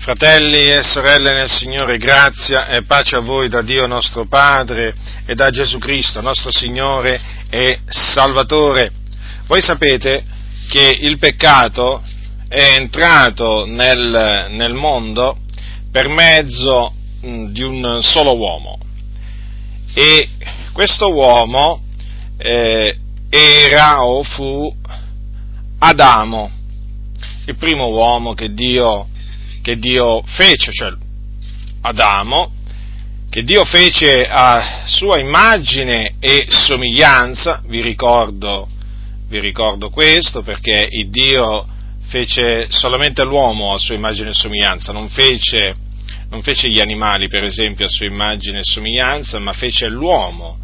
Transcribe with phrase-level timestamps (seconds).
[0.00, 4.94] Fratelli e sorelle nel Signore, grazia e pace a voi da Dio nostro Padre
[5.26, 7.20] e da Gesù Cristo, nostro Signore
[7.50, 8.92] e Salvatore.
[9.48, 10.24] Voi sapete
[10.70, 12.00] che il peccato
[12.46, 15.38] è entrato nel, nel mondo
[15.90, 18.78] per mezzo di un solo uomo
[19.94, 20.28] e
[20.72, 21.82] questo uomo
[22.36, 22.96] eh,
[23.28, 24.72] era o fu
[25.80, 26.50] Adamo,
[27.46, 29.08] il primo uomo che Dio
[29.62, 30.92] che Dio fece, cioè
[31.82, 32.52] Adamo,
[33.30, 38.68] che Dio fece a sua immagine e somiglianza, vi ricordo,
[39.28, 41.66] vi ricordo questo perché il Dio
[42.06, 45.76] fece solamente l'uomo a sua immagine e somiglianza, non fece,
[46.30, 50.58] non fece gli animali per esempio a sua immagine e somiglianza, ma fece l'uomo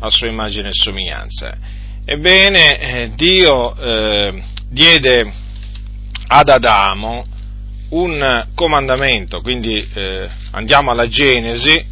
[0.00, 1.56] a sua immagine e somiglianza.
[2.04, 5.32] Ebbene, eh, Dio eh, diede
[6.26, 7.24] ad Adamo
[7.90, 11.82] un comandamento, quindi eh, andiamo alla Genesi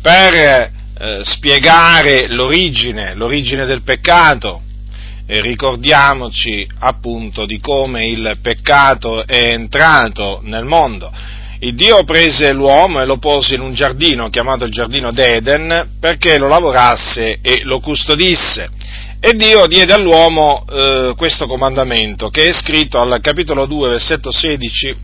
[0.00, 4.62] per eh, spiegare l'origine, l'origine del peccato
[5.26, 11.12] e ricordiamoci appunto di come il peccato è entrato nel mondo.
[11.60, 16.38] Il Dio prese l'uomo e lo pose in un giardino chiamato il giardino d'Eden perché
[16.38, 18.70] lo lavorasse e lo custodisse.
[19.20, 24.96] E Dio diede all'uomo eh, questo comandamento che è scritto al capitolo 2, versetto 16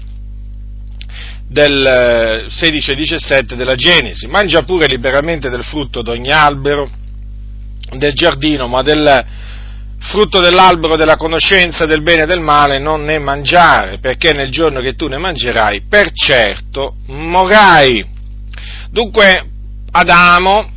[1.48, 4.26] del 16 e 17 della Genesi.
[4.26, 6.90] Mangia pure liberamente del frutto d'ogni albero
[7.92, 9.24] del giardino, ma del
[9.98, 14.80] frutto dell'albero della conoscenza del bene e del male non ne mangiare, perché nel giorno
[14.80, 18.04] che tu ne mangerai, per certo morrai.
[18.90, 19.48] Dunque
[19.90, 20.70] Adamo,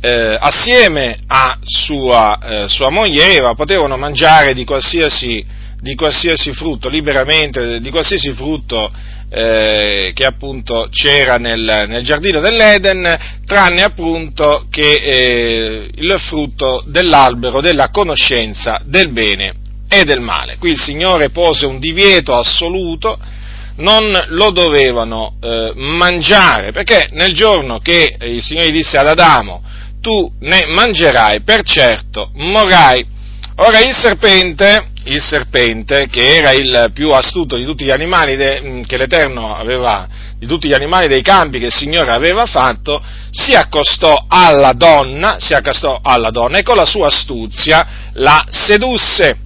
[0.00, 5.44] eh, assieme a sua, eh, sua moglie Eva, potevano mangiare di qualsiasi,
[5.80, 8.90] di qualsiasi frutto, liberamente, di qualsiasi frutto
[9.32, 17.60] eh, che appunto c'era nel, nel, giardino dell'Eden, tranne appunto che eh, il frutto dell'albero
[17.60, 19.54] della conoscenza del bene
[19.88, 20.56] e del male.
[20.58, 23.18] Qui il Signore pose un divieto assoluto,
[23.76, 29.62] non lo dovevano eh, mangiare, perché nel giorno che il Signore disse ad Adamo,
[30.00, 33.06] tu ne mangerai, per certo morrai.
[33.56, 38.84] Ora il serpente il serpente, che era il più astuto di tutti gli animali de,
[38.86, 40.06] che l'Eterno aveva,
[40.38, 45.36] di tutti gli animali dei campi che il Signore aveva fatto, si accostò alla donna,
[45.38, 49.36] si accostò alla donna e con la sua astuzia la sedusse.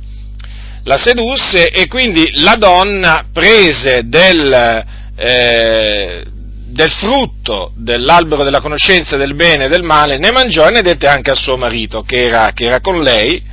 [0.87, 4.85] La sedusse e quindi la donna prese del,
[5.17, 6.25] eh,
[6.67, 11.07] del frutto dell'albero della conoscenza del bene e del male, ne mangiò e ne dette
[11.07, 13.53] anche a suo marito che era, che era con lei,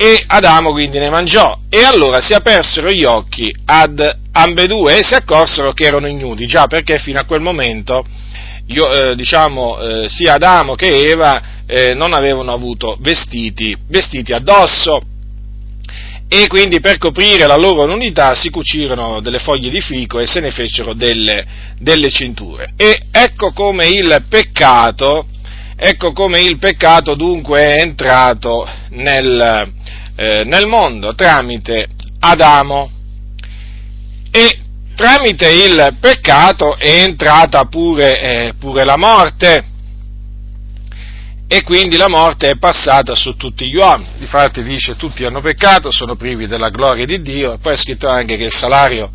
[0.00, 1.58] e Adamo quindi ne mangiò.
[1.68, 4.00] E allora si apersero gli occhi ad
[4.30, 8.06] ambedue e si accorsero che erano ignudi, già perché fino a quel momento
[8.66, 15.00] io, eh, diciamo, eh, sia Adamo che Eva eh, non avevano avuto vestiti, vestiti addosso.
[16.30, 20.40] E quindi per coprire la loro nudità si cucirono delle foglie di fico e se
[20.40, 21.44] ne fecero delle,
[21.78, 22.74] delle cinture.
[22.76, 25.26] E ecco come il peccato,
[25.80, 29.72] ecco come il peccato dunque è entrato nel,
[30.16, 31.90] eh, nel mondo tramite
[32.20, 32.90] Adamo.
[34.30, 34.58] E
[34.94, 39.64] tramite il peccato è entrata pure, eh, pure la morte.
[41.50, 44.10] E quindi la morte è passata su tutti gli uomini.
[44.18, 47.54] Difatti dice tutti hanno peccato, sono privi della gloria di Dio.
[47.54, 49.10] E poi è scritto anche che il salario,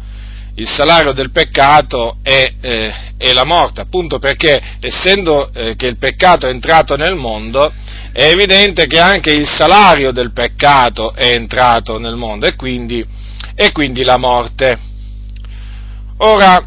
[0.55, 5.97] il salario del peccato è, eh, è, la morte, appunto perché essendo eh, che il
[5.97, 7.71] peccato è entrato nel mondo,
[8.11, 13.03] è evidente che anche il salario del peccato è entrato nel mondo e quindi,
[13.55, 14.79] e quindi la morte.
[16.17, 16.63] Ora,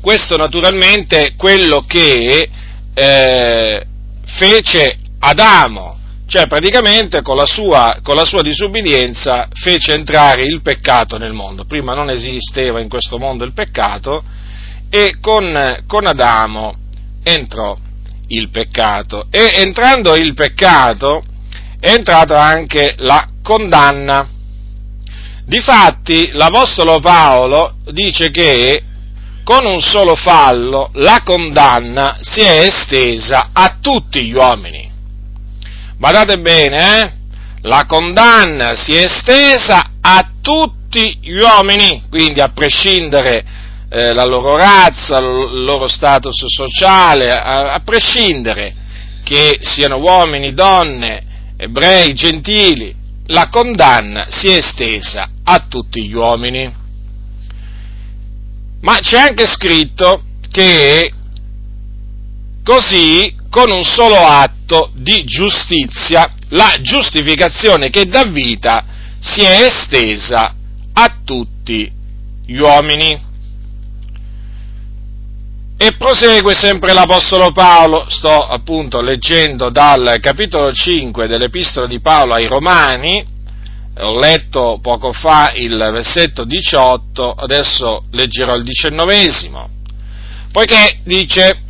[0.00, 2.48] questo naturalmente è quello che
[2.94, 3.86] eh,
[4.24, 5.98] fece Adamo,
[6.34, 11.64] cioè praticamente con la, sua, con la sua disubbidienza fece entrare il peccato nel mondo.
[11.64, 14.24] Prima non esisteva in questo mondo il peccato
[14.90, 16.74] e con, con Adamo
[17.22, 17.78] entrò
[18.26, 19.28] il peccato.
[19.30, 21.22] E entrando il peccato
[21.78, 24.28] è entrata anche la condanna.
[25.44, 28.82] Difatti l'Apostolo Paolo dice che
[29.44, 34.93] con un solo fallo la condanna si è estesa a tutti gli uomini.
[36.04, 37.12] Badate bene, eh?
[37.62, 43.42] La condanna si è estesa a tutti gli uomini, quindi a prescindere
[43.88, 48.74] eh, la loro razza, il loro status sociale, a, a prescindere
[49.22, 52.94] che siano uomini, donne, ebrei, gentili,
[53.28, 56.70] la condanna si è estesa a tutti gli uomini.
[58.82, 61.10] Ma c'è anche scritto che
[62.62, 68.84] così, con un solo atto di giustizia, la giustificazione che dà vita
[69.20, 70.52] si è estesa
[70.92, 71.88] a tutti
[72.44, 73.16] gli uomini.
[75.76, 82.46] E prosegue sempre l'Apostolo Paolo, sto appunto leggendo dal capitolo 5 dell'Epistola di Paolo ai
[82.46, 83.24] Romani,
[83.98, 89.68] ho letto poco fa il versetto 18, adesso leggerò il diciannovesimo,
[90.50, 91.60] poiché dice,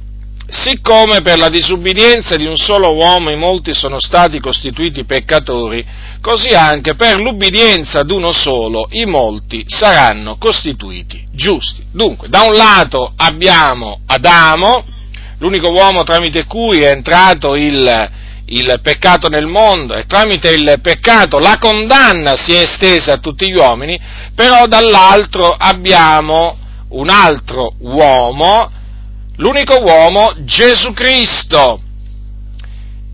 [0.48, 5.84] siccome per la disubbidienza di un solo uomo i molti sono stati costituiti peccatori,
[6.20, 11.84] così anche per l'ubbidienza ad uno solo i molti saranno costituiti giusti.
[11.90, 14.84] Dunque, da un lato abbiamo Adamo,
[15.38, 18.10] l'unico uomo tramite cui è entrato il,
[18.46, 23.50] il peccato nel mondo e tramite il peccato la condanna si è estesa a tutti
[23.50, 23.98] gli uomini,
[24.34, 26.58] però dall'altro abbiamo
[26.90, 28.70] un altro uomo,
[29.36, 31.80] l'unico uomo Gesù Cristo,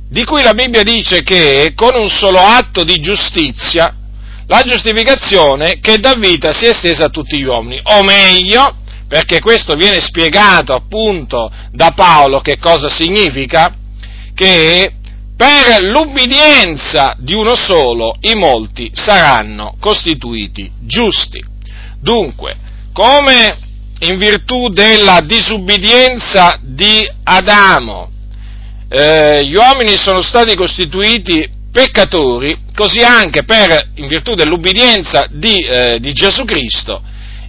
[0.09, 3.95] di cui la Bibbia dice che con un solo atto di giustizia
[4.47, 9.39] la giustificazione che dà vita si è estesa a tutti gli uomini, o meglio, perché
[9.41, 13.73] questo viene spiegato appunto da Paolo che cosa significa,
[14.35, 14.95] che
[15.37, 21.43] per l'ubbidienza di uno solo i molti saranno costituiti giusti.
[22.01, 22.57] Dunque,
[22.93, 23.57] come
[24.01, 28.09] in virtù della disubbidienza di Adamo,
[28.89, 35.99] eh, gli uomini sono stati costituiti peccatori, così anche per, in virtù dell'ubbidienza di, eh,
[36.01, 37.03] di Gesù Cristo,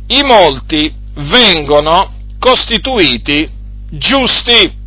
[0.07, 3.49] i molti vengono costituiti
[3.89, 4.79] giusti.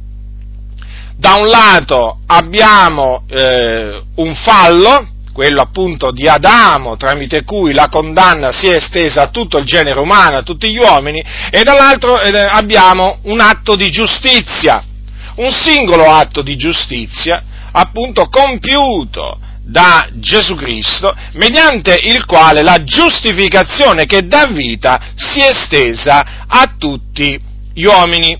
[1.17, 8.53] Da un lato abbiamo eh, un fallo, quello appunto di Adamo, tramite cui la condanna
[8.53, 11.21] si è estesa a tutto il genere umano, a tutti gli uomini,
[11.51, 14.81] e dall'altro eh, abbiamo un atto di giustizia,
[15.37, 17.43] un singolo atto di giustizia,
[17.73, 25.49] appunto compiuto da Gesù Cristo, mediante il quale la giustificazione che dà vita si è
[25.49, 27.41] estesa a tutti
[27.75, 28.39] gli uomini.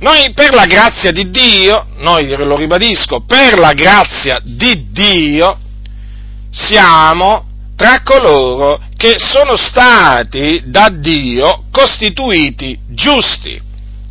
[0.00, 5.58] Noi per la grazia di Dio, noi lo ribadisco, per la grazia di Dio
[6.54, 7.46] siamo
[7.76, 13.60] tra coloro che sono stati da Dio costituiti giusti,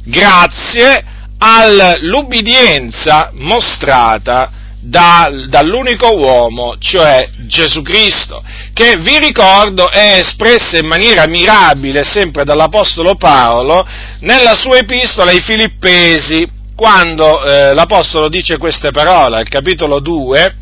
[0.04, 1.06] grazie
[1.38, 4.51] all'ubbidienza mostrata
[4.81, 8.44] da, dall'unico uomo, cioè Gesù Cristo,
[8.74, 13.88] che vi ricordo è espressa in maniera mirabile sempre dall'Apostolo Paolo
[14.19, 20.56] nella sua epistola ai Filippesi, quando eh, l'Apostolo dice queste parole, al capitolo 2,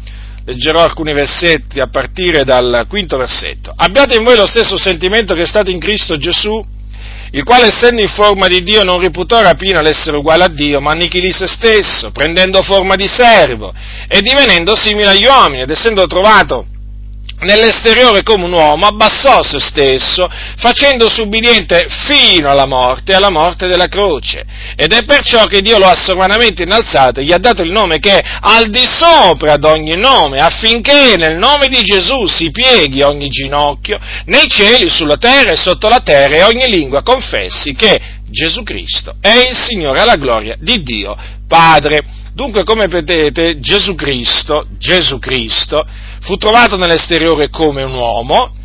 [0.46, 3.74] leggerò alcuni versetti a partire dal quinto versetto.
[3.76, 6.64] Abbiate in voi lo stesso sentimento che è stato in Cristo Gesù,
[7.34, 10.92] il quale essendo in forma di Dio non reputò rapina l'essere uguale a Dio, ma
[10.92, 13.74] annichilì se stesso, prendendo forma di servo
[14.08, 16.66] e divenendo simile agli uomini, ed essendo trovato
[17.42, 23.88] nell'esteriore come un uomo, abbassò se stesso, facendosi ubbidiente fino alla morte, alla morte della
[23.88, 24.46] croce.
[24.76, 28.00] Ed è perciò che Dio lo ha sovranamente innalzato e gli ha dato il nome
[28.00, 33.02] che è al di sopra ad ogni nome, affinché nel nome di Gesù si pieghi
[33.02, 38.00] ogni ginocchio, nei cieli, sulla terra e sotto la terra, e ogni lingua confessi che
[38.30, 41.16] Gesù Cristo è il Signore alla gloria di Dio
[41.48, 42.20] Padre.
[42.34, 45.86] Dunque, come vedete, Gesù Cristo, Gesù Cristo,
[46.22, 48.56] fu trovato nell'esteriore come un uomo,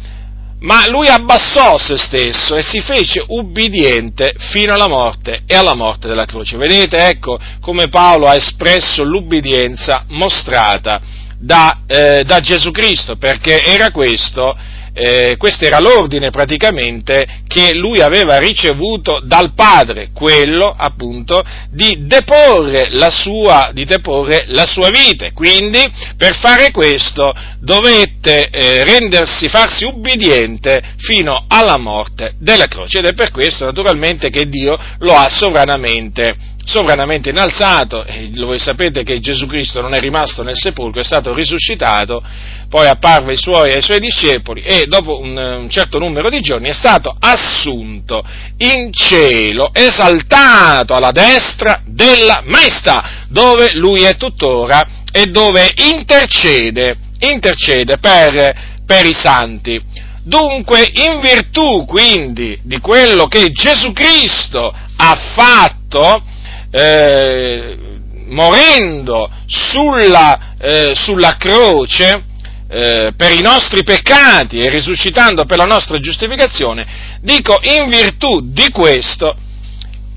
[0.61, 6.09] ma lui abbassò se stesso e si fece ubbidiente fino alla morte e alla morte
[6.09, 6.57] della croce.
[6.57, 11.01] Vedete, ecco come Paolo ha espresso l'ubbidienza mostrata
[11.39, 14.57] da, eh, da Gesù Cristo, perché era questo
[14.99, 22.89] eh, questo era l'ordine praticamente che lui aveva ricevuto dal padre, quello appunto di deporre
[22.91, 25.31] la sua, di deporre la sua vita.
[25.33, 25.81] Quindi
[26.17, 33.13] per fare questo dovette eh, rendersi, farsi ubbidiente fino alla morte della croce ed è
[33.13, 38.05] per questo naturalmente che Dio lo ha sovranamente sovranamente innalzato,
[38.45, 42.21] voi sapete che Gesù Cristo non è rimasto nel sepolcro, è stato risuscitato,
[42.69, 46.69] poi apparve ai suoi, ai suoi discepoli e dopo un, un, certo numero di giorni
[46.69, 48.25] è stato assunto
[48.59, 57.99] in cielo, esaltato alla destra della maestà, dove lui è tuttora e dove intercede, intercede
[57.99, 59.81] per, per i santi.
[60.25, 66.35] Dunque, in virtù quindi di quello che Gesù Cristo ha fatto,
[66.77, 67.79] eh,
[68.27, 72.25] morendo sulla, eh, sulla croce
[72.69, 78.69] eh, per i nostri peccati e risuscitando per la nostra giustificazione, dico in virtù di
[78.71, 79.35] questo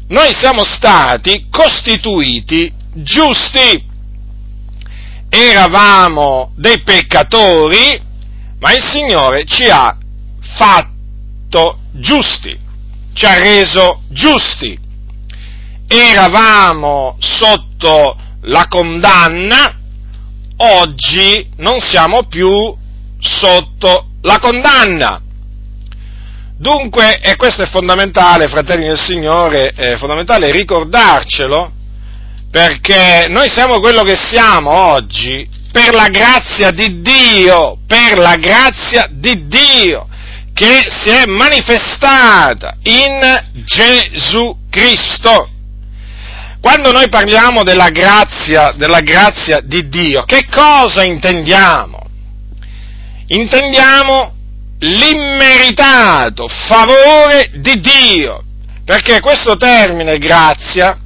[0.10, 3.88] noi siamo stati costituiti giusti.
[5.30, 8.02] Eravamo dei peccatori,
[8.60, 9.96] ma il Signore ci ha
[10.42, 12.58] fatto giusti,
[13.14, 14.89] ci ha reso giusti.
[15.92, 19.76] Eravamo sotto la condanna,
[20.58, 22.76] oggi non siamo più
[23.20, 25.20] sotto la condanna.
[26.56, 31.72] Dunque, e questo è fondamentale, fratelli del Signore, è fondamentale ricordarcelo,
[32.52, 39.08] perché noi siamo quello che siamo oggi per la grazia di Dio, per la grazia
[39.10, 40.08] di Dio
[40.54, 45.50] che si è manifestata in Gesù Cristo.
[46.62, 51.98] Quando noi parliamo della grazia, della grazia di Dio, che cosa intendiamo?
[53.28, 54.36] Intendiamo
[54.80, 58.44] l'immeritato favore di Dio,
[58.84, 61.00] perché questo termine grazia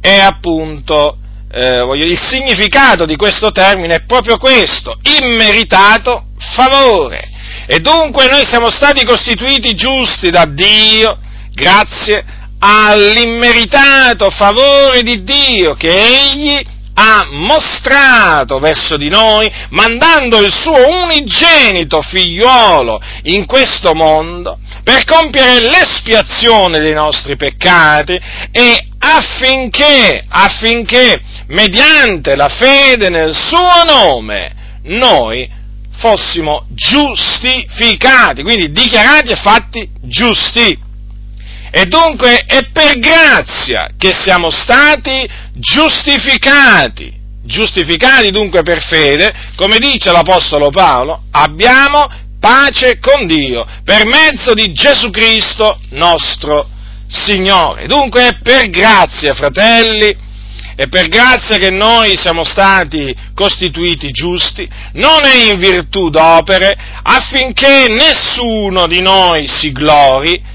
[0.00, 1.16] è appunto,
[1.50, 7.30] eh, voglio, il significato di questo termine è proprio questo, immeritato favore.
[7.66, 11.18] E dunque noi siamo stati costituiti giusti da Dio
[11.54, 21.02] grazie all'immeritato favore di Dio che Egli ha mostrato verso di noi, mandando il suo
[21.02, 28.18] unigenito figliuolo in questo mondo per compiere l'espiazione dei nostri peccati
[28.50, 35.50] e affinché, affinché mediante la fede nel suo nome noi
[35.98, 40.83] fossimo giustificati, quindi dichiarati e fatti giusti.
[41.76, 47.12] E dunque è per grazia che siamo stati giustificati.
[47.42, 54.72] Giustificati dunque per fede, come dice l'Apostolo Paolo, abbiamo pace con Dio per mezzo di
[54.72, 56.68] Gesù Cristo nostro
[57.08, 57.86] Signore.
[57.86, 60.16] Dunque è per grazia, fratelli,
[60.76, 67.86] è per grazia che noi siamo stati costituiti giusti, non è in virtù d'opere, affinché
[67.88, 70.52] nessuno di noi si glori,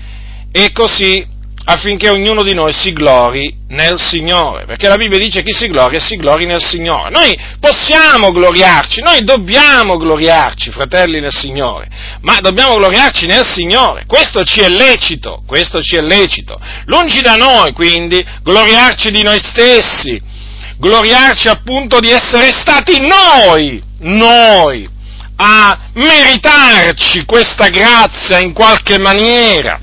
[0.52, 1.38] e così
[1.72, 6.00] affinché ognuno di noi si glori nel Signore, perché la Bibbia dice chi si gloria
[6.00, 7.12] si glori nel Signore.
[7.12, 11.88] Noi possiamo gloriarci, noi dobbiamo gloriarci, fratelli nel Signore,
[12.22, 16.60] ma dobbiamo gloriarci nel Signore, questo ci è lecito, questo ci è lecito.
[16.86, 20.20] Lungi da noi, quindi, gloriarci di noi stessi,
[20.80, 24.88] gloriarci appunto di essere stati noi, noi,
[25.36, 29.82] a meritarci questa grazia in qualche maniera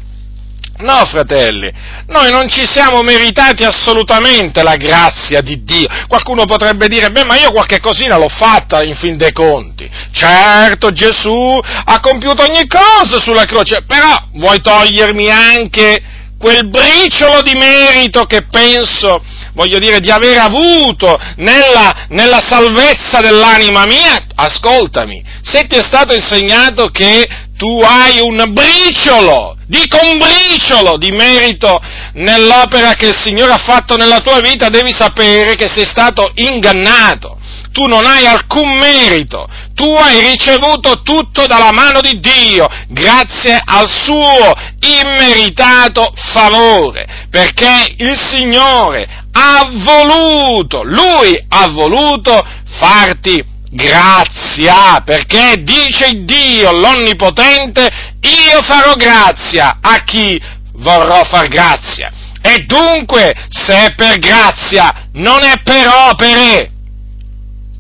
[0.79, 1.73] No, fratelli,
[2.09, 5.89] noi non ci siamo meritati assolutamente la grazia di Dio.
[6.07, 9.89] Qualcuno potrebbe dire, beh, ma io qualche cosina l'ho fatta in fin dei conti.
[10.13, 16.03] Certo, Gesù ha compiuto ogni cosa sulla croce, però vuoi togliermi anche
[16.39, 19.23] quel briciolo di merito che penso,
[19.55, 24.25] voglio dire, di aver avuto nella, nella salvezza dell'anima mia?
[24.35, 27.27] Ascoltami, se ti è stato insegnato che
[27.57, 31.81] tu hai un briciolo, dico un briciolo di merito
[32.15, 37.39] nell'opera che il Signore ha fatto nella tua vita, devi sapere che sei stato ingannato.
[37.73, 43.87] Tu non hai alcun merito, tu hai ricevuto tutto dalla mano di Dio, grazie al
[43.87, 52.43] suo immeritato favore, perché il Signore ha voluto, Lui ha voluto
[52.79, 57.89] farti grazia, perché dice Dio l'Onnipotente,
[58.21, 60.41] io farò grazia a chi
[60.73, 62.11] vorrò far grazia.
[62.43, 66.71] E dunque, se è per grazia, non è per opere.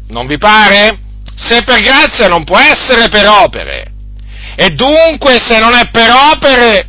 [0.08, 0.98] Non vi pare?
[1.34, 3.92] Se è per grazia non può essere per opere.
[4.54, 6.88] E dunque, se non è per opere,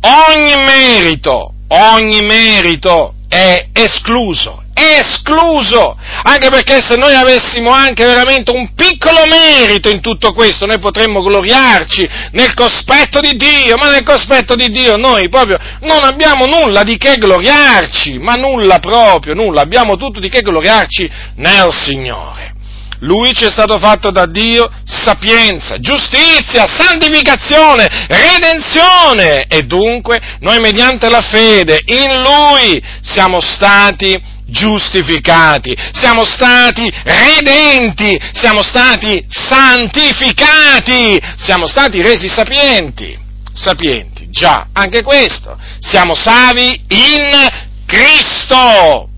[0.00, 8.72] ogni merito, ogni merito è escluso, escluso, anche perché se noi avessimo anche veramente un
[8.74, 14.54] piccolo merito in tutto questo, noi potremmo gloriarci nel cospetto di Dio, ma nel cospetto
[14.54, 19.96] di Dio noi proprio non abbiamo nulla di che gloriarci, ma nulla proprio, nulla, abbiamo
[19.96, 22.56] tutto di che gloriarci nel Signore.
[23.00, 31.08] Lui ci è stato fatto da Dio sapienza, giustizia, santificazione, redenzione e dunque noi mediante
[31.08, 42.00] la fede in Lui siamo stati giustificati, siamo stati redenti, siamo stati santificati, siamo stati
[42.02, 43.16] resi sapienti,
[43.52, 47.46] sapienti, già, anche questo, siamo savi in
[47.86, 49.08] Cristo.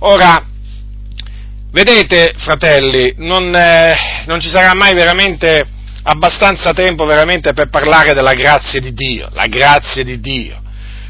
[0.00, 0.44] Ora,
[1.70, 3.94] vedete, fratelli, non, eh,
[4.26, 5.66] non ci sarà mai veramente
[6.08, 10.62] abbastanza tempo veramente per parlare della grazia di Dio, la grazia di Dio.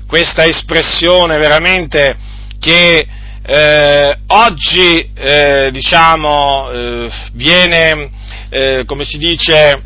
[0.06, 2.16] Questa espressione veramente
[2.58, 3.06] che
[3.48, 8.10] eh, oggi, eh, diciamo, eh, viene,
[8.48, 9.80] eh, come si dice,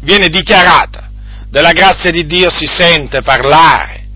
[0.00, 1.10] viene dichiarata.
[1.50, 4.06] Della grazia di Dio si sente parlare,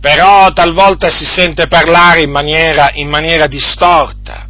[0.00, 4.45] però talvolta si sente parlare in maniera, in maniera distorta,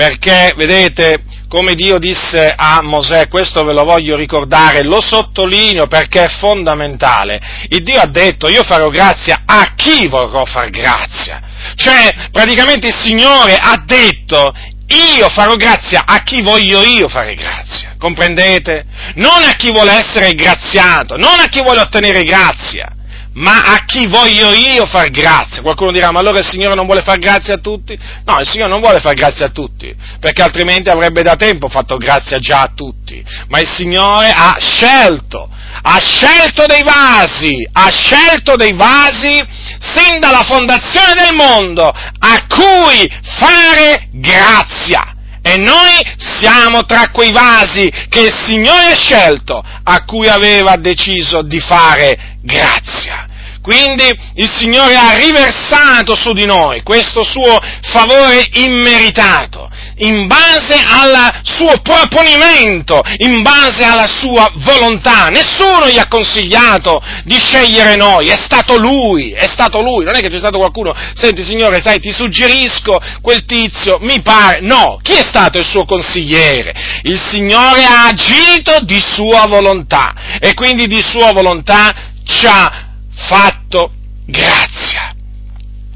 [0.00, 6.24] perché, vedete, come Dio disse a Mosè, questo ve lo voglio ricordare, lo sottolineo perché
[6.24, 7.38] è fondamentale.
[7.68, 11.42] Il Dio ha detto, io farò grazia a chi vorrò far grazia.
[11.74, 14.54] Cioè, praticamente il Signore ha detto,
[14.86, 18.86] io farò grazia a chi voglio io fare grazia, comprendete?
[19.16, 22.90] Non a chi vuole essere graziato, non a chi vuole ottenere grazia
[23.32, 25.62] ma a chi voglio io far grazia?
[25.62, 27.96] Qualcuno dirà, ma allora il Signore non vuole far grazia a tutti?
[28.24, 31.96] No, il Signore non vuole far grazia a tutti, perché altrimenti avrebbe da tempo fatto
[31.96, 35.48] grazia già a tutti, ma il Signore ha scelto,
[35.82, 39.40] ha scelto dei vasi, ha scelto dei vasi
[39.78, 45.14] sin dalla fondazione del mondo a cui fare grazia.
[45.42, 51.42] E noi siamo tra quei vasi che il Signore ha scelto, a cui aveva deciso
[51.42, 53.26] di fare grazia.
[53.62, 54.04] Quindi
[54.36, 59.70] il Signore ha riversato su di noi questo suo favore immeritato,
[60.00, 65.26] in base al suo proponimento, in base alla sua volontà.
[65.26, 70.04] Nessuno gli ha consigliato di scegliere noi, è stato lui, è stato lui.
[70.04, 74.60] Non è che c'è stato qualcuno, senti Signore, sai, ti suggerisco quel tizio, mi pare.
[74.60, 76.74] No, chi è stato il suo consigliere?
[77.02, 81.92] Il Signore ha agito di sua volontà e quindi di sua volontà
[82.24, 83.92] ci ha fatto
[84.26, 85.14] grazia.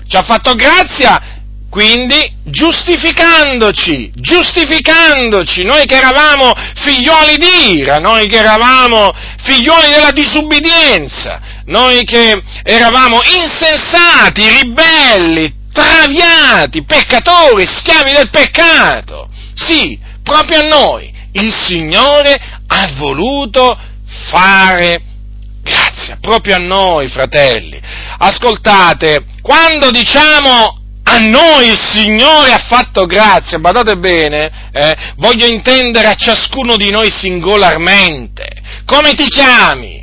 [0.06, 1.33] Ci ha fatto grazia
[1.74, 9.12] quindi giustificandoci, giustificandoci, noi che eravamo figlioli di ira, noi che eravamo
[9.42, 19.28] figlioli della disubbidienza, noi che eravamo insensati, ribelli, traviati, peccatori, schiavi del peccato.
[19.56, 23.76] Sì, proprio a noi il Signore ha voluto
[24.30, 25.02] fare
[25.64, 27.80] grazia, proprio a noi, fratelli.
[28.18, 36.08] Ascoltate, quando diciamo a noi il Signore ha fatto grazia, badate bene, eh, voglio intendere
[36.08, 38.46] a ciascuno di noi singolarmente.
[38.86, 40.02] Come ti chiami?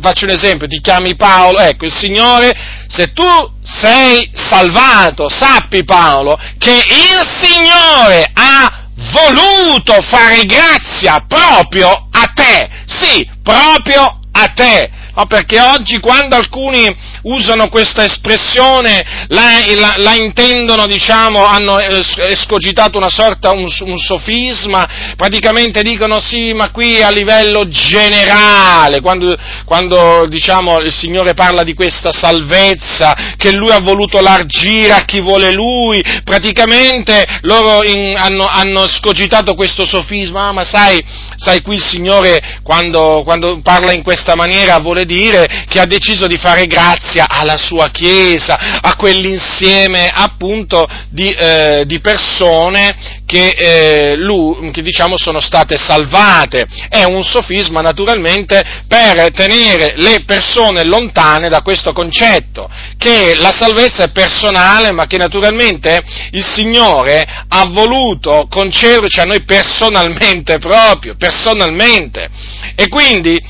[0.00, 2.54] Faccio un esempio, ti chiami Paolo, ecco il Signore,
[2.86, 3.26] se tu
[3.64, 13.28] sei salvato, sappi Paolo, che il Signore ha voluto fare grazia proprio a te, sì,
[13.42, 14.90] proprio a te.
[15.16, 16.94] No, perché oggi quando alcuni
[17.26, 25.14] usano questa espressione la, la, la intendono, diciamo, hanno escogitato una sorta, un, un, sofisma,
[25.16, 29.34] praticamente dicono sì, ma qui a livello generale, quando,
[29.64, 35.20] quando diciamo, il Signore parla di questa salvezza, che Lui ha voluto largire a chi
[35.20, 41.02] vuole Lui, praticamente loro in, hanno, hanno escogitato questo sofisma, ah, ma sai,
[41.36, 46.26] sai qui il Signore quando, quando parla in questa maniera vuole dire che ha deciso
[46.26, 54.16] di fare grazia alla sua Chiesa, a quell'insieme appunto di, eh, di persone che, eh,
[54.16, 56.66] lui, che diciamo sono state salvate.
[56.88, 64.04] È un sofisma naturalmente per tenere le persone lontane da questo concetto, che la salvezza
[64.04, 72.28] è personale ma che naturalmente il Signore ha voluto concederci a noi personalmente proprio, personalmente.
[72.74, 73.40] E quindi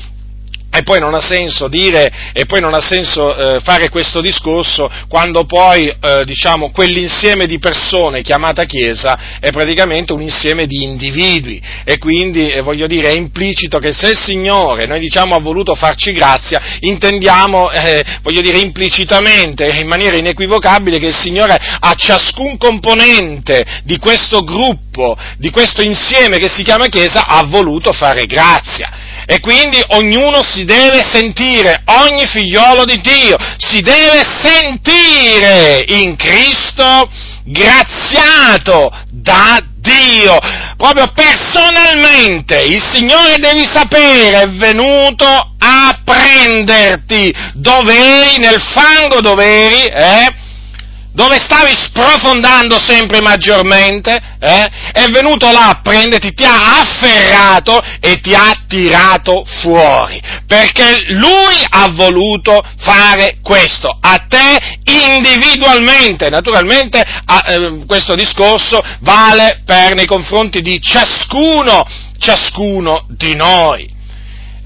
[0.77, 4.87] e poi non ha senso dire, e poi non ha senso eh, fare questo discorso
[5.07, 11.59] quando poi, eh, diciamo, quell'insieme di persone chiamata Chiesa è praticamente un insieme di individui.
[11.83, 15.73] E quindi, eh, voglio dire, è implicito che se il Signore, noi diciamo, ha voluto
[15.73, 22.55] farci grazia, intendiamo, eh, voglio dire, implicitamente, in maniera inequivocabile, che il Signore a ciascun
[22.57, 29.06] componente di questo gruppo, di questo insieme che si chiama Chiesa, ha voluto fare grazia.
[29.29, 37.09] E quindi ognuno si deve sentire, ogni figliolo di Dio si deve sentire in Cristo
[37.43, 40.37] graziato da Dio,
[40.77, 42.61] proprio personalmente.
[42.61, 50.35] Il Signore devi sapere è venuto a prenderti dove eri, nel fango dove eri, eh?
[51.17, 58.19] Dove stavi sprofondando sempre maggiormente, eh, è venuto là a prenderti, ti ha afferrato e
[58.21, 66.29] ti ha tirato fuori, perché lui ha voluto fare questo a te individualmente.
[66.29, 71.83] Naturalmente eh, questo discorso vale per nei confronti di ciascuno,
[72.19, 73.96] ciascuno di noi.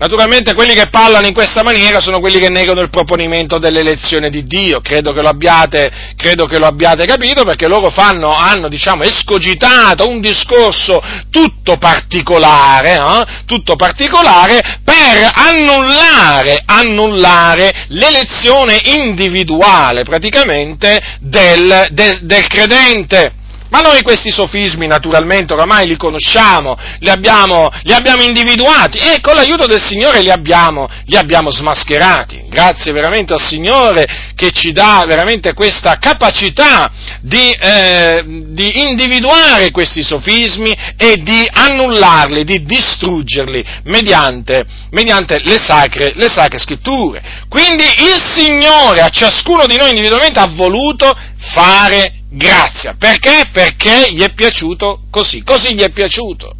[0.01, 4.45] Naturalmente quelli che parlano in questa maniera sono quelli che negano il proponimento dell'elezione di
[4.45, 10.09] Dio, credo che lo abbiate, che lo abbiate capito perché loro fanno, hanno diciamo, escogitato
[10.09, 22.21] un discorso tutto particolare, eh, tutto particolare per annullare, annullare l'elezione individuale praticamente del, del,
[22.23, 23.33] del credente.
[23.71, 29.33] Ma noi questi sofismi naturalmente oramai li conosciamo, li abbiamo, li abbiamo individuati e con
[29.33, 32.43] l'aiuto del Signore li abbiamo, li abbiamo smascherati.
[32.49, 40.03] Grazie veramente al Signore che ci dà veramente questa capacità di, eh, di individuare questi
[40.03, 47.40] sofismi e di annullarli, di distruggerli mediante, mediante le, sacre, le sacre scritture.
[47.51, 51.13] Quindi il Signore a ciascuno di noi individualmente ha voluto
[51.53, 52.95] fare grazia.
[52.97, 53.49] Perché?
[53.51, 56.55] Perché gli è piaciuto così, così gli è piaciuto.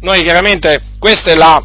[0.00, 1.62] Noi chiaramente questa è la,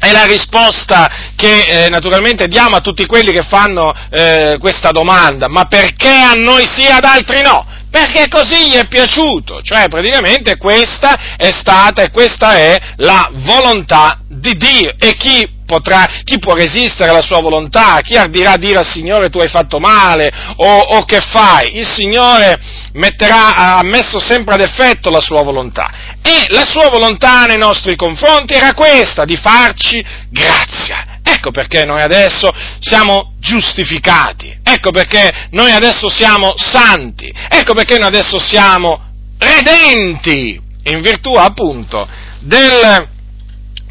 [0.00, 5.46] è la risposta che eh, naturalmente diamo a tutti quelli che fanno eh, questa domanda,
[5.46, 7.64] ma perché a noi sì ad altri no?
[7.92, 14.18] Perché così gli è piaciuto, cioè praticamente questa è stata e questa è la volontà
[14.26, 18.00] di Dio e chi potrà, chi può resistere alla sua volontà?
[18.02, 21.78] Chi ardirà a dire al Signore tu hai fatto male o, o che fai?
[21.78, 22.58] Il Signore
[22.94, 27.94] metterà, ha messo sempre ad effetto la sua volontà e la sua volontà nei nostri
[27.94, 31.04] confronti era questa, di farci grazia.
[31.22, 38.08] Ecco perché noi adesso siamo giustificati, ecco perché noi adesso siamo santi, ecco perché noi
[38.08, 39.00] adesso siamo
[39.38, 42.08] redenti, in virtù appunto
[42.40, 43.06] del,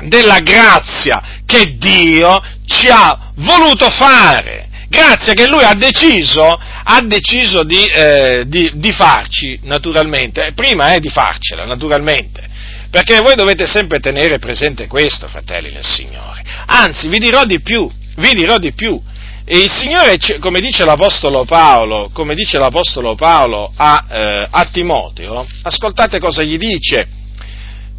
[0.02, 4.68] della grazia che Dio ci ha voluto fare.
[4.88, 10.52] Grazia che Lui ha deciso, ha deciso di, eh, di, di, farci, naturalmente.
[10.56, 12.48] Prima è di farcela, naturalmente.
[12.90, 16.44] Perché voi dovete sempre tenere presente questo, fratelli del Signore.
[16.66, 19.00] Anzi, vi dirò di più, vi dirò di più.
[19.46, 25.46] E il Signore, come dice l'Apostolo Paolo, come dice l'Apostolo Paolo a, eh, a Timoteo,
[25.64, 27.08] ascoltate cosa gli dice.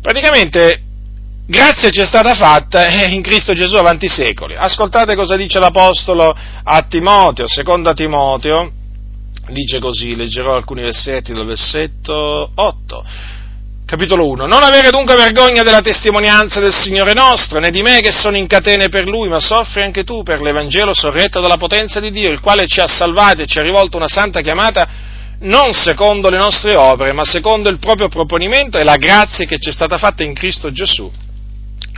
[0.02, 0.82] Praticamente
[1.50, 4.54] grazia ci è stata fatta eh, in Cristo Gesù avanti i secoli.
[4.56, 8.70] Ascoltate cosa dice l'Apostolo a Timoteo, seconda Timoteo,
[9.48, 13.04] dice così, leggerò alcuni versetti dal versetto 8.
[13.84, 14.46] Capitolo 1.
[14.46, 18.46] Non avere dunque vergogna della testimonianza del Signore nostro, né di me che sono in
[18.46, 22.38] catene per Lui, ma soffri anche tu per l'Evangelo sorretto dalla potenza di Dio, il
[22.38, 25.08] quale ci ha salvati e ci ha rivolto una santa chiamata
[25.40, 29.70] non secondo le nostre opere, ma secondo il proprio proponimento e la grazia che ci
[29.70, 31.10] è stata fatta in Cristo Gesù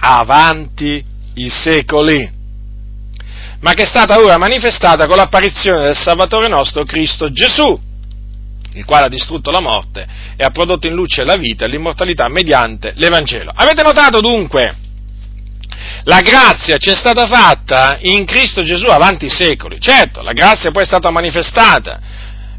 [0.04, 2.30] avanti i secoli,
[3.60, 7.80] ma che è stata ora manifestata con l'apparizione del Salvatore nostro Cristo Gesù,
[8.74, 12.26] il quale ha distrutto la morte e ha prodotto in luce la vita e l'immortalità
[12.28, 13.52] mediante l'Evangelo.
[13.54, 14.76] Avete notato dunque?
[16.04, 19.80] La grazia ci è stata fatta in Cristo Gesù avanti i secoli.
[19.80, 22.00] Certo, la grazia poi è stata manifestata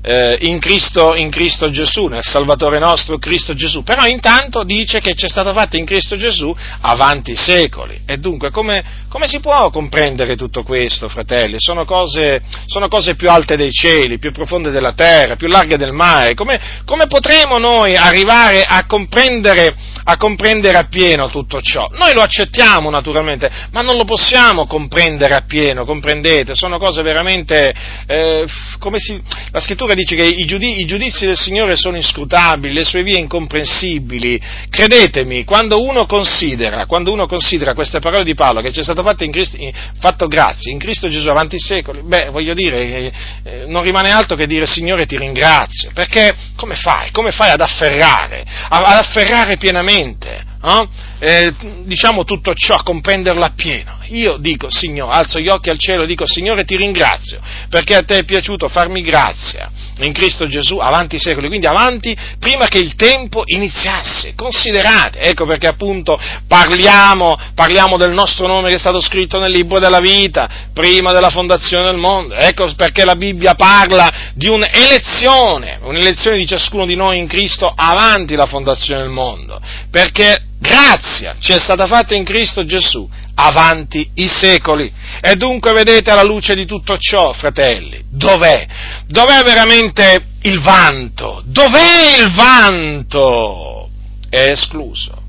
[0.06, 5.14] eh, in, Cristo, in, Cristo, Gesù, nel Salvatore nostro Cristo Gesù, però intanto dice che
[5.16, 8.02] ci è stata fatta in Cristo Gesù avanti i secoli.
[8.06, 11.56] E dunque come, come si può comprendere tutto questo, fratelli?
[11.58, 15.94] Sono cose, sono cose, più alte dei cieli, più profonde della terra, più larghe del
[15.94, 16.34] mare.
[16.34, 19.74] Come, come potremo noi arrivare a comprendere,
[20.06, 21.88] a comprendere appieno tutto ciò?
[21.94, 26.56] Noi lo accettiamo naturalmente, ma non lo possiamo comprendere appieno, comprendete?
[26.56, 27.74] Sono cose veramente,
[28.08, 28.46] eh,
[28.80, 32.84] come si, la scrittura dice che i, giudizi, i giudizi del Signore sono inscrutabili, le
[32.84, 34.42] sue vie incomprensibili.
[34.70, 39.04] Credetemi, quando uno considera, quando uno considera queste parole di Paolo, che ci è stato
[39.04, 39.58] fatto, in Cristo,
[40.00, 43.12] fatto grazie in Cristo Gesù avanti i secoli, beh, voglio dire, eh,
[43.44, 47.12] eh, non rimane altro che dire Signore ti ringrazio, perché come fai?
[47.12, 49.93] Come fai ad afferrare, ad afferrare pienamente?
[49.94, 50.88] Eh?
[51.20, 51.54] Eh,
[51.84, 54.00] diciamo tutto ciò, a comprenderlo appieno.
[54.08, 57.40] Io dico, Signore, alzo gli occhi al cielo e dico, Signore ti ringrazio,
[57.70, 62.16] perché a te è piaciuto farmi grazia in Cristo Gesù avanti i secoli, quindi avanti
[62.40, 64.34] prima che il tempo iniziasse.
[64.36, 69.80] Considerate, ecco perché appunto parliamo, parliamo del nostro nome che è stato scritto nel libro
[69.80, 76.38] della vita, prima della fondazione del mondo, ecco perché la Bibbia parla di un'elezione, un'elezione
[76.38, 79.62] di ciascuno di noi in Cristo avanti la fondazione del mondo,
[79.92, 84.92] perché grazia ci è stata fatta in Cristo Gesù avanti i secoli.
[85.22, 88.66] E dunque vedete alla luce di tutto ciò, fratelli, dov'è?
[89.08, 91.44] Dov'è veramente il vanto?
[91.46, 93.90] Dov'è il vanto?
[94.30, 95.22] È escluso.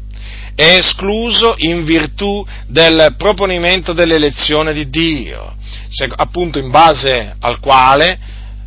[0.54, 5.56] È escluso in virtù del proponimento dell'elezione di Dio,
[6.14, 8.18] appunto in base al quale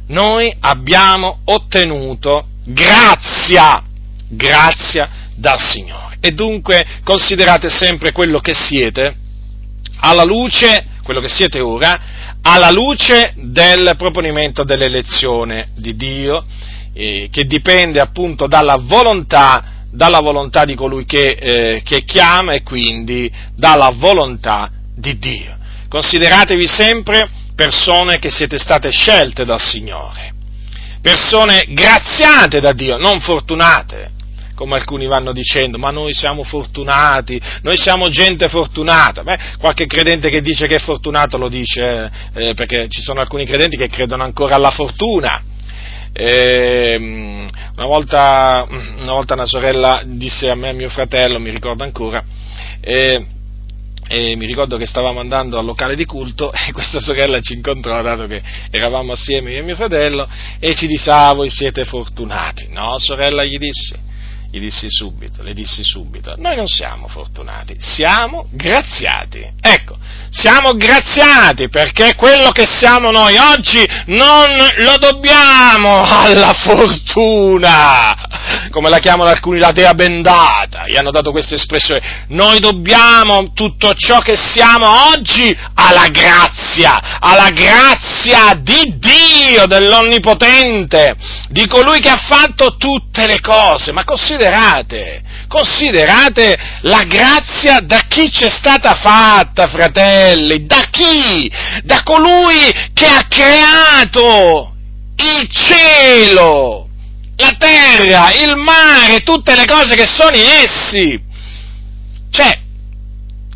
[0.07, 3.81] noi abbiamo ottenuto grazia,
[4.27, 6.06] grazia dal Signore.
[6.19, 9.15] E dunque considerate sempre quello che siete
[9.99, 11.99] alla luce, quello che siete ora,
[12.41, 16.45] alla luce del proponimento dell'elezione di Dio,
[16.93, 22.63] eh, che dipende appunto dalla volontà, dalla volontà di colui che, eh, che chiama e
[22.63, 25.55] quindi dalla volontà di Dio.
[25.89, 30.33] Consideratevi sempre persone che siete state scelte dal Signore,
[31.01, 34.11] persone graziate da Dio, non fortunate,
[34.57, 39.21] come alcuni vanno dicendo, ma noi siamo fortunati, noi siamo gente fortunata.
[39.21, 43.45] Beh, qualche credente che dice che è fortunato lo dice eh, perché ci sono alcuni
[43.45, 45.43] credenti che credono ancora alla fortuna.
[46.11, 51.51] Eh, una, volta, una, volta, una sorella disse a me e a mio fratello, mi
[51.51, 52.23] ricordo ancora,
[52.81, 53.27] eh,
[54.07, 58.01] e mi ricordo che stavamo andando al locale di culto e questa sorella ci incontrò,
[58.01, 58.41] dato che
[58.71, 60.27] eravamo assieme io e mio fratello,
[60.59, 62.69] e ci disse, ah, voi siete fortunati.
[62.71, 64.05] No, sorella, gli dissi,
[64.49, 69.45] gli dissi subito, le dissi subito, noi non siamo fortunati, siamo graziati.
[69.61, 69.97] Ecco,
[70.29, 78.15] siamo graziati perché quello che siamo noi oggi non lo dobbiamo alla fortuna,
[78.71, 83.93] come la chiamano alcuni la dea bendata, gli hanno dato questa espressione, noi dobbiamo tutto
[83.95, 91.15] ciò che siamo oggi alla grazia, alla grazia di Dio, dell'Onnipotente,
[91.49, 98.01] di colui che ha fatto tutte le cose, ma così considerate, considerate la grazia da
[98.07, 101.51] chi c'è stata fatta, fratelli, da chi?
[101.83, 104.75] Da colui che ha creato
[105.15, 106.87] il cielo,
[107.37, 111.19] la terra, il mare, tutte le cose che sono in essi.
[112.29, 112.59] Cioè,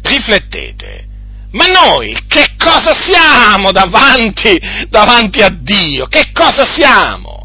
[0.01, 1.07] riflettete,
[1.51, 6.07] ma noi che cosa siamo davanti, davanti a Dio?
[6.07, 7.40] Che cosa siamo?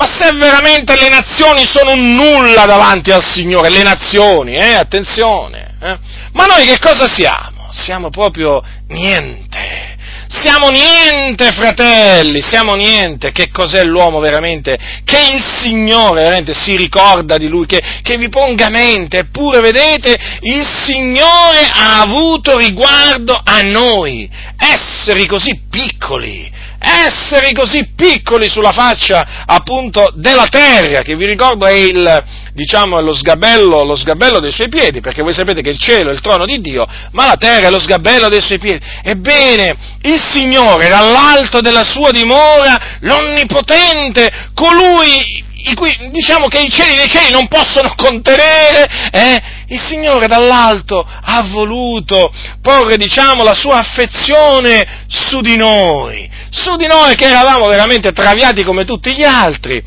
[0.00, 5.74] Ma se veramente le nazioni sono un nulla davanti al Signore, le nazioni, eh, attenzione,
[5.78, 5.98] eh?
[6.32, 7.68] ma noi che cosa siamo?
[7.70, 9.98] Siamo proprio niente.
[10.26, 13.30] Siamo niente, fratelli, siamo niente.
[13.30, 14.78] Che cos'è l'uomo veramente?
[15.04, 19.18] Che il Signore veramente si ricorda di lui, che, che vi ponga mente.
[19.18, 24.30] Eppure, vedete, il Signore ha avuto riguardo a noi.
[24.56, 26.50] Esseri così piccoli,
[26.82, 33.12] essere così piccoli sulla faccia appunto della terra, che vi ricordo è il, diciamo, lo
[33.12, 36.46] sgabello, lo sgabello dei suoi piedi, perché voi sapete che il cielo è il trono
[36.46, 38.84] di Dio, ma la terra è lo sgabello dei suoi piedi.
[39.02, 46.96] Ebbene, il Signore dall'alto della sua dimora, l'Onnipotente, colui i cui, diciamo che i cieli
[46.96, 49.42] dei cieli non possono contenere, eh?
[49.70, 56.86] Il Signore dall'alto ha voluto porre, diciamo, la sua affezione su di noi, su di
[56.86, 59.82] noi che eravamo veramente traviati come tutti gli altri,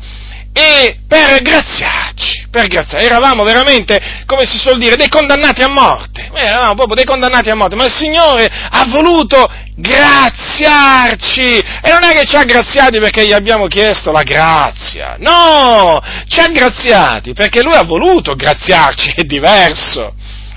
[0.56, 6.30] e per graziarci, per graziarci, eravamo veramente, come si suol dire, dei condannati a morte,
[6.32, 12.04] eh, eravamo proprio dei condannati a morte, ma il Signore ha voluto graziarci, e non
[12.04, 17.32] è che ci ha graziati perché gli abbiamo chiesto la grazia, no, ci ha graziati
[17.32, 20.14] perché Lui ha voluto graziarci, è diverso,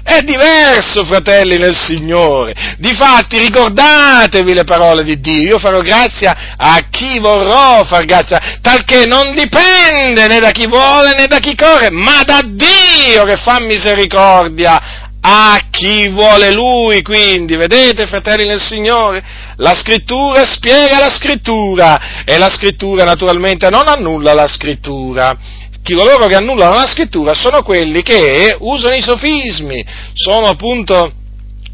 [0.08, 2.56] è diverso, fratelli nel Signore.
[2.78, 5.50] Difatti, ricordatevi le parole di Dio.
[5.50, 11.14] Io farò grazia a chi vorrò far grazia, talché non dipende né da chi vuole
[11.14, 17.02] né da chi corre, ma da Dio che fa misericordia a chi vuole Lui.
[17.02, 19.22] Quindi, vedete, fratelli nel Signore,
[19.58, 25.38] la scrittura spiega la scrittura e la scrittura naturalmente non annulla la scrittura
[25.88, 31.14] chi coloro che annullano la scrittura sono quelli che usano i sofismi, sono appunto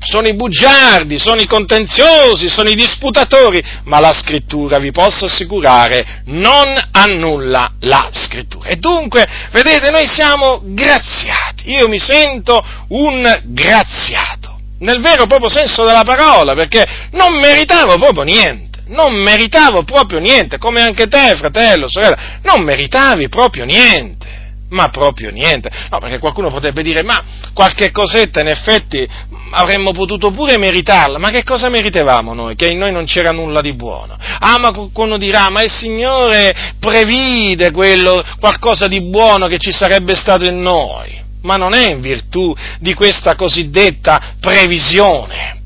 [0.05, 6.21] sono i bugiardi, sono i contenziosi, sono i disputatori, ma la scrittura, vi posso assicurare,
[6.25, 8.69] non annulla la scrittura.
[8.69, 15.85] E dunque, vedete, noi siamo graziati, io mi sento un graziato, nel vero proprio senso
[15.85, 21.87] della parola, perché non meritavo proprio niente non meritavo proprio niente, come anche te, fratello,
[21.87, 24.27] sorella, non meritavi proprio niente,
[24.69, 25.69] ma proprio niente.
[25.89, 29.07] No, perché qualcuno potrebbe dire, ma qualche cosetta in effetti
[29.51, 32.55] avremmo potuto pure meritarla, ma che cosa meritevamo noi?
[32.55, 34.17] Che in noi non c'era nulla di buono.
[34.19, 40.15] Ah, ma qualcuno dirà, ma il Signore previde quello, qualcosa di buono che ci sarebbe
[40.15, 41.21] stato in noi.
[41.43, 45.61] Ma non è in virtù di questa cosiddetta previsione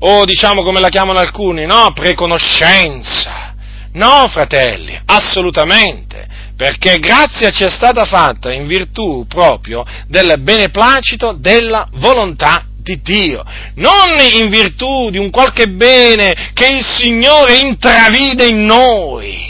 [0.00, 1.92] o diciamo come la chiamano alcuni, no?
[1.94, 3.54] Preconoscenza.
[3.92, 6.28] No, fratelli, assolutamente.
[6.60, 13.42] perché grazia ci è stata fatta in virtù proprio del beneplacito della volontà di Dio,
[13.76, 19.49] non in virtù di un qualche bene che il Signore intravide in noi.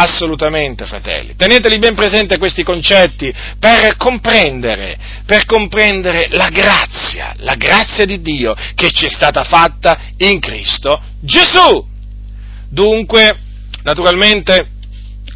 [0.00, 1.34] Assolutamente, fratelli.
[1.34, 8.54] Teneteli ben presenti questi concetti per comprendere, per comprendere la grazia, la grazia di Dio
[8.76, 11.84] che ci è stata fatta in Cristo Gesù.
[12.70, 13.38] Dunque,
[13.82, 14.68] naturalmente,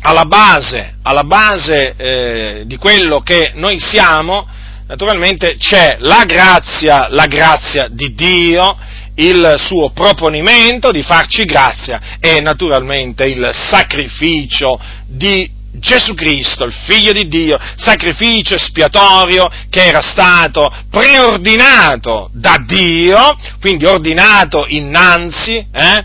[0.03, 4.47] alla base, alla base eh, di quello che noi siamo,
[4.87, 8.79] naturalmente c'è la grazia, la grazia di Dio,
[9.17, 17.13] il suo proponimento di farci grazia e naturalmente il sacrificio di Gesù Cristo, il Figlio
[17.13, 26.05] di Dio, sacrificio espiatorio che era stato preordinato da Dio, quindi ordinato innanzi, eh,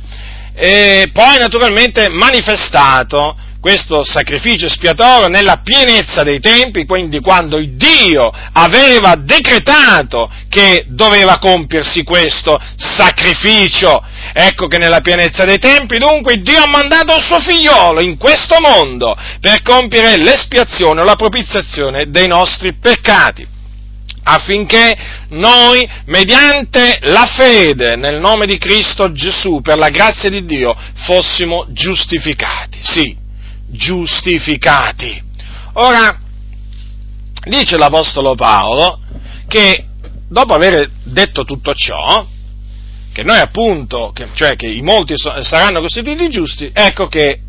[0.55, 9.15] e poi naturalmente manifestato questo sacrificio espiatorio nella pienezza dei tempi, quindi quando Dio aveva
[9.15, 14.03] decretato che doveva compiersi questo sacrificio.
[14.33, 18.57] Ecco che nella pienezza dei tempi dunque Dio ha mandato il suo figliolo in questo
[18.59, 23.55] mondo per compiere l'espiazione o la propiziazione dei nostri peccati
[24.29, 24.95] affinché
[25.29, 31.65] noi, mediante la fede nel nome di Cristo Gesù, per la grazia di Dio, fossimo
[31.69, 32.79] giustificati.
[32.81, 33.15] Sì,
[33.67, 35.21] giustificati.
[35.73, 36.19] Ora,
[37.43, 38.99] dice l'Apostolo Paolo
[39.47, 39.85] che
[40.27, 42.25] dopo aver detto tutto ciò,
[43.13, 47.39] che noi appunto, che, cioè che i molti saranno costituiti giusti, ecco che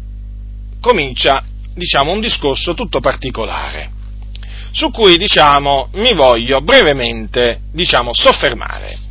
[0.81, 3.91] comincia, diciamo, un discorso tutto particolare,
[4.73, 9.07] su cui, diciamo, mi voglio brevemente, diciamo, soffermare.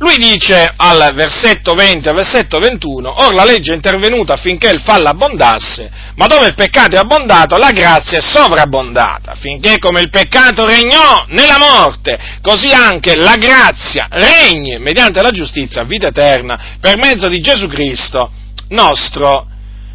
[0.00, 4.80] Lui dice al versetto 20 al versetto 21, or la legge è intervenuta affinché il
[4.80, 10.08] fallo abbondasse, ma dove il peccato è abbondato, la grazia è sovrabbondata, affinché come il
[10.08, 16.78] peccato regnò nella morte, così anche la grazia regni mediante la giustizia a vita eterna
[16.80, 18.30] per mezzo di Gesù Cristo,
[18.68, 19.48] nostro,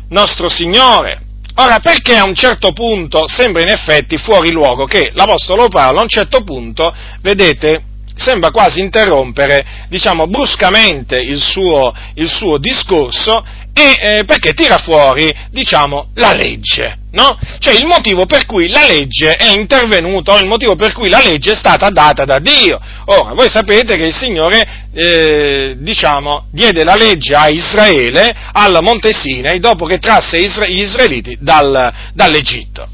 [0.10, 1.22] nostro Signore.
[1.56, 6.04] Ora, perché a un certo punto sembra in effetti fuori luogo che l'Apostolo Paolo a
[6.04, 13.44] un certo punto, vedete, sembra quasi interrompere, diciamo, bruscamente il suo, il suo discorso
[13.78, 17.38] e, eh, perché tira fuori, diciamo, la legge, no?
[17.60, 21.22] Cioè il motivo per cui la legge è intervenuta o il motivo per cui la
[21.22, 22.80] legge è stata data da Dio.
[23.08, 29.12] Ora, voi sapete che il Signore, eh, diciamo, diede la legge a Israele al Monte
[29.14, 32.88] Sinai dopo che trasse gli israeliti dal, dall'Egitto.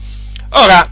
[0.54, 0.90] Ora,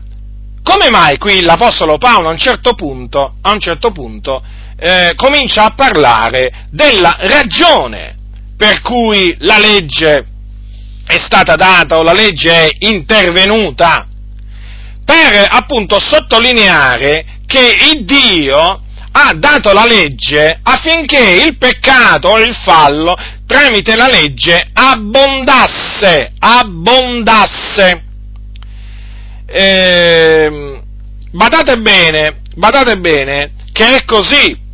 [0.64, 4.44] come mai qui l'Apostolo Paolo a un certo punto, un certo punto
[4.78, 8.16] eh, comincia a parlare della ragione
[8.56, 10.26] per cui la legge
[11.06, 14.06] è stata data o la legge è intervenuta?
[15.04, 22.54] Per appunto sottolineare che il Dio ha dato la legge affinché il peccato o il
[22.54, 23.16] fallo
[23.48, 28.04] tramite la legge abbondasse, abbondasse
[29.52, 30.82] eh,
[31.32, 34.68] badate bene, badate bene che è così.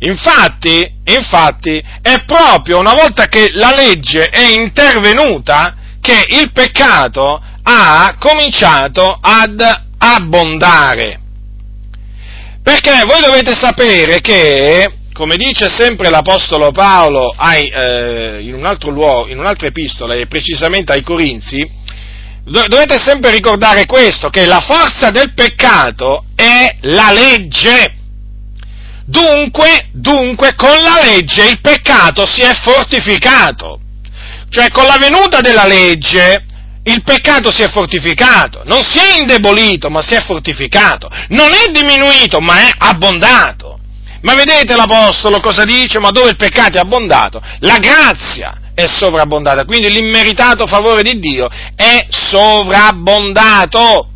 [0.00, 8.16] Infatti, infatti, è proprio una volta che la legge è intervenuta che il peccato ha
[8.18, 9.64] cominciato ad
[9.98, 11.20] abbondare.
[12.62, 18.90] Perché voi dovete sapere che, come dice sempre l'Apostolo Paolo ai, eh, in, un altro
[18.90, 21.68] luogo, in un'altra epistola, e precisamente ai Corinzi,
[22.44, 27.94] dovete sempre ricordare questo, che la forza del peccato è la legge.
[29.04, 33.80] Dunque, dunque, con la legge il peccato si è fortificato.
[34.48, 36.44] Cioè, con la venuta della legge,
[36.84, 38.62] il peccato si è fortificato.
[38.64, 41.08] Non si è indebolito, ma si è fortificato.
[41.28, 43.78] Non è diminuito, ma è abbondato.
[44.22, 45.98] Ma vedete l'Apostolo cosa dice?
[45.98, 47.42] Ma dove il peccato è abbondato?
[47.60, 54.08] La grazia è sovrabbondata, quindi l'immeritato favore di Dio è sovrabbondato.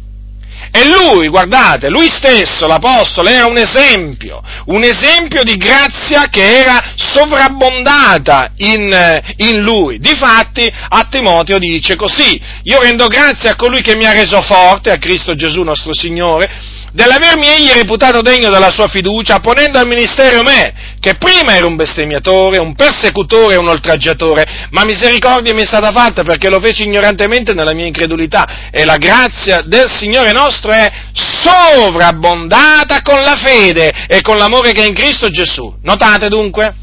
[0.71, 6.92] E lui, guardate, lui stesso, l'Apostolo, era un esempio, un esempio di grazia che era
[6.97, 9.99] sovrabbondata in, in, lui.
[9.99, 14.90] Difatti, a Timoteo dice così, io rendo grazie a colui che mi ha reso forte,
[14.90, 16.51] a Cristo Gesù nostro Signore,
[16.96, 21.77] dell'avermi egli reputato degno della sua fiducia, ponendo al ministero me, che prima era un
[21.77, 27.52] bestemmiatore, un persecutore un oltraggiatore, ma misericordia mi è stata fatta perché lo feci ignorantemente
[27.52, 34.23] nella mia incredulità, e la grazia del Signore nostro è sovrabbondata con la fede e
[34.23, 35.77] con l'amore che è in Cristo Gesù.
[35.83, 36.75] Notate dunque?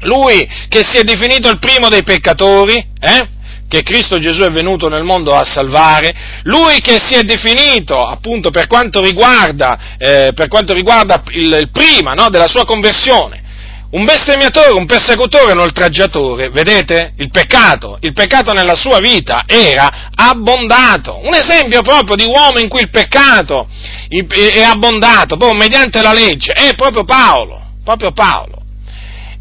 [0.00, 3.28] Lui che si è definito il primo dei peccatori, eh?
[3.68, 6.14] Che Cristo Gesù è venuto nel mondo a salvare,
[6.44, 11.70] lui che si è definito appunto per quanto riguarda, eh, per quanto riguarda il, il
[11.70, 13.44] prima no, della sua conversione,
[13.90, 17.12] un bestemmiatore, un persecutore, un oltraggiatore, vedete?
[17.16, 22.68] Il peccato, il peccato nella sua vita era abbondato, un esempio proprio di uomo in
[22.68, 23.68] cui il peccato
[24.08, 28.55] è abbondato, proprio mediante la legge, è proprio Paolo, proprio Paolo.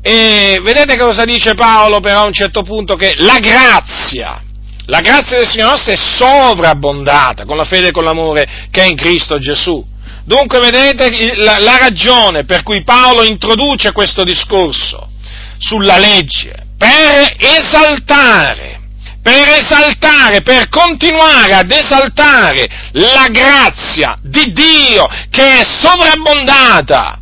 [0.08, 2.96] E vedete cosa dice Paolo però a un certo punto?
[2.96, 4.40] Che la grazia,
[4.86, 8.86] la grazia del Signore nostro è sovrabbondata con la fede e con l'amore che è
[8.86, 9.84] in Cristo Gesù.
[10.24, 15.10] Dunque vedete la, la ragione per cui Paolo introduce questo discorso
[15.58, 18.82] sulla legge, per esaltare,
[19.24, 27.22] per esaltare, per continuare ad esaltare la grazia di Dio che è sovrabbondata,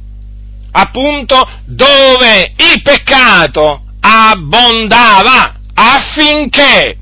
[0.74, 6.97] appunto dove il peccato abbondava, affinché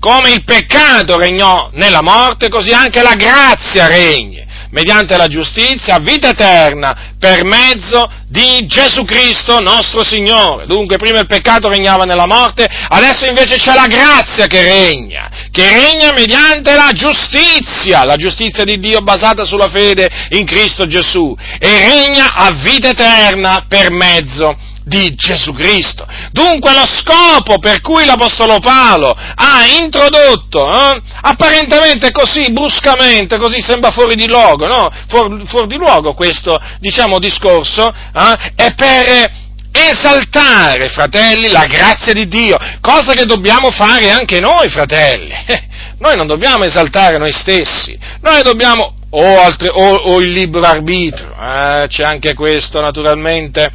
[0.00, 6.30] come il peccato regnò nella morte, così anche la grazia regni mediante la giustizia vita
[6.30, 10.66] eterna per mezzo di Gesù Cristo nostro Signore.
[10.66, 15.68] Dunque prima il peccato regnava nella morte, adesso invece c'è la grazia che regna, che
[15.68, 21.78] regna mediante la giustizia, la giustizia di Dio basata sulla fede in Cristo Gesù e
[21.78, 24.56] regna a vita eterna per mezzo
[24.88, 26.06] di Gesù Cristo.
[26.32, 33.90] Dunque lo scopo per cui l'Apostolo Paolo ha introdotto, eh, apparentemente così bruscamente, così sembra
[33.90, 34.90] fuori di luogo, no?
[35.06, 42.26] fuori, fuori di luogo questo, diciamo, discorso, eh, è per esaltare, fratelli, la grazia di
[42.26, 45.32] Dio, cosa che dobbiamo fare anche noi, fratelli.
[45.98, 51.32] Noi non dobbiamo esaltare noi stessi, noi dobbiamo o, altre, o, o il libero arbitrio,
[51.32, 53.68] eh, c'è anche questo naturalmente,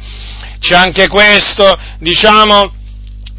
[0.64, 2.72] c'è anche questo, diciamo,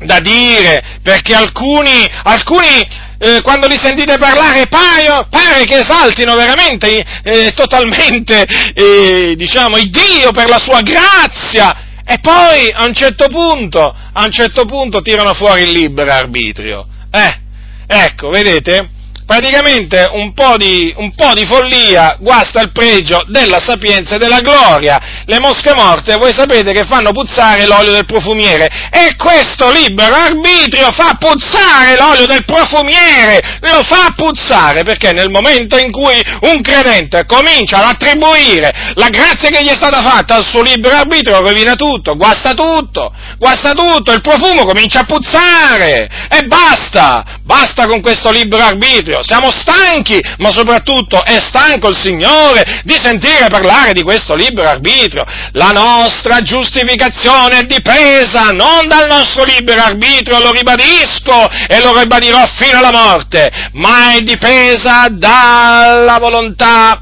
[0.06, 7.04] da dire, perché alcuni, alcuni eh, quando li sentite parlare pare, pare che esaltino veramente,
[7.24, 8.46] eh, totalmente,
[8.76, 14.24] eh, diciamo, il Dio per la sua grazia, e poi a un certo punto, a
[14.24, 16.86] un certo punto tirano fuori il libero arbitrio.
[17.10, 17.40] Eh,
[17.88, 18.90] ecco, vedete?
[19.26, 24.40] Praticamente un po, di, un po' di follia guasta il pregio della sapienza e della
[24.40, 25.24] gloria.
[25.26, 28.70] Le mosche morte, voi sapete che fanno puzzare l'olio del profumiere.
[28.92, 35.78] E questo libero arbitrio fa puzzare l'olio del profumiere, lo fa puzzare perché nel momento
[35.78, 40.46] in cui un credente comincia ad attribuire la grazia che gli è stata fatta al
[40.46, 46.10] suo libero arbitrio, rovina tutto, guasta tutto, guasta tutto, il profumo comincia a puzzare.
[46.30, 51.98] E basta, basta con questo libero arbitrio Signore, siamo stanchi, ma soprattutto è stanco il
[51.98, 55.24] Signore di sentire parlare di questo libero arbitrio.
[55.52, 62.46] La nostra giustificazione è dipesa non dal nostro libero arbitrio, lo ribadisco e lo ribadirò
[62.48, 67.02] fino alla morte, ma è dipesa dalla volontà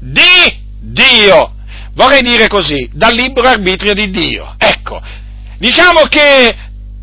[0.00, 1.54] di Dio.
[1.94, 4.54] Vorrei dire così, dal libero arbitrio di Dio.
[4.56, 5.00] Ecco,
[5.58, 6.54] diciamo che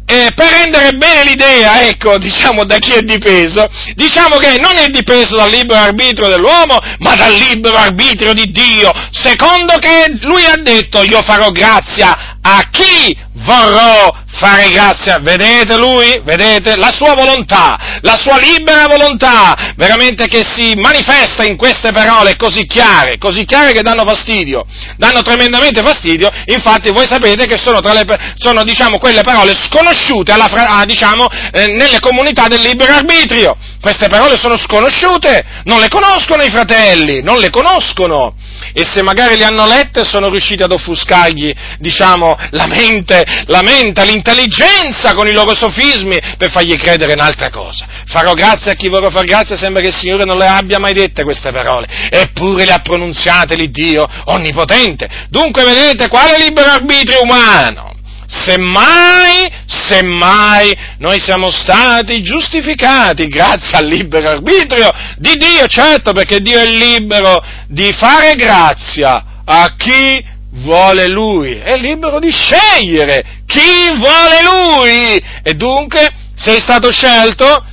[0.05, 4.87] eh, per rendere bene l'idea, ecco, diciamo da chi è dipeso, diciamo che non è
[4.89, 10.57] dipeso dal libero arbitrio dell'uomo, ma dal libero arbitrio di Dio, secondo che lui ha
[10.57, 15.17] detto io farò grazia a chi vorrò fare grazia.
[15.19, 16.21] Vedete lui?
[16.23, 16.75] Vedete?
[16.77, 22.67] La sua volontà, la sua libera volontà, veramente che si manifesta in queste parole così
[22.67, 24.65] chiare, così chiare che danno fastidio,
[24.97, 30.31] danno tremendamente fastidio, infatti voi sapete che sono, tra le, sono diciamo, quelle parole sconosciute
[30.31, 33.57] alla, a, diciamo, eh, nelle comunità del libero arbitrio.
[33.81, 38.35] Queste parole sono sconosciute, non le conoscono i fratelli, non le conoscono.
[38.77, 44.03] E se magari le hanno lette sono riusciti ad offuscargli, diciamo, la mente, la mente,
[44.03, 47.87] l'intelligenza con i loro sofismi per fargli credere in altra cosa.
[48.05, 50.91] Farò grazia a chi vorrà far grazia, sembra che il Signore non le abbia mai
[50.91, 55.07] dette queste parole, eppure le ha pronunziate l'Iddio onnipotente.
[55.29, 57.94] Dunque vedete quale libero arbitrio umano?
[58.37, 66.59] Semmai, semmai noi siamo stati giustificati grazie al libero arbitrio di Dio, certo perché Dio
[66.59, 74.41] è libero di fare grazia a chi vuole Lui, è libero di scegliere chi vuole
[74.43, 75.23] Lui.
[75.43, 77.63] E dunque sei stato scelto,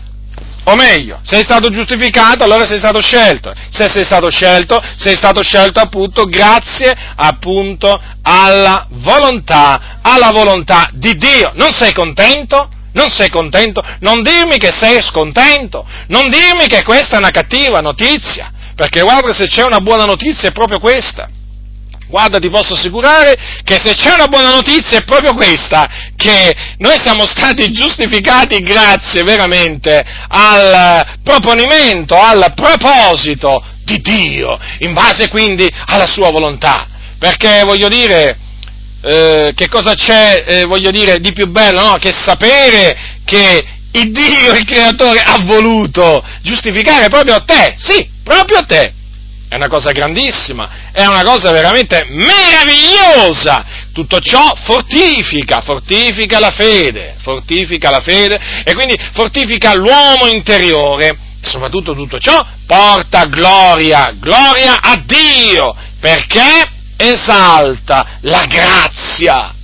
[0.64, 3.52] o meglio, sei stato giustificato, allora sei stato scelto.
[3.70, 11.16] Se sei stato scelto, sei stato scelto appunto grazie appunto alla volontà, alla volontà di
[11.16, 11.50] Dio.
[11.54, 12.68] Non sei contento?
[12.92, 13.82] Non sei contento?
[14.00, 19.32] Non dirmi che sei scontento, non dirmi che questa è una cattiva notizia, perché guarda
[19.32, 21.28] se c'è una buona notizia è proprio questa
[22.12, 23.34] Guarda, ti posso assicurare
[23.64, 29.22] che se c'è una buona notizia è proprio questa, che noi siamo stati giustificati grazie
[29.22, 36.86] veramente al proponimento, al proposito di Dio, in base quindi alla sua volontà.
[37.18, 38.36] Perché voglio dire,
[39.00, 41.96] eh, che cosa c'è, eh, voglio dire, di più bello, no?
[41.96, 42.94] Che sapere
[43.24, 48.92] che il Dio, il Creatore, ha voluto giustificare proprio te, sì, proprio te.
[49.53, 53.62] È una cosa grandissima, è una cosa veramente meravigliosa.
[53.92, 61.18] Tutto ciò fortifica, fortifica la fede, fortifica la fede e quindi fortifica l'uomo interiore.
[61.42, 69.55] E soprattutto tutto ciò porta gloria, gloria a Dio, perché esalta la grazia,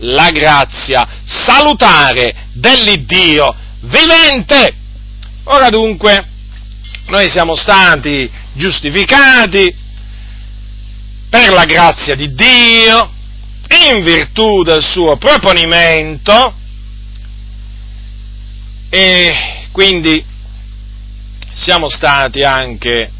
[0.00, 4.74] la grazia salutare dell'Iddio vivente.
[5.44, 6.26] Ora dunque,
[7.06, 8.30] noi siamo stati
[8.60, 9.74] giustificati
[11.30, 13.10] per la grazia di Dio,
[13.88, 16.54] in virtù del suo proponimento,
[18.90, 20.22] e quindi
[21.54, 23.10] siamo stati anche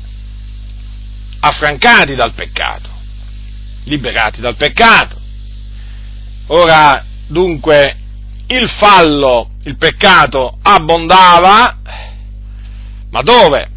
[1.41, 2.91] affrancati dal peccato,
[3.85, 5.19] liberati dal peccato.
[6.49, 7.97] Ora, dunque,
[8.49, 11.79] il fallo, il peccato abbondava,
[13.11, 13.71] ma dove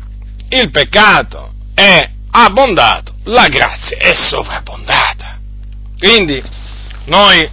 [0.49, 5.39] il peccato è abbondato, la grazia è sovrabbondata.
[5.97, 6.41] Quindi
[7.05, 7.49] noi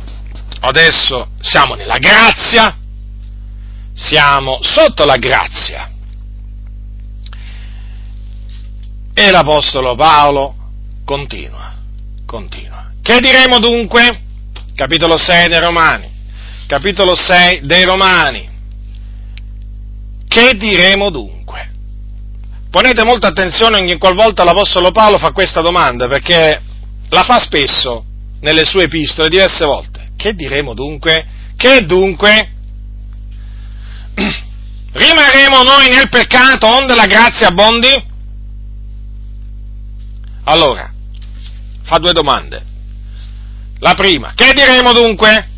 [0.60, 2.76] adesso siamo nella grazia,
[3.92, 5.90] siamo sotto la grazia.
[9.12, 10.54] E l'Apostolo Paolo
[11.04, 11.74] continua,
[12.26, 12.92] continua.
[13.02, 14.22] Che diremo dunque?
[14.74, 16.10] Capitolo 6 dei Romani,
[16.66, 18.48] capitolo 6 dei Romani.
[20.26, 21.39] Che diremo dunque?
[22.70, 26.62] Ponete molta attenzione ogni qualvolta l'Apostolo Paolo fa questa domanda, perché
[27.08, 28.04] la fa spesso
[28.40, 30.12] nelle sue epistole, diverse volte.
[30.16, 31.26] Che diremo dunque?
[31.56, 32.52] Che dunque?
[34.92, 38.08] Rimarremo noi nel peccato onde la grazia abbondi?
[40.44, 40.92] Allora,
[41.82, 42.64] fa due domande.
[43.80, 45.48] La prima, che diremo dunque?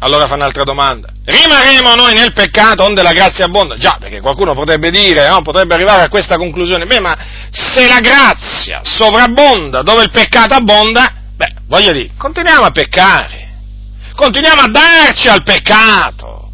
[0.00, 1.10] Allora fa un'altra domanda.
[1.30, 3.76] Rimarremo noi nel peccato onde la grazia abbonda?
[3.76, 5.42] Già, perché qualcuno potrebbe dire, no?
[5.42, 6.86] potrebbe arrivare a questa conclusione.
[6.86, 7.14] Beh, ma
[7.50, 13.46] se la grazia sovrabbonda dove il peccato abbonda, beh, voglio dire, continuiamo a peccare.
[14.14, 16.50] Continuiamo a darci al peccato.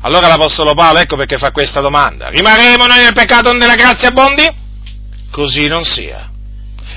[0.00, 2.30] Allora l'Apostolo Paolo, ecco perché fa questa domanda.
[2.30, 4.50] Rimarremo noi nel peccato onde la grazia abbondi?
[5.30, 6.28] Così non sia.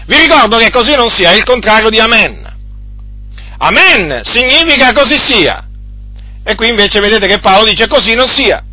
[0.07, 2.45] Vi ricordo che così non sia, è il contrario di amen.
[3.59, 5.66] Amen significa così sia.
[6.49, 8.63] E qui invece vedete che Paolo dice così non sia.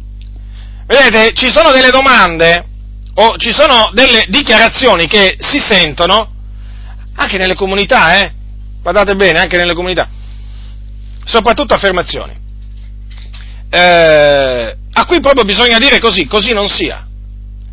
[0.86, 2.64] Vedete, ci sono delle domande
[3.14, 6.32] o ci sono delle dichiarazioni che si sentono
[7.16, 8.32] anche nelle comunità, eh?
[8.80, 10.08] Guardate bene, anche nelle comunità.
[11.24, 12.32] Soprattutto affermazioni.
[13.70, 17.04] Eh, a cui proprio bisogna dire così, così non sia.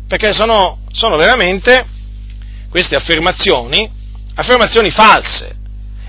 [0.08, 1.86] Perché sono, sono veramente
[2.70, 3.88] queste affermazioni,
[4.34, 5.54] affermazioni false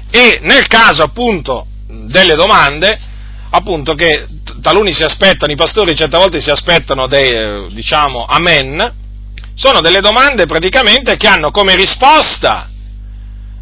[0.10, 3.12] e nel caso appunto delle domande,
[3.56, 4.26] appunto che
[4.62, 8.94] taluni si aspettano, i pastori certe volte si aspettano dei, eh, diciamo, amen,
[9.54, 12.68] sono delle domande praticamente che hanno come risposta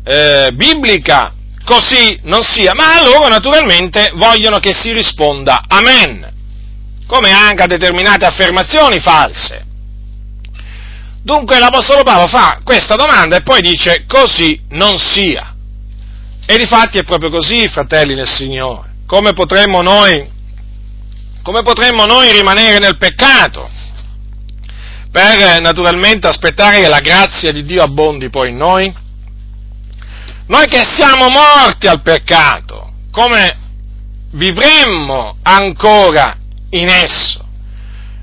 [0.04, 1.34] eh, biblica
[1.66, 6.32] così non sia, ma loro naturalmente vogliono che si risponda amen,
[7.06, 9.66] come anche a determinate affermazioni false.
[11.22, 15.54] Dunque l'Apostolo Paolo fa questa domanda e poi dice così non sia.
[16.46, 18.91] E difatti è proprio così, fratelli nel Signore.
[19.12, 20.26] Come potremmo noi,
[21.41, 23.70] come potremmo noi rimanere nel peccato?
[25.12, 28.95] Per naturalmente aspettare che la grazia di Dio abbondi poi in noi?
[30.47, 33.57] Noi che siamo morti al peccato, come
[34.32, 36.38] vivremmo ancora
[36.70, 37.45] in esso?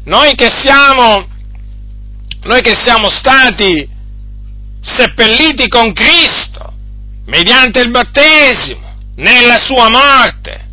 [0.04, 1.28] Noi che siamo,
[2.44, 3.86] noi che siamo stati
[4.80, 6.72] seppelliti con Cristo,
[7.26, 10.67] mediante il battesimo, nella sua morte.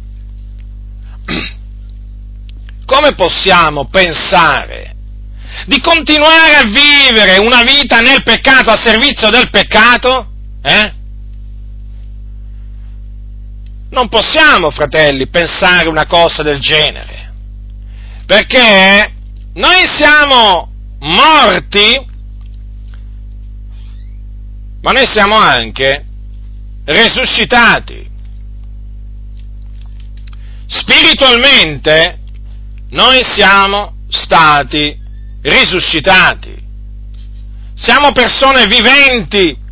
[2.85, 4.95] Come possiamo pensare
[5.65, 10.31] di continuare a vivere una vita nel peccato, a servizio del peccato?
[10.61, 10.93] Eh?
[13.89, 17.31] Non possiamo, fratelli, pensare una cosa del genere,
[18.25, 19.13] perché
[19.53, 20.69] noi siamo
[20.99, 22.05] morti,
[24.81, 26.05] ma noi siamo anche
[26.83, 28.05] resuscitati.
[30.67, 32.19] Spiritualmente
[32.89, 34.97] noi siamo stati
[35.41, 36.63] risuscitati.
[37.73, 39.63] Siamo persone viventi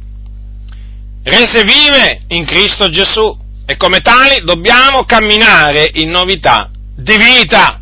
[1.23, 3.35] rese vive in Cristo Gesù
[3.65, 7.79] e come tali dobbiamo camminare in novità di vita.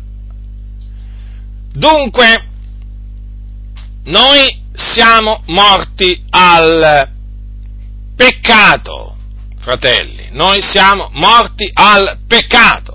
[1.72, 2.46] Dunque,
[4.04, 7.10] noi siamo morti al
[8.14, 9.16] peccato,
[9.60, 12.91] fratelli, noi siamo morti al peccato.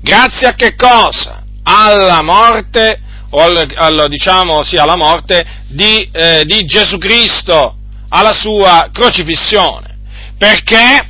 [0.00, 1.42] Grazie a che cosa?
[1.62, 7.76] Alla morte, o al, al, diciamo, sì, alla morte di, eh, di Gesù Cristo,
[8.08, 9.98] alla sua crocifissione.
[10.38, 11.08] Perché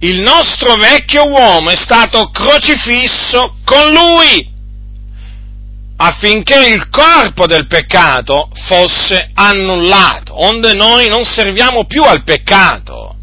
[0.00, 4.48] il nostro vecchio uomo è stato crocifisso con lui
[6.02, 13.16] affinché il corpo del peccato fosse annullato, onde noi non serviamo più al peccato.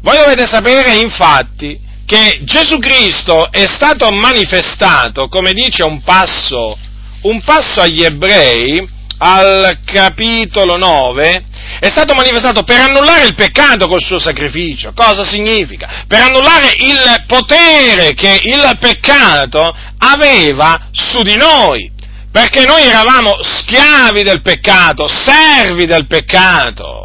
[0.00, 6.76] Voi dovete sapere infatti che Gesù Cristo è stato manifestato, come dice un passo,
[7.22, 11.44] un passo agli ebrei, al capitolo 9,
[11.80, 14.92] è stato manifestato per annullare il peccato col suo sacrificio.
[14.94, 16.04] Cosa significa?
[16.06, 21.92] Per annullare il potere che il peccato aveva su di noi.
[22.30, 27.03] Perché noi eravamo schiavi del peccato, servi del peccato.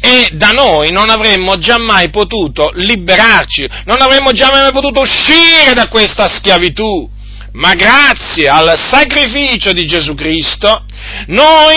[0.00, 6.28] E da noi non avremmo giammai potuto liberarci, non avremmo giammai potuto uscire da questa
[6.32, 7.10] schiavitù.
[7.52, 10.84] Ma grazie al sacrificio di Gesù Cristo
[11.26, 11.76] noi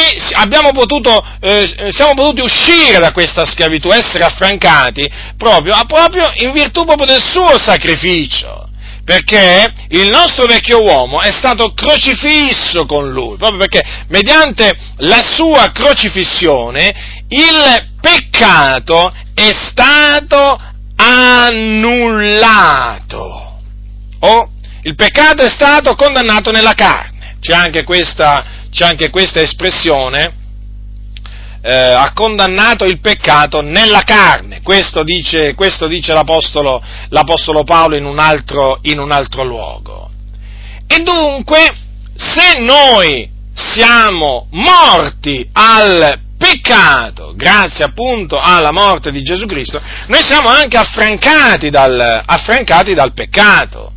[0.73, 5.07] potuto, eh, siamo potuti uscire da questa schiavitù, essere affrancati
[5.37, 8.65] proprio, proprio in virtù proprio del suo sacrificio.
[9.05, 15.71] Perché il nostro vecchio uomo è stato crocifisso con lui, proprio perché mediante la sua
[15.71, 20.59] crocifissione il peccato è stato
[20.95, 22.45] annullato.
[24.19, 24.51] O
[24.83, 27.37] il peccato è stato condannato nella carne.
[27.39, 30.33] C'è anche questa, c'è anche questa espressione,
[31.61, 34.61] eh, ha condannato il peccato nella carne.
[34.61, 40.09] Questo dice, questo dice l'Apostolo, l'Apostolo, Paolo in un, altro, in un altro luogo.
[40.87, 41.75] E dunque,
[42.15, 50.49] se noi siamo morti al peccato, grazie appunto alla morte di Gesù Cristo, noi siamo
[50.49, 53.93] anche affrancati dal, affrancati dal peccato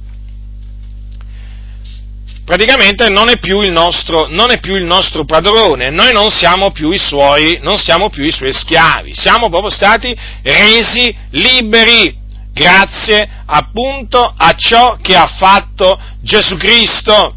[2.51, 6.73] praticamente non è più il nostro, non è più il nostro padrone, noi non siamo
[6.73, 10.13] più i suoi, non siamo più i suoi schiavi, siamo proprio stati
[10.43, 12.13] resi liberi
[12.53, 17.37] grazie appunto a ciò che ha fatto Gesù Cristo.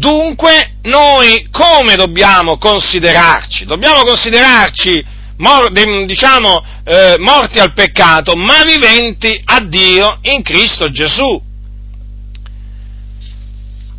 [0.00, 3.66] Dunque noi come dobbiamo considerarci?
[3.66, 5.04] Dobbiamo considerarci
[5.36, 5.70] mor-
[6.06, 11.38] diciamo, eh, morti al peccato, ma viventi a Dio in Cristo Gesù.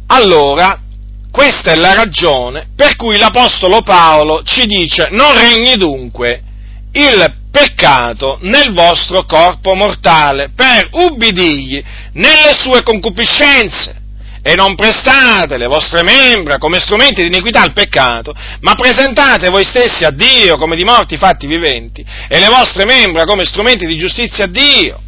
[0.08, 0.82] Allora,
[1.30, 6.42] questa è la ragione per cui l'Apostolo Paolo ci dice non regni dunque
[6.94, 11.82] il peccato nel vostro corpo mortale per ubbidigli
[12.14, 14.01] nelle sue concupiscenze
[14.44, 19.64] e non prestate le vostre membra come strumenti di iniquità al peccato, ma presentate voi
[19.64, 23.98] stessi a Dio come di morti fatti viventi e le vostre membra come strumenti di
[23.98, 25.02] giustizia a Dio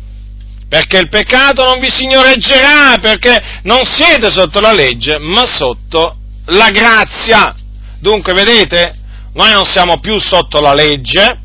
[0.74, 6.16] perché il peccato non vi signoreggerà, perché non siete sotto la legge, ma sotto
[6.46, 7.54] la grazia.
[8.00, 8.96] Dunque, vedete,
[9.34, 11.38] noi non siamo più sotto la legge,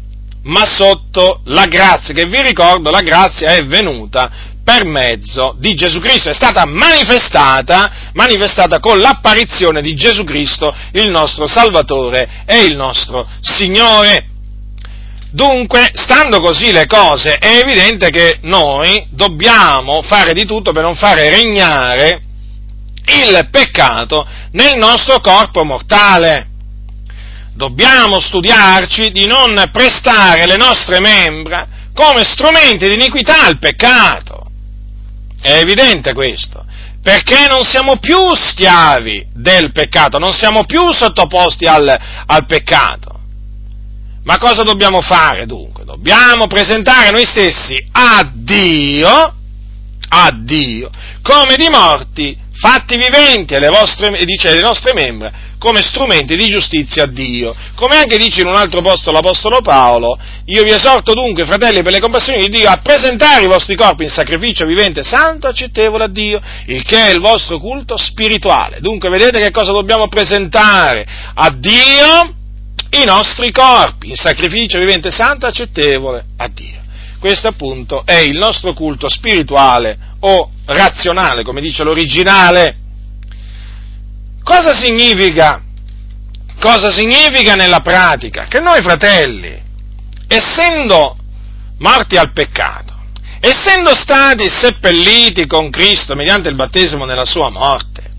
[0.45, 4.31] ma sotto la grazia, che vi ricordo, la grazia è venuta
[4.69, 11.09] per mezzo di Gesù Cristo, è stata manifestata, manifestata con l'apparizione di Gesù Cristo, il
[11.09, 14.27] nostro Salvatore e il nostro Signore.
[15.31, 20.97] Dunque, stando così le cose, è evidente che noi dobbiamo fare di tutto per non
[20.97, 22.21] fare regnare
[23.07, 26.47] il peccato nel nostro corpo mortale.
[27.55, 34.48] Dobbiamo studiarci di non prestare le nostre membra come strumenti di iniquità al peccato.
[35.41, 36.65] È evidente questo,
[37.03, 43.17] perché non siamo più schiavi del peccato, non siamo più sottoposti al, al peccato.
[44.25, 45.85] Ma cosa dobbiamo fare dunque?
[45.85, 49.38] Dobbiamo presentare noi stessi a Dio,
[50.09, 50.91] a Dio,
[51.23, 57.05] come di morti, fatti viventi, alle vostre, dice le nostre membra, come strumenti di giustizia
[57.05, 57.55] a Dio.
[57.75, 61.93] Come anche dice in un altro posto l'Apostolo Paolo, io vi esorto dunque, fratelli, per
[61.93, 66.09] le compassioni di Dio, a presentare i vostri corpi in sacrificio vivente, santo, accettevole a
[66.09, 68.81] Dio, il che è il vostro culto spirituale.
[68.81, 72.33] Dunque vedete che cosa dobbiamo presentare a Dio?
[72.91, 76.78] i nostri corpi in sacrificio vivente santo accettevole a Dio.
[77.19, 82.77] Questo appunto è il nostro culto spirituale o razionale, come dice l'originale.
[84.43, 85.63] Cosa significa?
[86.61, 88.47] Cosa significa nella pratica?
[88.47, 89.67] Che noi fratelli
[90.29, 91.17] essendo
[91.79, 92.95] morti al peccato,
[93.41, 98.11] essendo stati seppelliti con Cristo mediante il battesimo nella sua morte,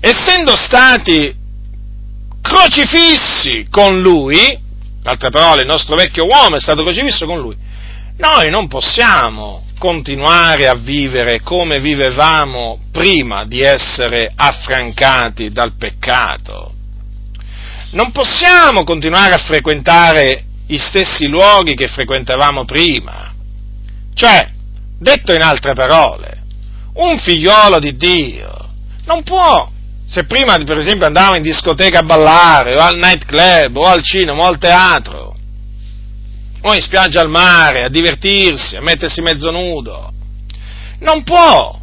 [0.00, 1.34] essendo stati
[2.40, 7.56] crocifissi con Lui, in altre parole il nostro vecchio uomo è stato crocifisso con Lui,
[8.16, 16.72] noi non possiamo continuare a vivere come vivevamo prima di essere affrancati dal peccato.
[17.90, 23.32] Non possiamo continuare a frequentare i stessi luoghi che frequentavamo prima.
[24.14, 24.48] Cioè,
[24.98, 26.42] detto in altre parole,
[26.94, 28.68] un figliolo di Dio
[29.06, 29.68] non può,
[30.06, 34.44] se prima per esempio andava in discoteca a ballare, o al nightclub, o al cinema,
[34.44, 35.33] o al teatro,
[36.66, 40.12] o in spiaggia al mare, a divertirsi, a mettersi mezzo nudo,
[41.00, 41.78] non può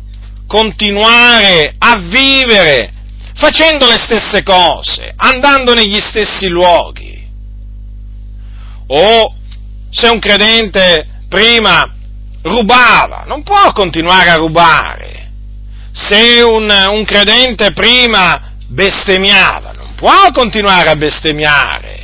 [0.47, 2.91] continuare a vivere
[3.35, 7.23] facendo le stesse cose, andando negli stessi luoghi.
[8.87, 9.35] O
[9.91, 11.87] se un credente prima
[12.41, 15.29] rubava, non può continuare a rubare.
[15.91, 22.00] Se un, un credente prima bestemmiava, non può continuare a bestemmiare.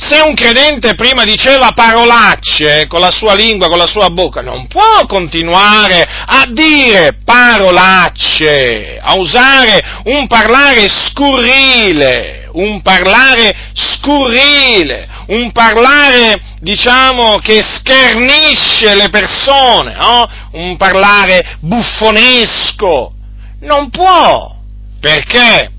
[0.00, 4.68] Se un credente prima diceva parolacce con la sua lingua, con la sua bocca, non
[4.68, 16.42] può continuare a dire parolacce, a usare un parlare scurrile, un parlare scurrile, un parlare
[16.60, 20.28] diciamo, che schernisce le persone, no?
[20.52, 23.14] un parlare buffonesco.
[23.62, 24.54] Non può.
[25.00, 25.72] Perché?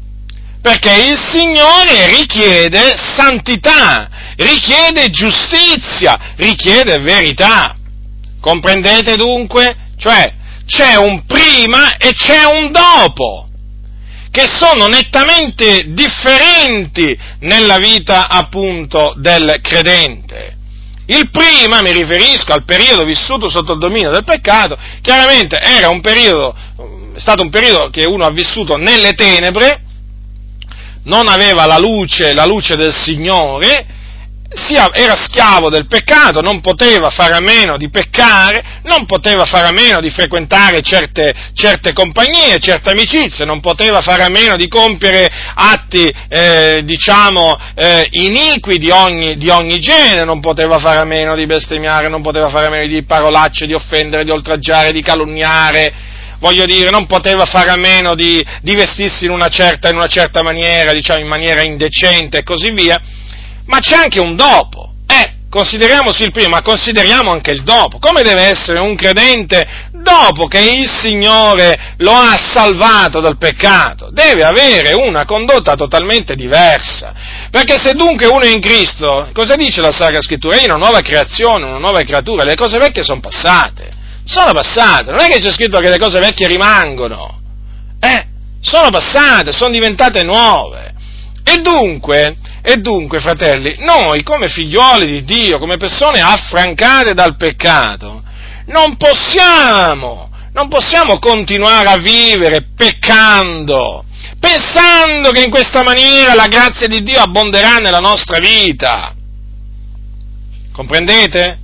[0.62, 7.76] Perché il Signore richiede santità, richiede giustizia, richiede verità.
[8.41, 9.76] Comprendete dunque?
[9.97, 10.34] Cioè,
[10.66, 13.47] c'è un prima e c'è un dopo
[14.32, 20.57] che sono nettamente differenti nella vita appunto del credente.
[21.07, 26.01] Il prima, mi riferisco al periodo vissuto sotto il dominio del peccato, chiaramente era un
[26.01, 26.53] periodo,
[27.16, 29.82] è stato un periodo che uno ha vissuto nelle tenebre,
[31.04, 33.97] non aveva la luce, la luce del Signore,
[34.93, 39.72] era schiavo del peccato, non poteva fare a meno di peccare, non poteva fare a
[39.72, 45.30] meno di frequentare certe, certe compagnie, certe amicizie, non poteva fare a meno di compiere
[45.54, 51.36] atti, eh, diciamo, eh, iniqui di ogni, di ogni, genere, non poteva fare a meno
[51.36, 55.93] di bestemmiare, non poteva fare a meno di parolacce, di offendere, di oltraggiare, di calunniare,
[56.40, 60.08] voglio dire, non poteva fare a meno di, di vestirsi in una, certa, in una
[60.08, 63.00] certa maniera, diciamo in maniera indecente e così via,
[63.66, 64.94] ma c'è anche un dopo.
[65.06, 68.00] Eh, consideriamoci il prima, ma consideriamo anche il dopo.
[68.00, 74.10] Come deve essere un credente dopo che il Signore lo ha salvato dal peccato?
[74.12, 77.14] Deve avere una condotta totalmente diversa.
[77.52, 80.58] Perché se dunque uno è in Cristo, cosa dice la Sacra Scrittura?
[80.58, 83.98] È una nuova creazione, una nuova creatura, le cose vecchie sono passate.
[84.30, 87.42] Sono passate, non è che c'è scritto che le cose vecchie rimangono.
[88.00, 88.28] Eh,
[88.62, 90.94] sono passate, sono diventate nuove.
[91.44, 98.22] E dunque, e dunque, fratelli, noi come figlioli di Dio, come persone affrancate dal peccato,
[98.68, 104.06] non possiamo, non possiamo continuare a vivere peccando,
[104.40, 109.12] pensando che in questa maniera la grazia di Dio abbonderà nella nostra vita.
[110.72, 111.59] Comprendete?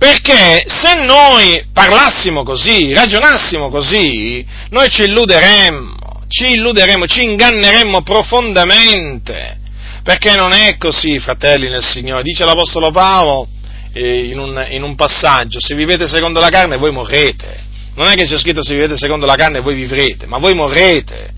[0.00, 9.58] Perché se noi parlassimo così, ragionassimo così, noi ci illuderemmo, ci illuderemmo, ci inganneremmo profondamente
[10.02, 12.22] perché non è così, fratelli nel Signore.
[12.22, 13.48] Dice l'Apostolo Paolo
[13.92, 17.68] eh, in, un, in un passaggio, se vivete secondo la carne voi morrete.
[17.96, 21.30] Non è che c'è scritto se vivete secondo la carne voi vivrete, ma voi morrete.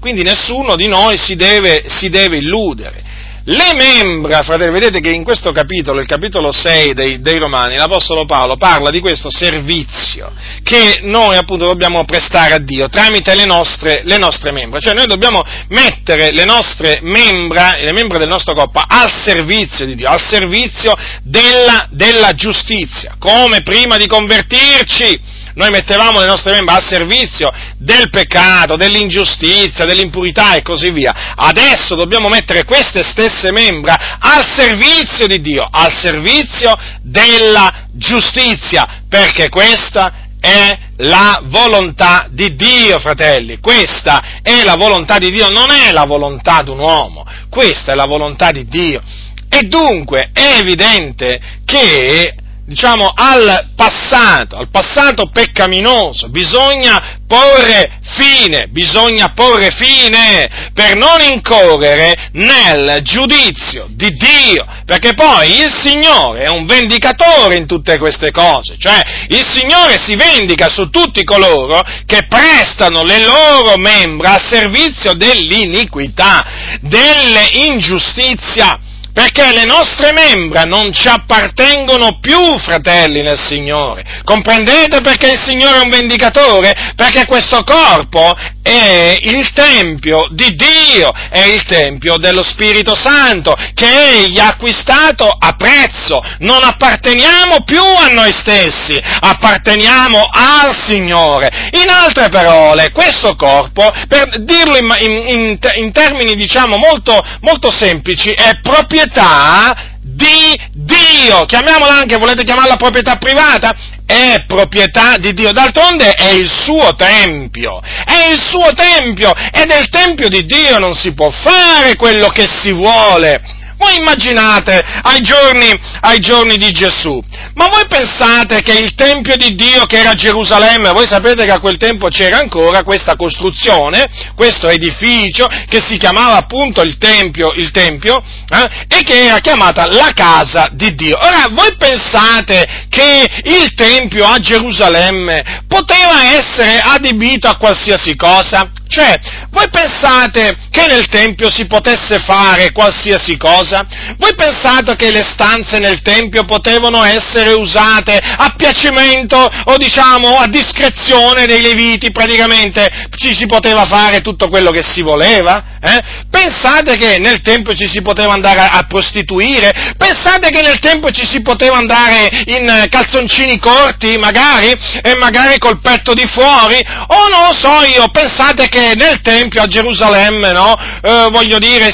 [0.00, 3.04] Quindi nessuno di noi si deve, si deve illudere.
[3.48, 8.24] Le membra, fratelli, vedete che in questo capitolo, il capitolo 6 dei, dei, Romani, l'Apostolo
[8.24, 10.32] Paolo parla di questo servizio
[10.64, 14.80] che noi appunto dobbiamo prestare a Dio tramite le nostre, le nostre membra.
[14.80, 19.94] Cioè noi dobbiamo mettere le nostre membra, le membra del nostro corpo al servizio di
[19.94, 25.20] Dio, al servizio della, della giustizia, come prima di convertirci
[25.56, 31.32] noi mettevamo le nostre membra al servizio del peccato, dell'ingiustizia, dell'impurità e così via.
[31.34, 39.48] Adesso dobbiamo mettere queste stesse membra al servizio di Dio, al servizio della giustizia, perché
[39.48, 43.58] questa è la volontà di Dio, fratelli.
[43.58, 47.94] Questa è la volontà di Dio, non è la volontà di un uomo, questa è
[47.94, 49.02] la volontà di Dio.
[49.48, 52.34] E dunque è evidente che
[52.66, 62.30] diciamo, al passato, al passato peccaminoso, bisogna porre fine, bisogna porre fine, per non incorrere
[62.32, 68.76] nel giudizio di Dio, perché poi il Signore è un vendicatore in tutte queste cose,
[68.78, 75.14] cioè il Signore si vendica su tutti coloro che prestano le loro membra a servizio
[75.14, 76.44] dell'iniquità,
[76.80, 78.80] dell'ingiustizia
[79.16, 84.04] perché le nostre membra non ci appartengono più, fratelli nel Signore.
[84.22, 86.92] Comprendete perché il Signore è un vendicatore?
[86.94, 93.86] Perché questo corpo è il Tempio di Dio, è il Tempio dello Spirito Santo, che
[93.86, 96.22] Egli ha acquistato a prezzo.
[96.40, 101.70] Non apparteniamo più a noi stessi, apparteniamo al Signore.
[101.82, 107.70] In altre parole, questo corpo, per dirlo in, in, in, in termini diciamo molto, molto
[107.70, 113.74] semplici, è proprietario proprietà di Dio, chiamiamola anche, volete chiamarla proprietà privata?
[114.06, 119.88] È proprietà di Dio, d'altronde è il suo tempio, è il suo tempio è il
[119.88, 123.42] tempio di Dio, non si può fare quello che si vuole.
[123.78, 125.70] Voi immaginate ai giorni,
[126.00, 127.22] ai giorni, di Gesù,
[127.54, 131.52] ma voi pensate che il Tempio di Dio che era a Gerusalemme, voi sapete che
[131.52, 137.52] a quel tempo c'era ancora questa costruzione, questo edificio che si chiamava appunto il Tempio,
[137.52, 141.18] il tempio eh, e che era chiamata la casa di Dio.
[141.20, 148.70] Ora, voi pensate che il Tempio a Gerusalemme poteva essere adibito a qualsiasi cosa?
[148.96, 149.20] Cioè,
[149.50, 153.86] voi pensate che nel Tempio si potesse fare qualsiasi cosa?
[154.16, 160.46] Voi pensate che le stanze nel Tempio potevano essere usate a piacimento o diciamo a
[160.46, 162.10] discrezione dei Leviti?
[162.10, 165.76] Praticamente ci si poteva fare tutto quello che si voleva?
[165.82, 166.02] Eh?
[166.30, 169.94] Pensate che nel Tempio ci si poteva andare a, prostituire?
[169.98, 174.70] Pensate che nel Tempio ci si poteva andare in calzoncini corti, magari,
[175.02, 176.82] e magari col petto di fuori?
[177.08, 181.90] O non lo so io, pensate che nel Tempio a Gerusalemme, no, eh, voglio dire,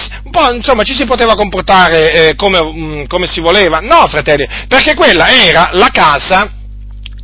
[0.55, 3.79] insomma, ci si poteva comportare eh, come, mh, mm, come si voleva.
[3.79, 6.61] No, fratelli, perché quella era la casa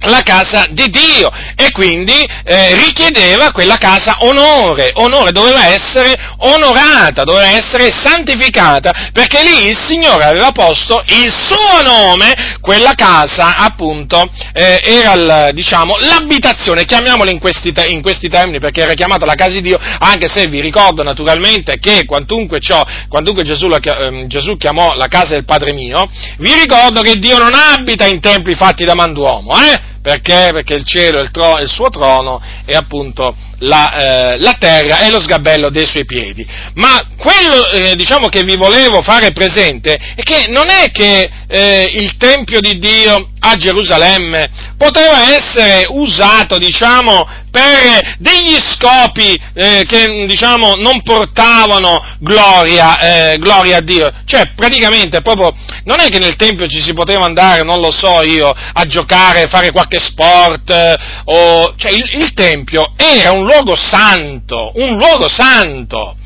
[0.01, 2.13] la casa di Dio e quindi
[2.45, 9.77] eh, richiedeva quella casa onore, onore doveva essere onorata, doveva essere santificata, perché lì il
[9.77, 14.23] Signore aveva posto il suo nome, quella casa appunto
[14.53, 19.35] eh, era il, diciamo, l'abitazione, chiamiamola in questi, in questi, termini perché era chiamata la
[19.35, 24.27] casa di Dio, anche se vi ricordo naturalmente che quantunque, ciò, quantunque Gesù, la, eh,
[24.29, 28.55] Gesù chiamò la casa del Padre mio, vi ricordo che Dio non abita in templi
[28.55, 29.88] fatti da manduomo, eh?
[30.01, 30.51] Perché?
[30.53, 35.01] Perché il cielo è il, tro- il suo trono e appunto la, eh, la, terra
[35.01, 36.47] è lo sgabello dei suoi piedi.
[36.75, 41.91] Ma quello eh, diciamo che vi volevo fare presente è che non è che eh,
[41.95, 47.27] il Tempio di Dio a Gerusalemme poteva essere usato, diciamo,
[47.59, 52.99] per degli scopi eh, che, diciamo, non portavano gloria,
[53.33, 54.13] eh, gloria, a Dio.
[54.25, 55.53] Cioè, praticamente, proprio,
[55.85, 59.49] non è che nel Tempio ci si poteva andare, non lo so io, a giocare,
[59.49, 61.75] fare qualche sport, eh, o...
[61.77, 66.17] Cioè, il, il Tempio era un luogo santo, un luogo santo.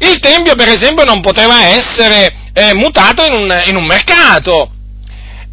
[0.00, 4.72] Il Tempio, per esempio, non poteva essere eh, mutato in un, in un mercato.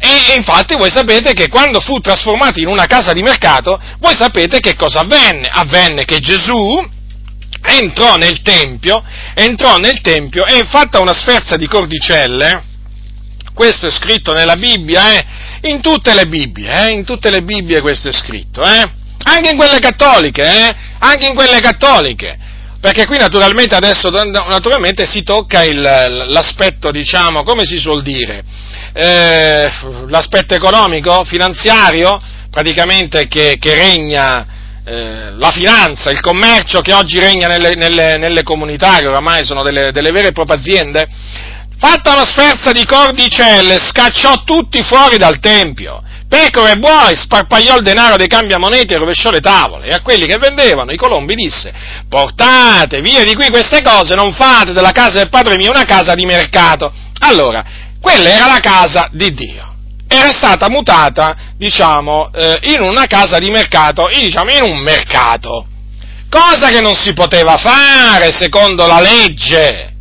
[0.08, 4.14] E, e, infatti voi sapete che quando fu trasformato in una casa di mercato, voi
[4.16, 5.50] sapete che cosa avvenne?
[5.52, 6.82] Avvenne che Gesù
[7.62, 9.04] entrò nel Tempio,
[9.34, 12.64] entrò nel Tempio e fatta una sferza di cordicelle,
[13.52, 15.26] questo è scritto nella Bibbia, eh,
[15.68, 18.90] in tutte le Bibbie, eh, in tutte le Bibbie questo è scritto, eh,
[19.24, 22.38] anche in quelle cattoliche, eh, anche in quelle cattoliche,
[22.80, 28.44] perché qui naturalmente adesso naturalmente si tocca il, l'aspetto, diciamo, come si suol dire,
[28.92, 29.68] eh,
[30.06, 32.20] l'aspetto economico, finanziario,
[32.50, 34.46] praticamente che, che regna
[34.84, 39.62] eh, la finanza, il commercio che oggi regna nelle, nelle, nelle comunità, che oramai sono
[39.62, 41.08] delle, delle vere e proprie aziende,
[41.78, 47.82] fatta una sferza di cordicelle, scacciò tutti fuori dal Tempio pecore e buoi, sparpagliò il
[47.82, 51.72] denaro dei cambiamoneti e rovesciò le tavole, e a quelli che vendevano i colombi disse,
[52.08, 56.14] portate via di qui queste cose, non fate della casa del Padre mio una casa
[56.14, 56.92] di mercato.
[57.20, 57.64] Allora,
[58.00, 59.74] quella era la casa di Dio.
[60.06, 65.66] Era stata mutata, diciamo, eh, in una casa di mercato, diciamo, in un mercato.
[66.30, 69.94] Cosa che non si poteva fare secondo la legge.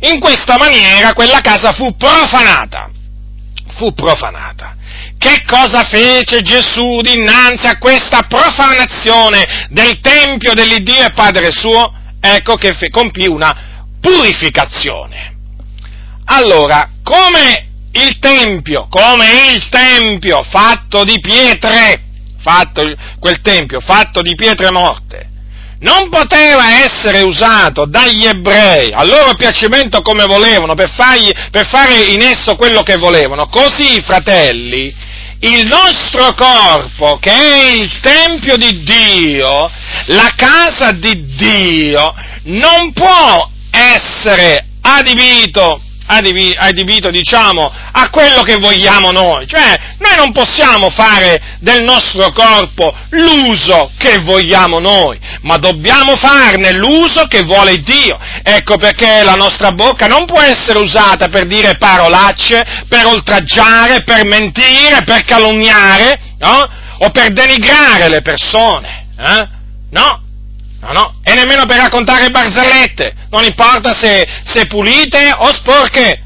[0.00, 2.90] In questa maniera quella casa fu profanata.
[3.76, 4.76] Fu profanata.
[5.18, 11.92] Che cosa fece Gesù dinanzi a questa profanazione del Tempio dell'Iddio e Padre suo?
[12.20, 15.34] Ecco che fe- compì una purificazione.
[16.26, 22.00] Allora, come il Tempio, come il Tempio fatto di pietre,
[22.40, 22.88] fatto,
[23.18, 25.28] quel Tempio fatto di pietre morte,
[25.80, 31.94] non poteva essere usato dagli ebrei a loro piacimento come volevano, per, fargli, per fare
[32.04, 35.06] in esso quello che volevano, così, fratelli,
[35.40, 39.70] il nostro corpo, che è il Tempio di Dio,
[40.06, 42.14] la casa di Dio,
[42.44, 49.46] non può essere adibito adibito, diciamo, a quello che vogliamo noi.
[49.46, 56.72] Cioè, noi non possiamo fare del nostro corpo l'uso che vogliamo noi, ma dobbiamo farne
[56.72, 58.18] l'uso che vuole Dio.
[58.42, 64.24] Ecco perché la nostra bocca non può essere usata per dire parolacce, per oltraggiare, per
[64.24, 66.68] mentire, per calunniare, no?
[67.00, 69.06] O per denigrare le persone.
[69.18, 69.48] Eh?
[69.90, 70.22] No,
[70.80, 76.22] No, no, e nemmeno per raccontare barzellette, non importa se, se pulite o sporche,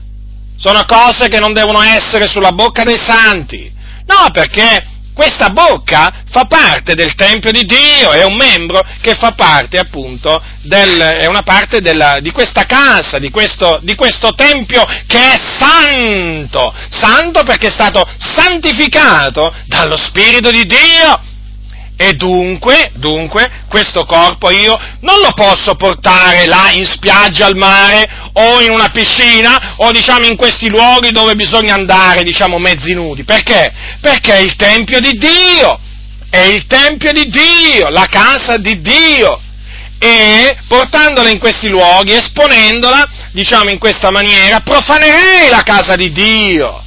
[0.59, 3.72] sono cose che non devono essere sulla bocca dei santi.
[4.07, 9.32] No, perché questa bocca fa parte del Tempio di Dio, è un membro che fa
[9.32, 14.84] parte appunto, del, è una parte della, di questa casa, di questo, di questo Tempio
[15.07, 21.30] che è santo, santo perché è stato santificato dallo Spirito di Dio
[22.05, 28.09] e dunque, dunque, questo corpo io non lo posso portare là in spiaggia al mare
[28.32, 33.22] o in una piscina o diciamo in questi luoghi dove bisogna andare, diciamo, mezzi nudi.
[33.22, 33.72] Perché?
[34.00, 35.78] Perché è il Tempio di Dio,
[36.28, 39.40] è il Tempio di Dio, la casa di Dio.
[40.00, 46.82] E portandola in questi luoghi, esponendola, diciamo in questa maniera, profanerei la casa di Dio.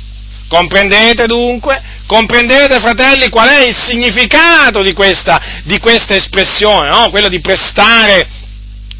[0.49, 1.81] Comprendete dunque?
[2.05, 7.09] Comprendete, fratelli, qual è il significato di questa, di questa espressione, no?
[7.09, 8.43] quello di prestare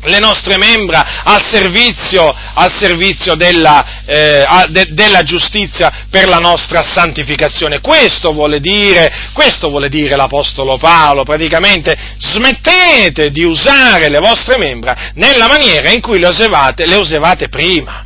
[0.06, 6.84] le nostre membra al servizio, al servizio della, eh, de, della, giustizia per la nostra
[6.84, 7.82] santificazione.
[7.82, 15.12] Questo vuole, dire, questo vuole dire l'Apostolo Paolo, praticamente smettete di usare le vostre membra
[15.16, 18.06] nella maniera in cui le usavate, le usavate prima.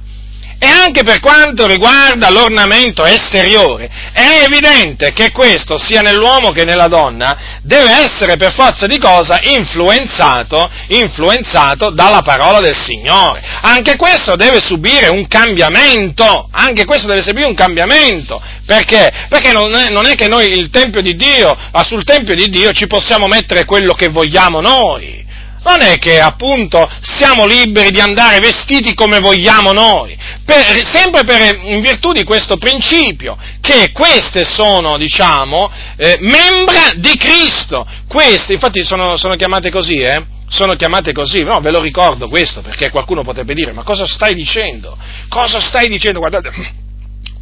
[0.62, 6.88] E anche per quanto riguarda l'ornamento esteriore, è evidente che questo, sia nell'uomo che nella
[6.88, 13.42] donna, deve essere per forza di cosa influenzato, influenzato dalla parola del Signore.
[13.62, 18.42] Anche questo deve subire un cambiamento, anche questo deve subire un cambiamento.
[18.66, 19.28] Perché?
[19.30, 22.74] Perché non è, non è che noi il Tempio di Dio, sul Tempio di Dio
[22.74, 25.28] ci possiamo mettere quello che vogliamo noi
[25.64, 31.60] non è che appunto siamo liberi di andare vestiti come vogliamo noi, per, sempre per,
[31.64, 37.86] in virtù di questo principio, che queste sono, diciamo, eh, membra di Cristo.
[38.08, 40.38] Queste, infatti, sono, sono chiamate così, eh?
[40.48, 44.34] Sono chiamate così, no, ve lo ricordo questo, perché qualcuno potrebbe dire, ma cosa stai
[44.34, 44.98] dicendo?
[45.28, 46.18] Cosa stai dicendo?
[46.18, 46.50] Guardate,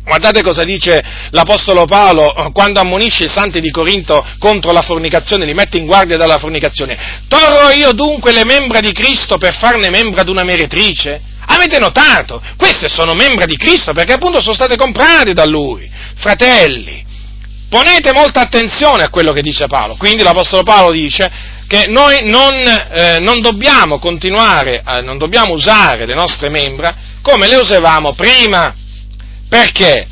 [0.07, 5.43] Guardate cosa dice l'Apostolo Paolo eh, quando ammonisce i santi di Corinto contro la fornicazione,
[5.43, 6.97] li mette in guardia dalla fornicazione.
[7.27, 11.21] Torro io dunque le membra di Cristo per farne membra ad una meretrice?
[11.47, 12.41] Avete notato?
[12.55, 15.91] Queste sono membra di Cristo perché appunto sono state comprate da Lui.
[16.15, 17.03] Fratelli,
[17.69, 19.97] ponete molta attenzione a quello che dice Paolo.
[19.97, 21.29] Quindi l'Apostolo Paolo dice
[21.67, 27.47] che noi non, eh, non dobbiamo continuare, eh, non dobbiamo usare le nostre membra come
[27.47, 28.73] le usavamo prima
[29.49, 30.07] perché?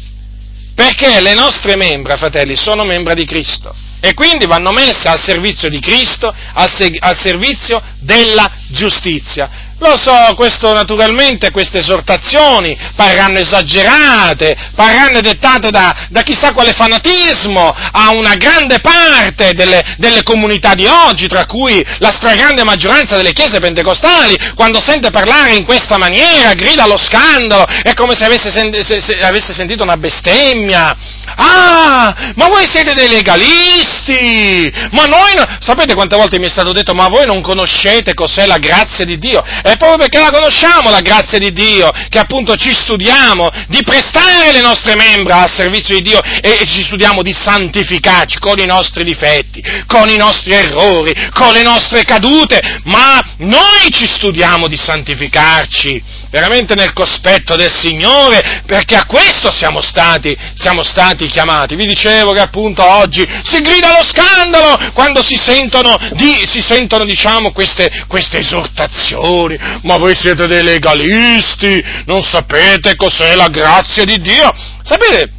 [0.76, 5.70] Perché le nostre membra, fratelli, sono membra di Cristo e quindi vanno messe al servizio
[5.70, 9.74] di Cristo, al, se- al servizio della giustizia.
[9.86, 17.72] Lo so, questo naturalmente, queste esortazioni parranno esagerate, parranno dettate da, da chissà quale fanatismo
[17.92, 23.32] a una grande parte delle, delle, comunità di oggi, tra cui la stragrande maggioranza delle
[23.32, 28.52] chiese pentecostali, quando sente parlare in questa maniera, grida allo scandalo, è come se avesse,
[28.52, 30.98] senti, se, se avesse sentito una bestemmia.
[31.38, 34.72] Ah, ma voi siete dei legalisti!
[34.92, 35.46] Ma noi, no...
[35.60, 39.18] sapete quante volte mi è stato detto, ma voi non conoscete cos'è la grazia di
[39.18, 39.44] Dio?
[39.44, 44.52] È proprio perché la conosciamo la grazia di Dio, che appunto ci studiamo di prestare
[44.52, 48.66] le nostre membra al servizio di Dio e, e ci studiamo di santificarci con i
[48.66, 54.78] nostri difetti, con i nostri errori, con le nostre cadute, ma noi ci studiamo di
[54.78, 61.76] santificarci veramente nel cospetto del Signore, perché a questo siamo stati, siamo stati chiamati.
[61.76, 67.06] Vi dicevo che appunto oggi si grida allo scandalo quando si sentono, di, si sentono
[67.06, 74.20] diciamo, queste, queste esortazioni, ma voi siete dei legalisti, non sapete cos'è la grazia di
[74.20, 74.52] Dio.
[74.82, 75.35] Sapete,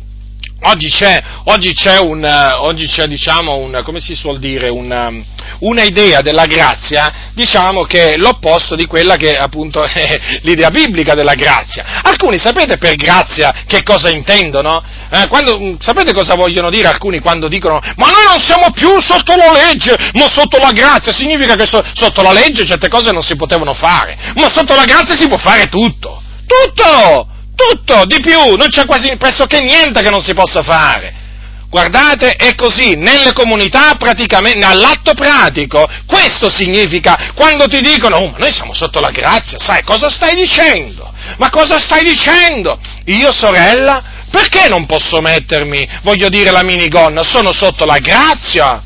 [0.69, 2.25] Oggi c'è, oggi c'è, un,
[2.59, 5.25] oggi c'è diciamo, un, come si suol dire, un,
[5.61, 11.15] una idea della grazia, diciamo che è l'opposto di quella che appunto è l'idea biblica
[11.15, 12.03] della grazia.
[12.03, 14.83] Alcuni sapete per grazia che cosa intendono?
[15.09, 19.37] Eh, quando, sapete cosa vogliono dire alcuni quando dicono ma noi non siamo più sotto
[19.37, 21.13] la legge, ma sotto la grazia?
[21.13, 24.85] Significa che so, sotto la legge certe cose non si potevano fare, ma sotto la
[24.85, 26.21] grazia si può fare tutto.
[26.45, 27.35] Tutto!
[27.57, 31.25] Tutto, di più, non c'è quasi pressoché niente che non si possa fare.
[31.69, 38.39] Guardate, è così, nelle comunità praticamente, all'atto pratico, questo significa quando ti dicono, oh, ma
[38.39, 41.13] noi siamo sotto la grazia, sai, cosa stai dicendo?
[41.39, 42.79] Ma cosa stai dicendo?
[43.07, 47.23] Io, sorella, perché non posso mettermi, voglio dire, la minigonna?
[47.23, 48.86] Sono sotto la grazia.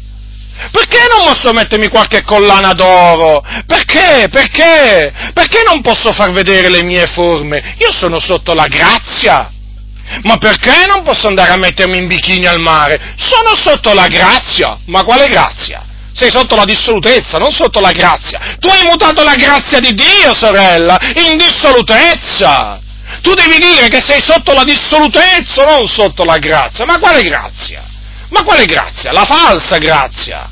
[0.70, 3.42] Perché non posso mettermi qualche collana d'oro?
[3.66, 4.28] Perché?
[4.30, 5.12] Perché?
[5.32, 7.76] Perché non posso far vedere le mie forme?
[7.78, 9.50] Io sono sotto la grazia.
[10.22, 13.14] Ma perché non posso andare a mettermi in bikini al mare?
[13.16, 14.78] Sono sotto la grazia.
[14.86, 15.84] Ma quale grazia?
[16.12, 18.56] Sei sotto la dissolutezza, non sotto la grazia.
[18.58, 22.80] Tu hai mutato la grazia di Dio, sorella, in dissolutezza.
[23.22, 26.84] Tu devi dire che sei sotto la dissolutezza, non sotto la grazia.
[26.84, 27.89] Ma quale grazia?
[28.30, 29.12] Ma quale grazia?
[29.12, 30.50] La falsa grazia.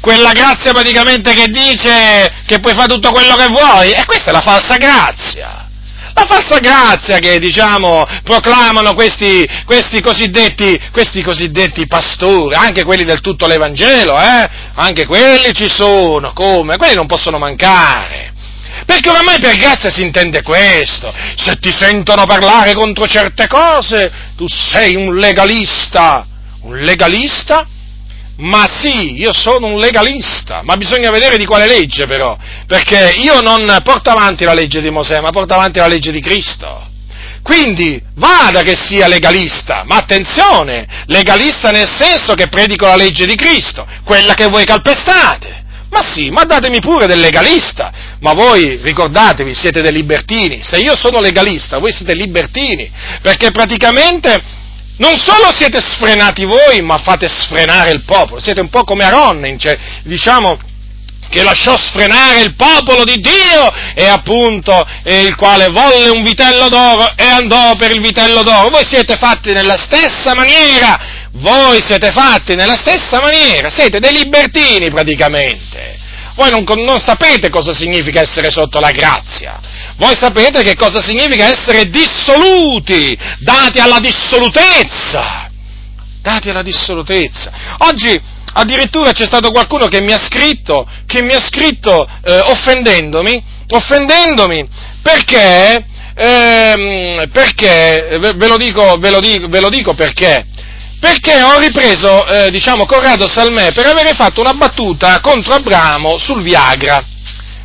[0.00, 3.92] Quella grazia praticamente che dice che puoi fare tutto quello che vuoi.
[3.92, 5.68] E questa è la falsa grazia.
[6.14, 13.20] La falsa grazia che, diciamo, proclamano questi, questi, cosiddetti, questi cosiddetti pastori, anche quelli del
[13.20, 14.48] tutto l'Evangelo, eh?
[14.74, 16.76] Anche quelli ci sono, come?
[16.76, 18.32] Quelli non possono mancare.
[18.84, 21.14] Perché oramai per grazia si intende questo.
[21.36, 26.26] Se ti sentono parlare contro certe cose, tu sei un legalista.
[26.62, 27.66] Un legalista?
[28.36, 32.36] Ma sì, io sono un legalista, ma bisogna vedere di quale legge però,
[32.66, 36.20] perché io non porto avanti la legge di Mosè, ma porto avanti la legge di
[36.20, 36.88] Cristo.
[37.42, 43.34] Quindi vada che sia legalista, ma attenzione, legalista nel senso che predico la legge di
[43.34, 45.60] Cristo, quella che voi calpestate.
[45.90, 47.92] Ma sì, ma datemi pure del legalista.
[48.20, 50.62] Ma voi ricordatevi, siete dei libertini.
[50.62, 52.90] Se io sono legalista, voi siete libertini.
[53.20, 54.42] Perché praticamente
[55.02, 58.40] non solo siete sfrenati voi, ma fate sfrenare il popolo.
[58.40, 60.56] Siete un po' come Aron, cioè, diciamo,
[61.28, 66.68] che lasciò sfrenare il popolo di Dio e appunto eh, il quale volle un vitello
[66.68, 68.68] d'oro e andò per il vitello d'oro.
[68.68, 74.90] Voi siete fatti nella stessa maniera voi siete fatti nella stessa maniera, siete dei libertini
[74.90, 76.00] praticamente.
[76.34, 79.60] Voi non, non, sapete cosa significa essere sotto la grazia.
[80.02, 85.48] Voi sapete che cosa significa essere dissoluti, dati alla dissolutezza.
[86.20, 87.52] Dati alla dissolutezza.
[87.78, 88.20] Oggi
[88.54, 94.66] addirittura c'è stato qualcuno che mi ha scritto, che mi ha scritto eh, offendendomi, offendendomi
[95.02, 95.84] perché,
[96.16, 100.46] ehm, perché ve, lo dico, ve, lo dico, ve lo dico perché
[100.98, 106.42] perché ho ripreso, eh, diciamo, Corrado Salmè per avere fatto una battuta contro Abramo sul
[106.42, 107.04] Viagra.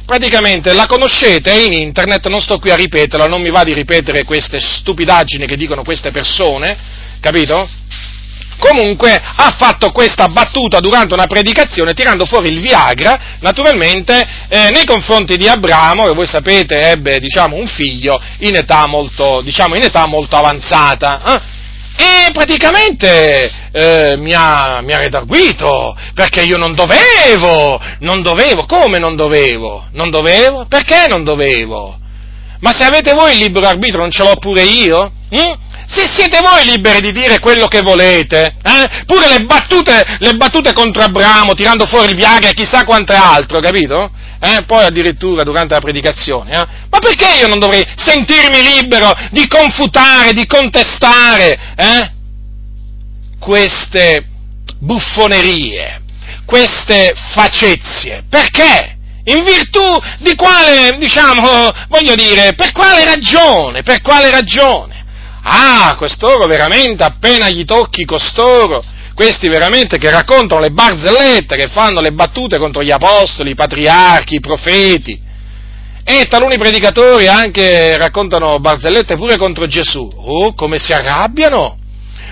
[0.07, 4.23] Praticamente la conoscete, in internet, non sto qui a ripeterla, non mi va di ripetere
[4.23, 6.77] queste stupidaggini che dicono queste persone,
[7.19, 7.67] capito?
[8.57, 14.85] Comunque ha fatto questa battuta durante una predicazione tirando fuori il Viagra, naturalmente eh, nei
[14.85, 19.83] confronti di Abramo, che voi sapete ebbe diciamo, un figlio in età molto, diciamo, in
[19.83, 21.21] età molto avanzata.
[21.35, 21.56] Eh?
[21.99, 28.99] E praticamente eh, mi, ha, mi ha redarguito, perché io non dovevo, non dovevo, come
[28.99, 29.87] non dovevo?
[29.93, 30.65] Non dovevo?
[30.67, 31.97] Perché non dovevo?
[32.59, 35.11] Ma se avete voi il libero arbitro, non ce l'ho pure io?
[35.29, 35.51] Hm?
[35.87, 39.03] Se siete voi liberi di dire quello che volete, eh?
[39.05, 43.59] pure le battute, le battute contro Abramo, tirando fuori il Viagra e chissà quanto altro,
[43.59, 44.11] capito?
[44.39, 46.65] eh, poi addirittura durante la predicazione, eh?
[46.89, 52.11] ma perché io non dovrei sentirmi libero di confutare, di contestare eh?
[53.39, 54.25] queste
[54.79, 56.01] buffonerie,
[56.45, 58.25] queste facezie?
[58.29, 58.95] Perché?
[59.25, 59.81] In virtù
[60.19, 63.83] di quale, diciamo, voglio dire, per quale ragione?
[63.83, 64.96] Per quale ragione?
[65.49, 68.83] Ah, quest'oro veramente appena gli tocchi costoro,
[69.13, 74.35] questi veramente che raccontano le barzellette, che fanno le battute contro gli apostoli, i patriarchi,
[74.35, 75.21] i profeti.
[76.03, 80.09] E taluni predicatori anche raccontano barzellette pure contro Gesù.
[80.15, 81.79] Oh, come si arrabbiano!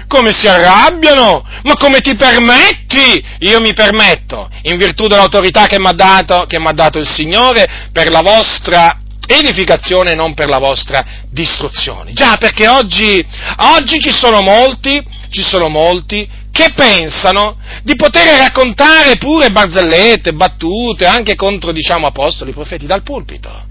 [0.07, 1.45] Come si arrabbiano!
[1.63, 3.23] Ma come ti permetti?
[3.39, 8.21] Io mi permetto, in virtù dell'autorità che mi ha dato, dato il Signore, per la
[8.21, 12.13] vostra edificazione e non per la vostra distruzione.
[12.13, 13.25] Già, perché oggi,
[13.57, 21.05] oggi ci sono molti, ci sono molti che pensano di poter raccontare pure barzellette, battute,
[21.05, 23.63] anche contro, diciamo, apostoli, profeti dal pulpito.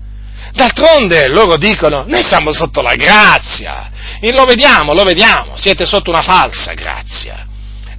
[0.53, 3.91] D'altronde loro dicono, noi siamo sotto la grazia,
[4.21, 7.47] lo vediamo, lo vediamo, siete sotto una falsa grazia.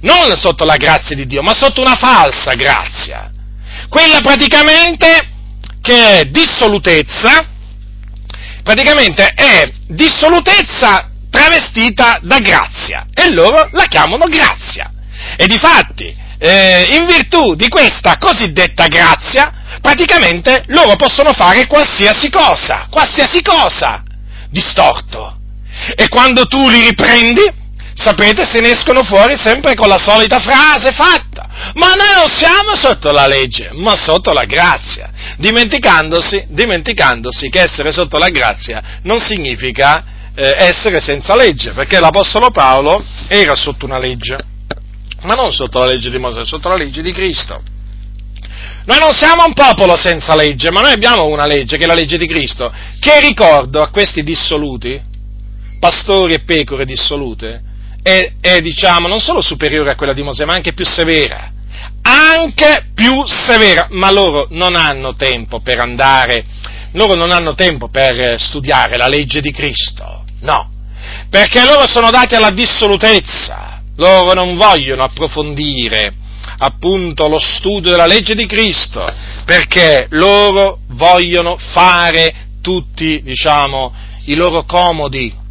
[0.00, 3.30] Non sotto la grazia di Dio, ma sotto una falsa grazia.
[3.88, 5.35] Quella praticamente
[5.86, 7.46] che è dissolutezza,
[8.64, 14.90] praticamente è dissolutezza travestita da grazia e loro la chiamano grazia.
[15.36, 22.88] E difatti, eh, in virtù di questa cosiddetta grazia, praticamente loro possono fare qualsiasi cosa,
[22.90, 24.02] qualsiasi cosa,
[24.50, 25.38] distorto.
[25.94, 27.44] E quando tu li riprendi,
[27.94, 31.25] sapete, se ne escono fuori sempre con la solita frase fatta.
[31.74, 35.10] Ma noi non siamo sotto la legge, ma sotto la grazia.
[35.38, 40.04] Dimenticandosi, dimenticandosi che essere sotto la grazia non significa
[40.34, 44.36] eh, essere senza legge, perché l'Apostolo Paolo era sotto una legge,
[45.22, 47.62] ma non sotto la legge di Mosè, sotto la legge di Cristo.
[48.84, 51.94] Noi non siamo un popolo senza legge, ma noi abbiamo una legge, che è la
[51.94, 55.00] legge di Cristo, che ricordo a questi dissoluti,
[55.80, 57.62] pastori e pecore dissolute,
[58.06, 61.50] è, è diciamo, non solo superiore a quella di Mosè, ma anche più severa.
[62.02, 66.44] Anche più severa, ma loro non hanno tempo per andare,
[66.92, 70.70] loro non hanno tempo per studiare la legge di Cristo, no,
[71.28, 76.14] perché loro sono dati alla dissolutezza, loro non vogliono approfondire
[76.58, 79.04] appunto lo studio della legge di Cristo,
[79.44, 83.92] perché loro vogliono fare tutti, diciamo,
[84.26, 85.44] i loro comodi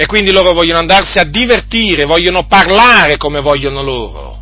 [0.00, 4.38] e quindi loro vogliono andarsi a divertire, vogliono parlare come vogliono loro,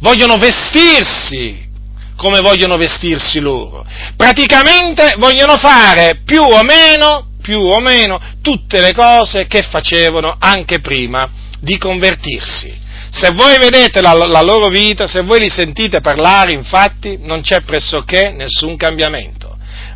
[0.00, 1.66] vogliono vestirsi
[2.14, 3.86] come vogliono vestirsi loro.
[4.18, 10.80] Praticamente vogliono fare più o meno, più o meno tutte le cose che facevano anche
[10.80, 11.26] prima
[11.58, 12.78] di convertirsi.
[13.08, 17.62] Se voi vedete la, la, loro vita, se voi li sentite parlare, infatti, non c'è
[17.62, 19.37] pressoché nessun cambiamento.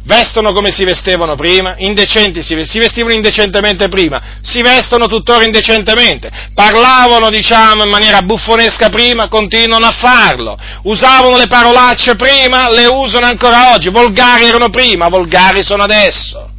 [0.04, 7.30] Vestono come si vestivano prima, indecenti, si vestivano indecentemente prima, si vestono tuttora indecentemente, parlavano,
[7.30, 13.74] diciamo, in maniera buffonesca prima, continuano a farlo, usavano le parolacce prima, le usano ancora
[13.74, 16.50] oggi, volgari erano prima, volgari sono adesso.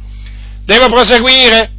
[0.64, 1.70] Devo proseguire?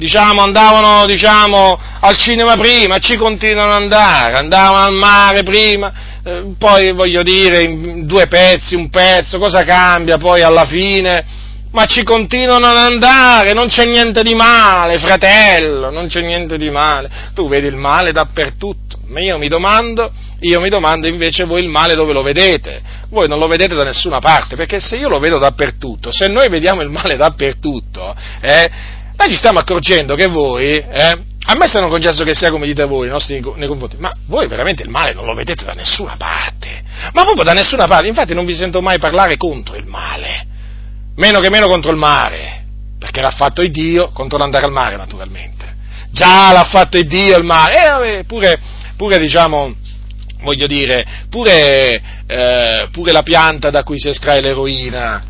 [0.00, 5.92] Diciamo, andavano diciamo, al cinema prima, ci continuano ad andare, andavano al mare prima,
[6.24, 11.38] eh, poi voglio dire, in due pezzi, un pezzo, cosa cambia poi alla fine?
[11.72, 16.70] Ma ci continuano ad andare, non c'è niente di male, fratello, non c'è niente di
[16.70, 17.08] male.
[17.34, 20.10] Tu vedi il male dappertutto, ma io mi domando,
[20.40, 22.80] io mi domando invece voi il male dove lo vedete?
[23.10, 26.48] Voi non lo vedete da nessuna parte, perché se io lo vedo dappertutto, se noi
[26.48, 28.70] vediamo il male dappertutto, eh,
[29.20, 32.86] noi ci stiamo accorgendo che voi, eh, a me sono concesso che sia come dite
[32.86, 36.14] voi nei nostri nei confronti, ma voi veramente il male non lo vedete da nessuna
[36.16, 36.82] parte,
[37.12, 40.46] ma proprio da nessuna parte, infatti non vi sento mai parlare contro il male,
[41.16, 42.64] meno che meno contro il mare,
[42.98, 45.76] perché l'ha fatto il Dio contro l'andare al mare naturalmente,
[46.10, 48.58] già l'ha fatto il Dio il mare, e pure,
[48.96, 49.74] pure diciamo,
[50.40, 55.24] voglio dire, pure, eh, pure la pianta da cui si estrae l'eroina,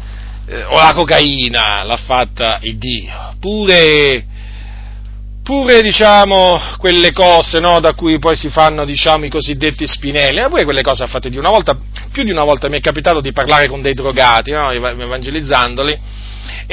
[0.46, 4.24] eh, o la cocaina l'ha fatta il Dio, pure,
[5.42, 10.64] pure diciamo, quelle cose no, da cui poi si fanno diciamo, i cosiddetti spinelli, pure
[10.64, 11.40] quelle cose ha fatte Dio.
[11.40, 11.78] Una volta,
[12.10, 15.98] più di una volta mi è capitato di parlare con dei drogati, no, evangelizzandoli,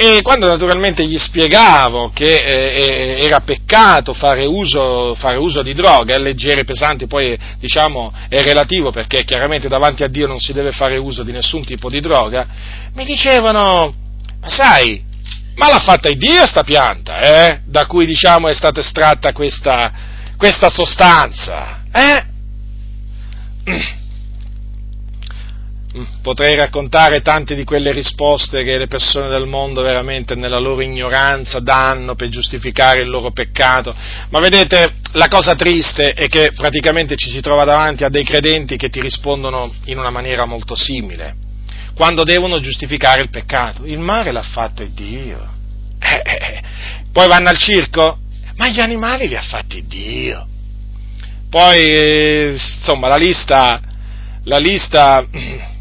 [0.00, 6.14] e quando naturalmente gli spiegavo che eh, era peccato fare uso, fare uso di droga,
[6.14, 10.70] eh, leggere, pesanti, poi diciamo è relativo perché chiaramente davanti a Dio non si deve
[10.70, 12.46] fare uso di nessun tipo di droga,
[12.94, 13.92] mi dicevano,
[14.40, 15.02] ma sai,
[15.56, 17.60] ma l'ha fatta Dio sta pianta, eh?
[17.64, 19.90] Da cui diciamo è stata estratta questa,
[20.36, 22.24] questa sostanza, eh?
[26.22, 31.60] Potrei raccontare tante di quelle risposte che le persone del mondo veramente nella loro ignoranza
[31.60, 33.94] danno per giustificare il loro peccato,
[34.30, 38.76] ma vedete, la cosa triste è che praticamente ci si trova davanti a dei credenti
[38.76, 41.34] che ti rispondono in una maniera molto simile,
[41.94, 43.84] quando devono giustificare il peccato.
[43.84, 45.56] Il mare l'ha fatto Dio.
[45.98, 46.62] Eh, eh, eh.
[47.12, 48.18] Poi vanno al circo?
[48.56, 50.46] Ma gli animali li ha fatti Dio.
[51.48, 53.80] Poi, eh, insomma, la lista,
[54.44, 55.26] la lista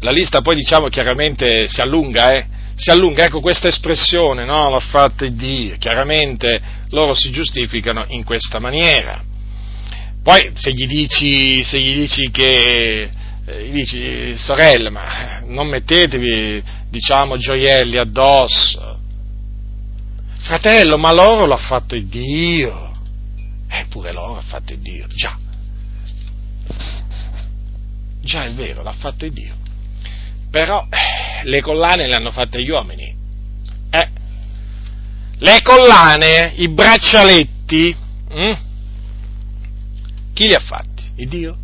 [0.00, 2.46] la lista poi diciamo chiaramente si allunga, eh?
[2.74, 4.70] si allunga, ecco questa espressione, no?
[4.70, 6.60] L'ha fatta Dio, chiaramente
[6.90, 9.20] loro si giustificano in questa maniera.
[10.22, 13.10] Poi se gli dici, se gli dici che,
[13.44, 18.96] eh, gli dici, sorella, ma non mettetevi, diciamo, gioielli addosso.
[20.38, 22.92] Fratello, ma loro l'ha fatto Dio.
[23.68, 25.36] Eppure loro ha fatto Dio, già.
[28.20, 29.66] Già è vero, l'ha fatto Dio
[30.50, 33.14] però eh, le collane le hanno fatte gli uomini.
[33.90, 34.08] Eh,
[35.38, 37.96] le collane, i braccialetti,
[38.30, 38.52] hm?
[40.32, 41.04] chi li ha fatti?
[41.16, 41.56] Il Dio?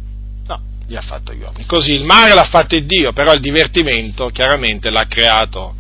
[0.47, 1.65] No, li ha fatti gli uomini.
[1.65, 5.75] Così il mare l'ha fatto il Dio, però il divertimento chiaramente l'ha creato,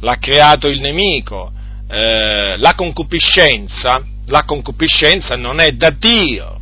[0.00, 1.52] l'ha creato il nemico.
[1.88, 6.60] Eh, la concupiscenza, la concupiscenza non è da Dio.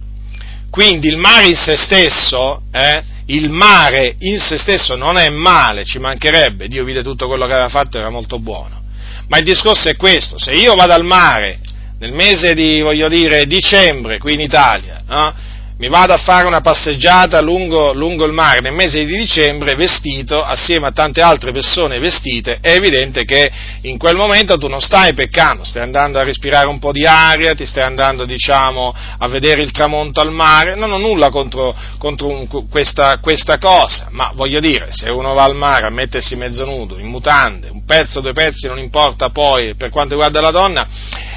[0.71, 5.85] Quindi il mare in se stesso, eh, il mare in se stesso non è male,
[5.85, 8.81] ci mancherebbe, Dio vide tutto quello che aveva fatto, era molto buono.
[9.29, 11.61] Ma il discorso è questo, se io vado al mare
[11.99, 15.35] nel mese di, voglio dire, dicembre qui in Italia, no?
[15.83, 20.41] Mi vado a fare una passeggiata lungo, lungo, il mare nel mese di dicembre vestito
[20.41, 23.51] assieme a tante altre persone vestite, è evidente che
[23.81, 27.57] in quel momento tu non stai peccando, stai andando a respirare un po' di aria,
[27.57, 32.29] ti stai andando diciamo a vedere il tramonto al mare, non ho nulla contro, contro
[32.29, 36.65] un, questa, questa, cosa, ma voglio dire, se uno va al mare a mettersi mezzo
[36.65, 40.87] nudo, in mutande, un pezzo, due pezzi, non importa poi per quanto riguarda la donna,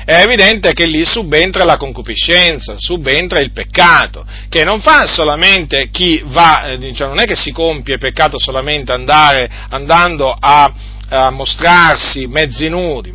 [0.05, 6.21] è evidente che lì subentra la concupiscenza, subentra il peccato, che non fa solamente chi
[6.25, 10.71] va, diciamo, non è che si compie peccato solamente andare, andando a,
[11.09, 13.11] a mostrarsi mezzi nudi,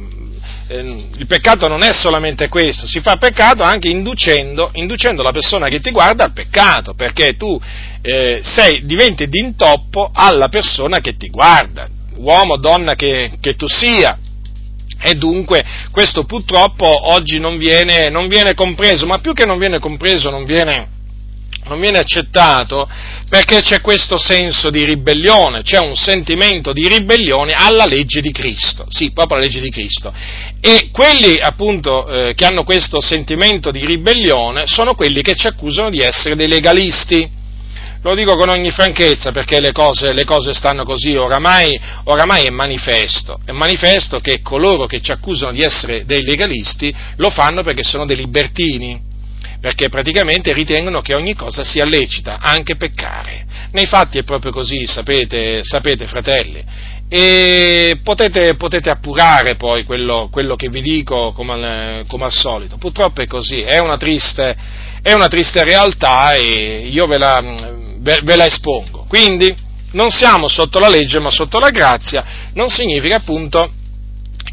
[0.70, 5.68] eh, il peccato non è solamente questo, si fa peccato anche inducendo, inducendo la persona
[5.68, 7.60] che ti guarda al peccato, perché tu
[8.02, 14.18] eh, sei, diventi d'intoppo alla persona che ti guarda, uomo donna che, che tu sia.
[15.02, 19.78] E dunque questo purtroppo oggi non viene, non viene, compreso, ma più che non viene
[19.78, 20.88] compreso non viene,
[21.64, 22.88] non viene accettato
[23.28, 28.86] perché c'è questo senso di ribellione, c'è un sentimento di ribellione alla legge di Cristo,
[28.88, 30.12] sì, proprio alla legge di Cristo.
[30.60, 35.90] E quelli appunto eh, che hanno questo sentimento di ribellione sono quelli che ci accusano
[35.90, 37.38] di essere dei legalisti
[38.02, 42.50] lo dico con ogni franchezza perché le cose, le cose stanno così, oramai, oramai, è
[42.50, 47.82] manifesto, è manifesto che coloro che ci accusano di essere dei legalisti lo fanno perché
[47.82, 49.00] sono dei libertini,
[49.60, 53.44] perché praticamente ritengono che ogni cosa sia lecita, anche peccare.
[53.72, 56.64] Nei fatti è proprio così, sapete, sapete fratelli.
[57.12, 62.78] E potete, potete appurare poi quello, quello, che vi dico come, come al solito.
[62.78, 64.56] Purtroppo è così, è una triste,
[65.02, 67.40] è una triste realtà e io ve la,
[68.00, 69.04] ve, ve la espongo.
[69.08, 69.54] Quindi
[69.92, 72.24] non siamo sotto la legge ma sotto la grazia,
[72.54, 73.72] non significa appunto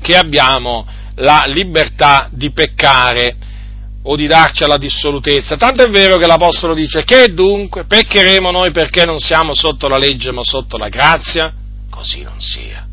[0.02, 3.36] che abbiamo la libertà di peccare
[4.04, 5.58] o di darci alla dissolutezza.
[5.58, 9.98] Tanto è vero che l'Apostolo dice che dunque peccheremo noi perché non siamo sotto la
[9.98, 11.54] legge ma sotto la grazia?
[11.90, 12.86] Così non sia.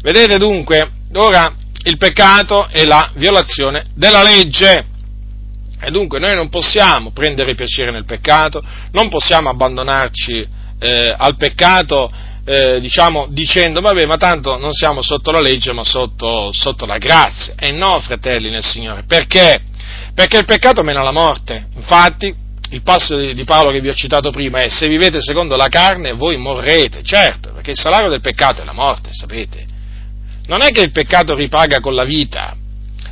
[0.00, 1.52] Vedete dunque, ora
[1.84, 4.86] il peccato è la violazione della legge.
[5.80, 8.62] E dunque noi non possiamo prendere piacere nel peccato,
[8.92, 10.48] non possiamo abbandonarci
[10.78, 12.10] eh, al peccato,
[12.44, 16.98] eh, diciamo, dicendo, vabbè, ma tanto non siamo sotto la legge, ma sotto, sotto la
[16.98, 17.54] grazia.
[17.58, 19.04] E no, fratelli nel Signore.
[19.06, 19.60] Perché?
[20.14, 21.68] Perché il peccato mena alla morte.
[21.74, 22.34] Infatti,
[22.70, 26.12] il passo di Paolo che vi ho citato prima è, se vivete secondo la carne,
[26.12, 29.64] voi morrete, certo, perché il salario del peccato è la morte, sapete.
[30.46, 32.56] Non è che il peccato ripaga con la vita,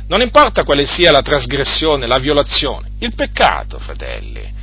[0.07, 4.53] non importa quale sia la trasgressione, la violazione, il peccato, fratelli,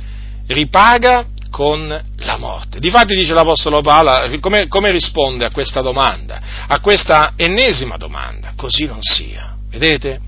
[0.47, 1.87] ripaga con
[2.17, 2.79] la morte.
[2.79, 8.53] Difatti dice l'Apostolo Paolo, come, come, risponde a questa domanda, a questa ennesima domanda?
[8.55, 9.55] Così non sia.
[9.69, 10.19] Vedete?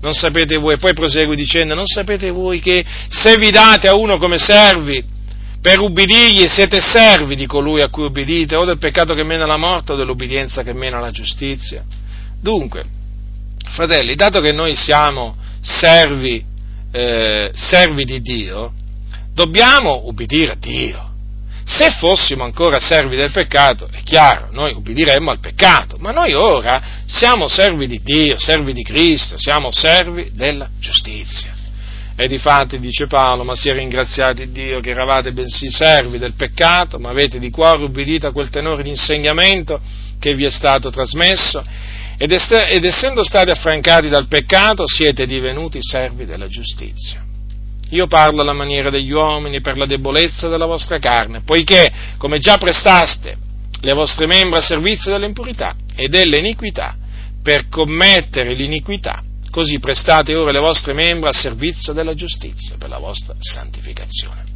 [0.00, 4.18] Non sapete voi, poi prosegue dicendo, non sapete voi che se vi date a uno
[4.18, 5.02] come servi,
[5.62, 9.56] per ubbidirgli siete servi di colui a cui ubbidite, o del peccato che mena la
[9.56, 11.82] morte o dell'ubbidienza che mena la giustizia.
[12.38, 12.84] Dunque,
[13.74, 16.42] fratelli, dato che noi siamo servi,
[16.92, 18.72] eh, servi di Dio,
[19.34, 21.10] dobbiamo ubbidire a Dio.
[21.66, 27.02] Se fossimo ancora servi del peccato, è chiaro, noi ubbidiremmo al peccato, ma noi ora
[27.06, 31.52] siamo servi di Dio, servi di Cristo, siamo servi della giustizia.
[32.16, 37.10] E difatti, dice Paolo, ma sia ringraziati Dio che eravate bensì servi del peccato, ma
[37.10, 39.80] avete di cuore ubbidito a quel tenore di insegnamento
[40.20, 41.64] che vi è stato trasmesso
[42.16, 47.22] ed, est- ed essendo stati affrancati dal peccato siete divenuti servi della giustizia.
[47.90, 52.56] Io parlo alla maniera degli uomini per la debolezza della vostra carne, poiché, come già
[52.56, 53.36] prestaste
[53.80, 56.96] le vostre membra a servizio dell'impurità e delle iniquità,
[57.42, 62.98] per commettere l'iniquità, così prestate ora le vostre membra a servizio della giustizia, per la
[62.98, 64.53] vostra santificazione.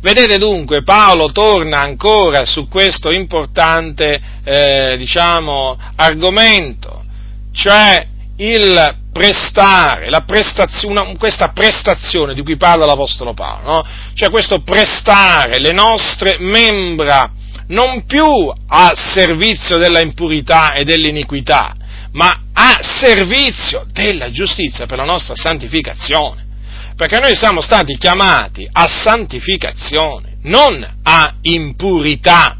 [0.00, 7.04] Vedete dunque, Paolo torna ancora su questo importante, eh, diciamo, argomento,
[7.52, 8.06] cioè
[8.36, 13.86] il prestare, prestazione, questa prestazione di cui parla l'Apostolo Paolo, no?
[14.14, 17.30] cioè questo prestare le nostre membra
[17.68, 21.74] non più a servizio della impurità e dell'iniquità,
[22.12, 26.50] ma a servizio della giustizia per la nostra santificazione.
[26.96, 32.58] Perché noi siamo stati chiamati a santificazione, non a impurità.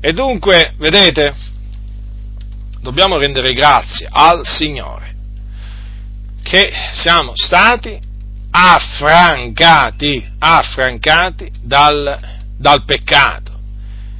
[0.00, 1.34] E dunque, vedete,
[2.80, 5.12] dobbiamo rendere grazie al Signore
[6.42, 7.98] che siamo stati
[8.50, 12.20] affrancati, affrancati dal,
[12.56, 13.58] dal peccato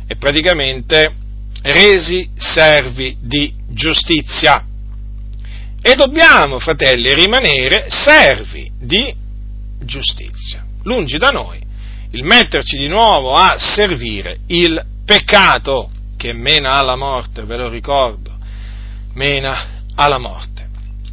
[0.06, 1.14] e praticamente
[1.62, 4.64] resi servi di giustizia.
[5.86, 9.14] E dobbiamo, fratelli, rimanere servi di
[9.80, 10.64] giustizia.
[10.84, 11.60] Lungi da noi
[12.12, 18.30] il metterci di nuovo a servire il peccato che mena alla morte, ve lo ricordo,
[19.12, 20.68] mena alla morte.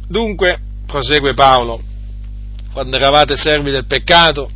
[0.08, 1.82] Dunque, prosegue Paolo,
[2.72, 4.50] quando eravate servi del peccato,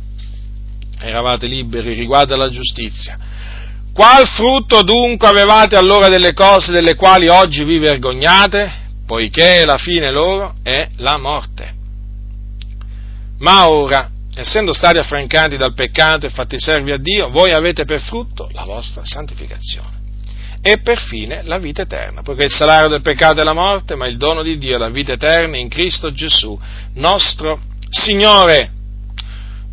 [0.99, 3.19] eravate liberi riguardo alla giustizia.
[3.93, 8.85] Qual frutto dunque avevate allora delle cose delle quali oggi vi vergognate?
[9.07, 11.73] Poiché la fine loro è la morte.
[13.39, 18.01] Ma ora, essendo stati affrancati dal peccato e fatti servi a Dio, voi avete per
[18.01, 19.95] frutto la vostra santificazione
[20.61, 24.07] e per fine la vita eterna, poiché il salario del peccato è la morte, ma
[24.07, 26.59] il dono di Dio è la vita eterna in Cristo Gesù,
[26.95, 28.71] nostro Signore.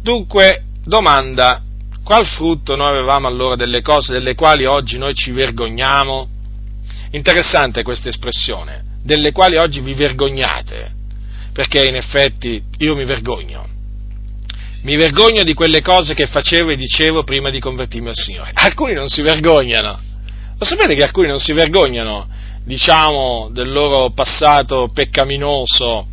[0.01, 1.61] Dunque, domanda,
[2.05, 6.28] qual frutto noi avevamo allora delle cose delle quali oggi noi ci vergogniamo?
[7.11, 10.93] Interessante questa espressione, delle quali oggi vi vergognate,
[11.52, 13.68] perché in effetti io mi vergogno.
[14.82, 18.51] Mi vergogno di quelle cose che facevo e dicevo prima di convertirmi al Signore.
[18.55, 20.01] Alcuni non si vergognano.
[20.59, 22.28] Lo sapete che alcuni non si vergognano,
[22.64, 26.06] diciamo, del loro passato peccaminoso,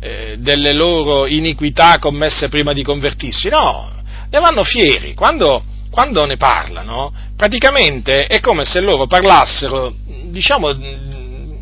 [0.00, 3.90] eh, delle loro iniquità commesse prima di convertirsi, no,
[4.30, 9.94] ne vanno fieri, quando, quando ne parlano, praticamente è come se loro parlassero,
[10.24, 10.72] diciamo,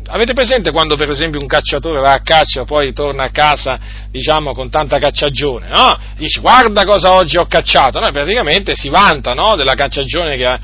[0.07, 3.79] avete presente quando per esempio un cacciatore va a caccia, poi torna a casa,
[4.09, 5.97] diciamo, con tanta cacciagione, no?
[6.15, 8.09] Dice, guarda cosa oggi ho cacciato, no?
[8.11, 9.55] praticamente si vanta, no?
[9.55, 10.59] Della cacciagione che ha,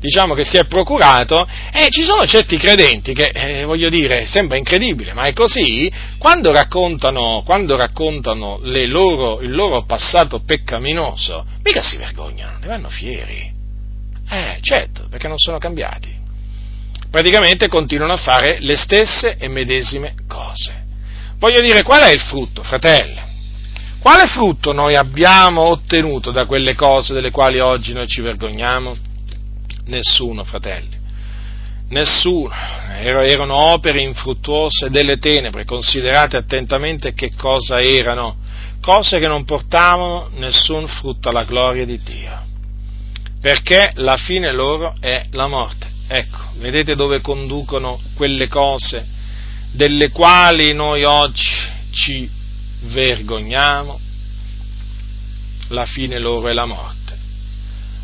[0.00, 4.56] diciamo, che si è procurato, e ci sono certi credenti che, eh, voglio dire, sembra
[4.56, 11.96] incredibile, ma è così, quando raccontano, quando raccontano loro, il loro passato peccaminoso, mica si
[11.96, 13.56] vergognano, ne vanno fieri.
[14.30, 16.17] Eh, certo, perché non sono cambiati.
[17.10, 20.84] Praticamente continuano a fare le stesse e medesime cose.
[21.38, 23.26] Voglio dire, qual è il frutto, fratelli?
[24.00, 28.94] Quale frutto noi abbiamo ottenuto da quelle cose delle quali oggi noi ci vergogniamo?
[29.86, 30.96] Nessuno, fratelli.
[31.88, 32.54] Nessuno.
[33.00, 38.36] Erano opere infruttuose delle tenebre, considerate attentamente che cosa erano.
[38.80, 42.46] Cose che non portavano nessun frutto alla gloria di Dio.
[43.40, 45.96] Perché la fine loro è la morte.
[46.10, 49.06] Ecco, vedete dove conducono quelle cose
[49.70, 51.50] delle quali noi oggi
[51.90, 52.28] ci
[52.84, 54.00] vergogniamo?
[55.68, 57.16] La fine loro è la morte.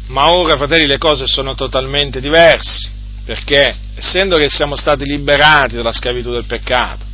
[0.08, 2.90] Ma ora, fratelli, le cose sono totalmente diverse,
[3.24, 7.06] perché essendo che siamo stati liberati dalla schiavitù del peccato,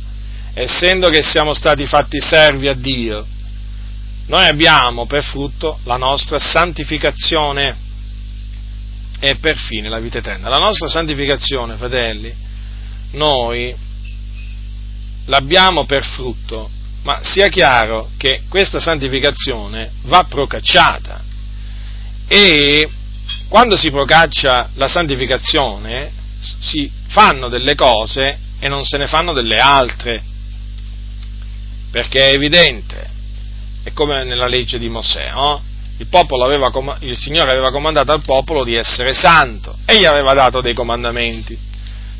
[0.53, 3.25] essendo che siamo stati fatti servi a Dio,
[4.25, 7.89] noi abbiamo per frutto la nostra santificazione
[9.23, 10.49] e per fine la vita eterna.
[10.49, 12.33] La nostra santificazione, fratelli,
[13.11, 13.73] noi
[15.25, 16.71] l'abbiamo per frutto,
[17.03, 21.21] ma sia chiaro che questa santificazione va procacciata
[22.27, 22.89] e
[23.47, 29.59] quando si procaccia la santificazione si fanno delle cose e non se ne fanno delle
[29.59, 30.23] altre,
[31.91, 33.07] perché è evidente,
[33.83, 35.69] è come nella legge di Mosè, no?
[36.07, 40.61] Il, aveva, il Signore aveva comandato al popolo di essere santo e gli aveva dato
[40.61, 41.57] dei comandamenti.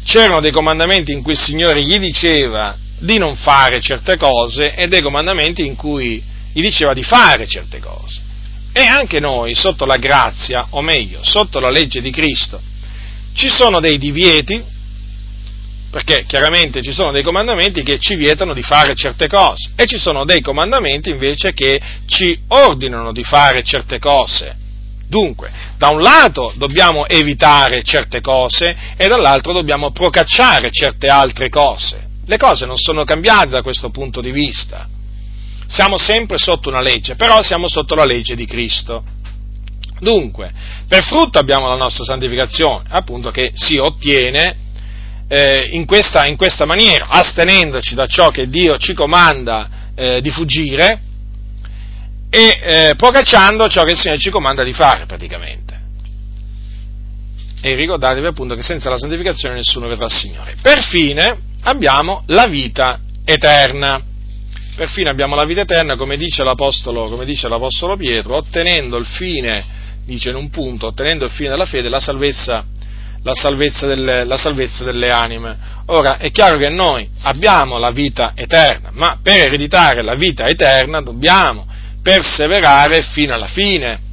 [0.04, 4.88] C'erano dei comandamenti in cui il Signore gli diceva di non fare certe cose e
[4.88, 8.22] dei comandamenti in cui gli diceva di fare certe cose.
[8.74, 12.62] E anche noi, sotto la grazia, o meglio, sotto la legge di Cristo,
[13.34, 14.64] ci sono dei divieti,
[15.92, 19.98] perché chiaramente ci sono dei comandamenti che ci vietano di fare certe cose e ci
[19.98, 24.56] sono dei comandamenti invece che ci ordinano di fare certe cose.
[25.08, 32.08] Dunque, da un lato dobbiamo evitare certe cose e dall'altro dobbiamo procacciare certe altre cose.
[32.26, 34.88] Le cose non sono cambiate da questo punto di vista
[35.72, 39.04] siamo sempre sotto una legge, però siamo sotto la legge di Cristo.
[40.00, 40.52] Dunque,
[40.86, 44.56] per frutto abbiamo la nostra santificazione, appunto che si ottiene
[45.34, 50.30] eh, in, questa, in, questa, maniera, astenendoci da ciò che Dio ci comanda eh, di
[50.30, 51.00] fuggire
[52.30, 55.80] e eh, procacciando ciò che il Signore ci comanda di fare praticamente.
[57.62, 60.56] E ricordatevi appunto che senza la santificazione nessuno vedrà il Signore.
[60.62, 64.04] Per fine, abbiamo la vita eterna.
[64.76, 69.64] Perfino abbiamo la vita eterna, come dice l'Apostolo, come dice l'Apostolo Pietro, ottenendo il fine,
[70.04, 72.66] dice in un punto, ottenendo il fine della fede, la salvezza,
[73.24, 75.58] la salvezza, delle, la salvezza delle anime.
[75.88, 81.02] Ora, è chiaro che noi abbiamo la vita eterna, ma per ereditare la vita eterna
[81.02, 81.68] dobbiamo
[82.02, 84.10] perseverare fino alla fine.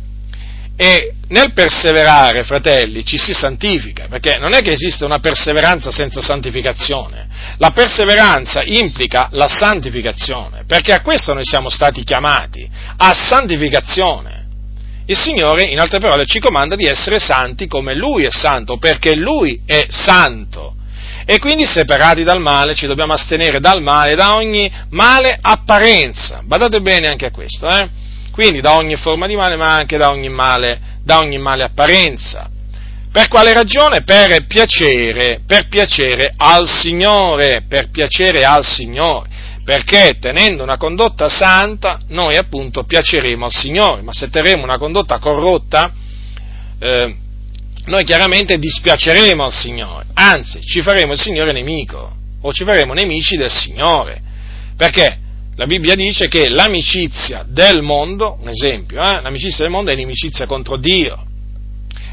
[0.81, 6.21] E nel perseverare, fratelli, ci si santifica, perché non è che esiste una perseveranza senza
[6.21, 7.27] santificazione.
[7.59, 14.38] La perseveranza implica la santificazione, perché a questo noi siamo stati chiamati, a santificazione.
[15.11, 19.15] Il Signore, in altre parole, ci comanda di essere santi come Lui è santo, perché
[19.15, 20.75] Lui è santo.
[21.25, 26.43] E quindi separati dal male ci dobbiamo astenere dal male, da ogni male apparenza.
[26.45, 27.89] Badate bene anche a questo, eh?
[28.33, 32.51] Quindi da ogni forma di male, ma anche da ogni male, da ogni male apparenza.
[33.11, 34.03] Per quale ragione?
[34.03, 39.29] Per piacere, per piacere al Signore, per piacere al Signore.
[39.69, 45.19] Perché tenendo una condotta santa, noi appunto piaceremo al Signore, ma se terremo una condotta
[45.19, 45.93] corrotta,
[46.79, 47.17] eh,
[47.85, 53.37] noi chiaramente dispiaceremo al Signore, anzi ci faremo il Signore nemico o ci faremo nemici
[53.37, 54.23] del Signore.
[54.75, 55.19] Perché?
[55.57, 60.47] La Bibbia dice che l'amicizia del mondo, un esempio, eh, l'amicizia del mondo è l'inimicizia
[60.47, 61.27] contro Dio.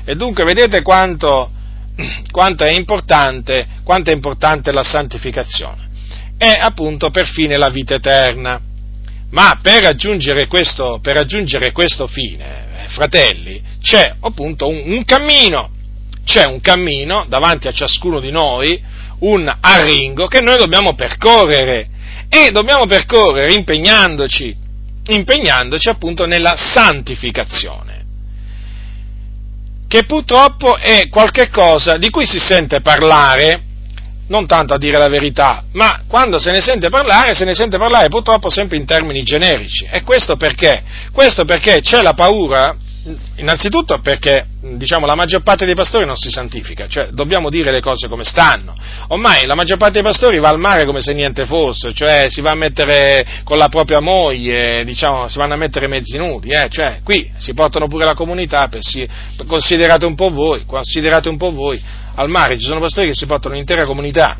[0.03, 1.49] E dunque vedete quanto,
[2.31, 2.85] quanto, è
[3.81, 5.84] quanto è importante la santificazione.
[6.37, 8.59] È appunto per fine la vita eterna.
[9.31, 15.71] Ma per raggiungere questo, per raggiungere questo fine, eh, fratelli, c'è appunto un, un cammino,
[16.23, 18.81] c'è un cammino davanti a ciascuno di noi,
[19.19, 21.89] un arringo che noi dobbiamo percorrere
[22.29, 24.55] e dobbiamo percorrere impegnandoci,
[25.07, 28.05] impegnandoci appunto nella santificazione,
[29.87, 33.64] che purtroppo è qualcosa di cui si sente parlare
[34.27, 37.77] non tanto a dire la verità, ma quando se ne sente parlare, se ne sente
[37.77, 39.87] parlare purtroppo sempre in termini generici.
[39.89, 40.83] E questo perché?
[41.11, 42.75] Questo perché c'è la paura,
[43.35, 47.81] innanzitutto perché diciamo, la maggior parte dei pastori non si santifica, cioè dobbiamo dire le
[47.81, 48.75] cose come stanno.
[49.09, 52.41] Ormai la maggior parte dei pastori va al mare come se niente fosse, cioè si
[52.41, 56.67] va a mettere con la propria moglie, diciamo, si vanno a mettere mezzi nudi, eh?
[56.69, 59.07] cioè qui si portano pure la comunità, per si,
[59.45, 63.25] considerate un po' voi, considerate un po' voi al mare, ci sono pastori che si
[63.25, 64.37] portano l'intera comunità.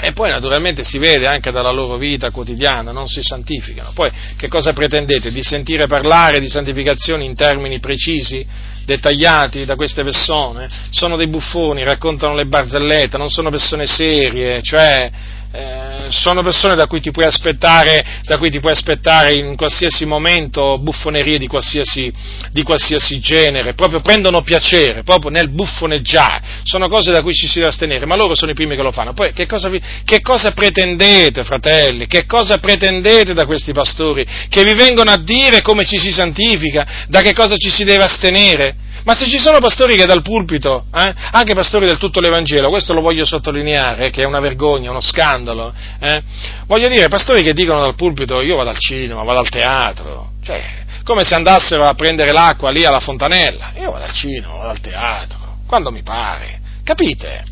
[0.00, 3.92] E poi naturalmente si vede anche dalla loro vita quotidiana, non si santificano.
[3.94, 5.30] Poi che cosa pretendete?
[5.30, 8.44] Di sentire parlare di santificazione in termini precisi,
[8.84, 10.68] dettagliati da queste persone?
[10.90, 15.10] Sono dei buffoni, raccontano le barzellette, non sono persone serie, cioè
[15.52, 15.81] eh,
[16.12, 20.78] sono persone da cui, ti puoi aspettare, da cui ti puoi aspettare in qualsiasi momento
[20.78, 22.12] buffonerie di qualsiasi,
[22.50, 27.58] di qualsiasi genere, proprio prendono piacere, proprio nel buffoneggiare, sono cose da cui ci si
[27.58, 29.12] deve astenere, ma loro sono i primi che lo fanno.
[29.12, 32.06] Poi che cosa, vi, che cosa pretendete, fratelli?
[32.06, 34.26] Che cosa pretendete da questi pastori?
[34.48, 38.04] Che vi vengono a dire come ci si santifica, da che cosa ci si deve
[38.04, 38.76] astenere?
[39.04, 42.92] Ma se ci sono pastori che dal pulpito, eh, anche pastori del tutto l'Evangelo, questo
[42.92, 46.22] lo voglio sottolineare, che è una vergogna, uno scandalo, eh,
[46.66, 50.62] voglio dire, pastori che dicono dal pulpito io vado al cinema, vado al teatro, cioè,
[51.04, 54.80] come se andassero a prendere l'acqua lì alla fontanella, io vado al cinema, vado al
[54.80, 57.44] teatro, quando mi pare, capite?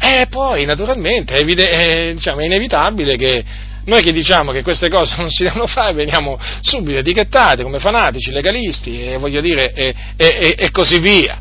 [0.00, 3.44] E poi, naturalmente, è, evide- è, diciamo, è inevitabile che
[3.84, 8.30] noi che diciamo che queste cose non si devono fare veniamo subito etichettati come fanatici,
[8.30, 11.40] legalisti e dire e, e, e così via.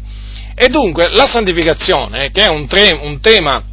[0.53, 3.63] E dunque la santificazione, che è un, tre, un tema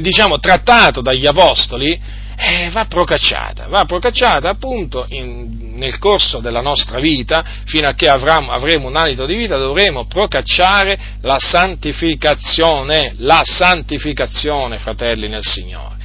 [0.00, 1.98] diciamo trattato dagli apostoli,
[2.36, 8.06] eh, va procacciata, va procacciata appunto in, nel corso della nostra vita, fino a che
[8.06, 15.99] avremo, avremo un alito di vita, dovremo procacciare la santificazione, la santificazione, fratelli nel Signore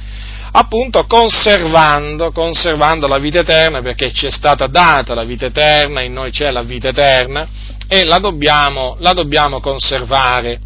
[0.58, 6.14] appunto conservando, conservando la vita eterna, perché ci è stata data la vita eterna, in
[6.14, 7.46] noi c'è la vita eterna,
[7.86, 10.60] e la dobbiamo, la dobbiamo conservare.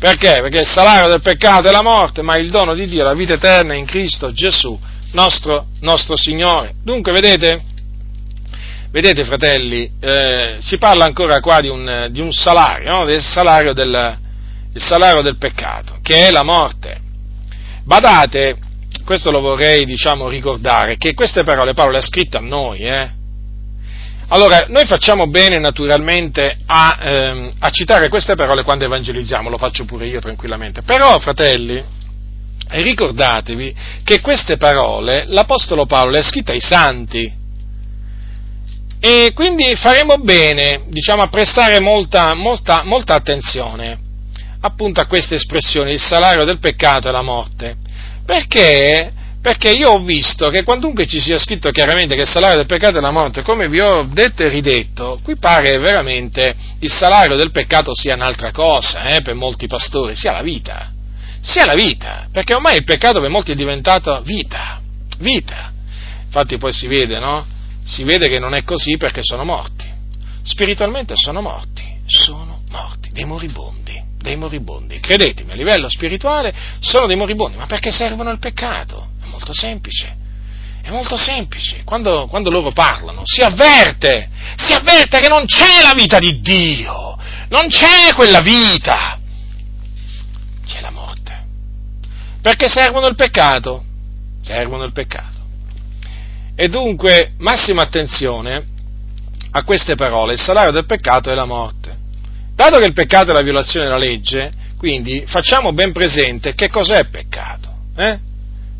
[0.00, 0.40] Perché?
[0.42, 3.14] Perché il salario del peccato è la morte, ma il dono di Dio è la
[3.14, 4.78] vita eterna in Cristo Gesù,
[5.12, 6.74] nostro, nostro Signore.
[6.82, 7.62] Dunque, vedete?
[8.90, 13.04] Vedete, fratelli, eh, si parla ancora qua di un, di un salario, no?
[13.04, 14.18] del salario del,
[14.74, 17.00] salario del peccato, che è la morte.
[17.84, 18.56] Badate,
[19.06, 22.80] questo lo vorrei diciamo, ricordare, che queste parole Paolo le ha scritte a noi.
[22.80, 23.10] Eh?
[24.28, 29.84] Allora, noi facciamo bene naturalmente a, ehm, a, citare queste parole quando evangelizziamo, lo faccio
[29.84, 31.82] pure io tranquillamente, però fratelli,
[32.68, 37.32] ricordatevi che queste parole l'Apostolo Paolo le ha scritte ai santi
[38.98, 44.00] e quindi faremo bene diciamo, a prestare molta, molta, molta attenzione
[44.58, 47.76] appunto a queste espressioni, il salario del peccato è la morte
[48.26, 49.12] Perché?
[49.40, 52.98] Perché io ho visto che quantunque ci sia scritto chiaramente che il salario del peccato
[52.98, 57.52] è la morte, come vi ho detto e ridetto, qui pare veramente il salario del
[57.52, 60.90] peccato sia un'altra cosa, eh, per molti pastori, sia la vita.
[61.40, 64.80] Sia la vita, perché ormai il peccato per molti è diventato vita,
[65.18, 65.72] vita.
[66.24, 67.46] Infatti poi si vede, no?
[67.84, 69.84] Si vede che non è così perché sono morti.
[70.42, 74.98] Spiritualmente sono morti, sono morti, dei moribondi, dei moribondi.
[74.98, 79.10] Credetemi, a livello spirituale sono dei moribondi, ma perché servono al peccato?
[79.22, 80.24] È molto semplice.
[80.82, 81.82] È molto semplice.
[81.84, 87.16] Quando, quando loro parlano, si avverte, si avverte che non c'è la vita di Dio,
[87.48, 89.18] non c'è quella vita,
[90.66, 91.44] c'è la morte.
[92.42, 93.84] Perché servono il peccato?
[94.42, 95.34] Servono il peccato.
[96.56, 98.74] E dunque, massima attenzione
[99.50, 102.05] a queste parole, il salario del peccato è la morte.
[102.56, 107.04] Dato che il peccato è la violazione della legge, quindi facciamo ben presente che cos'è
[107.04, 107.74] peccato.
[107.96, 108.26] Eh?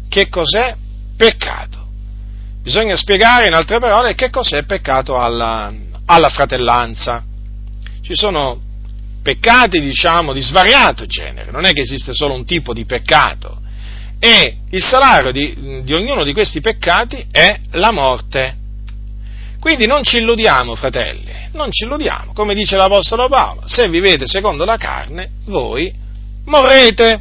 [0.08, 0.74] che cos'è
[1.16, 1.84] peccato.
[2.62, 5.72] Bisogna spiegare in altre parole che cos'è peccato alla,
[6.06, 7.22] alla fratellanza.
[8.02, 8.60] Ci sono
[9.22, 13.60] peccati, diciamo, di svariato genere, non è che esiste solo un tipo di peccato.
[14.18, 18.56] E il salario di, di ognuno di questi peccati è la morte.
[19.66, 22.32] Quindi non ci illudiamo, fratelli, non ci illudiamo.
[22.32, 25.92] Come dice l'Apostolo Paolo, se vivete secondo la carne, voi
[26.44, 27.20] morrete.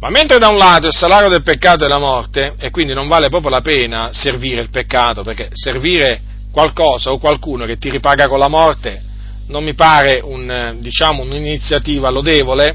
[0.00, 3.08] Ma mentre da un lato il salario del peccato è la morte, e quindi non
[3.08, 6.18] vale proprio la pena servire il peccato, perché servire
[6.50, 9.02] qualcosa o qualcuno che ti ripaga con la morte
[9.48, 12.74] non mi pare un, diciamo, un'iniziativa lodevole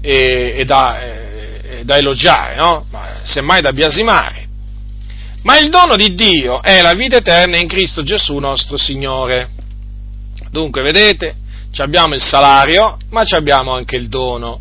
[0.00, 2.84] e, e, da, e, da, elogiare, no?
[2.90, 4.43] Ma semmai da biasimare.
[5.44, 9.48] Ma il dono di Dio è la vita eterna in Cristo Gesù nostro Signore.
[10.50, 11.34] Dunque, vedete,
[11.78, 14.60] abbiamo il salario, ma abbiamo anche il dono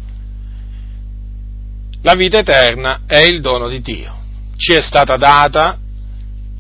[2.04, 4.14] la vita eterna è il dono di Dio.
[4.58, 5.80] Ci è stata data,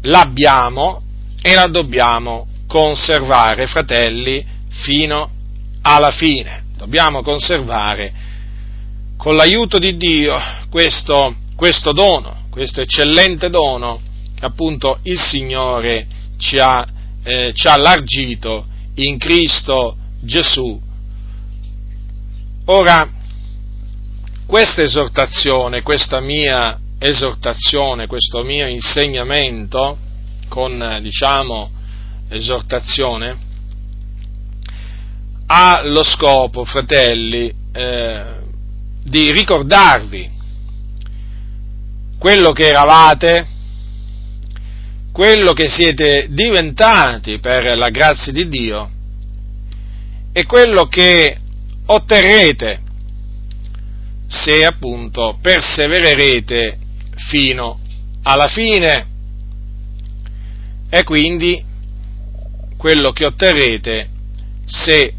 [0.04, 1.02] l'abbiamo
[1.42, 5.30] e la dobbiamo conservare, fratelli, fino
[5.82, 6.64] alla fine.
[6.78, 8.14] Dobbiamo conservare
[9.18, 10.34] con l'aiuto di Dio
[10.70, 14.00] questo, questo dono, questo eccellente dono
[14.46, 16.08] appunto il Signore
[16.38, 16.86] ci ha,
[17.24, 18.66] eh, ci ha allargito
[18.96, 20.80] in Cristo Gesù.
[22.66, 23.10] Ora,
[24.46, 29.98] questa esortazione, questa mia esortazione, questo mio insegnamento,
[30.48, 31.72] con diciamo
[32.30, 33.38] esortazione,
[35.48, 38.36] ha lo scopo, fratelli, eh,
[39.04, 40.32] di ricordarvi
[42.18, 43.48] quello che eravate,
[45.14, 48.90] quello che siete diventati per la grazia di Dio
[50.34, 51.38] e quello che
[51.86, 52.82] otterrete
[54.28, 56.80] se appunto persevererete
[57.30, 57.80] fino
[58.24, 59.08] alla fine.
[60.90, 61.64] E quindi
[62.76, 64.10] quello che otterrete
[64.66, 65.14] se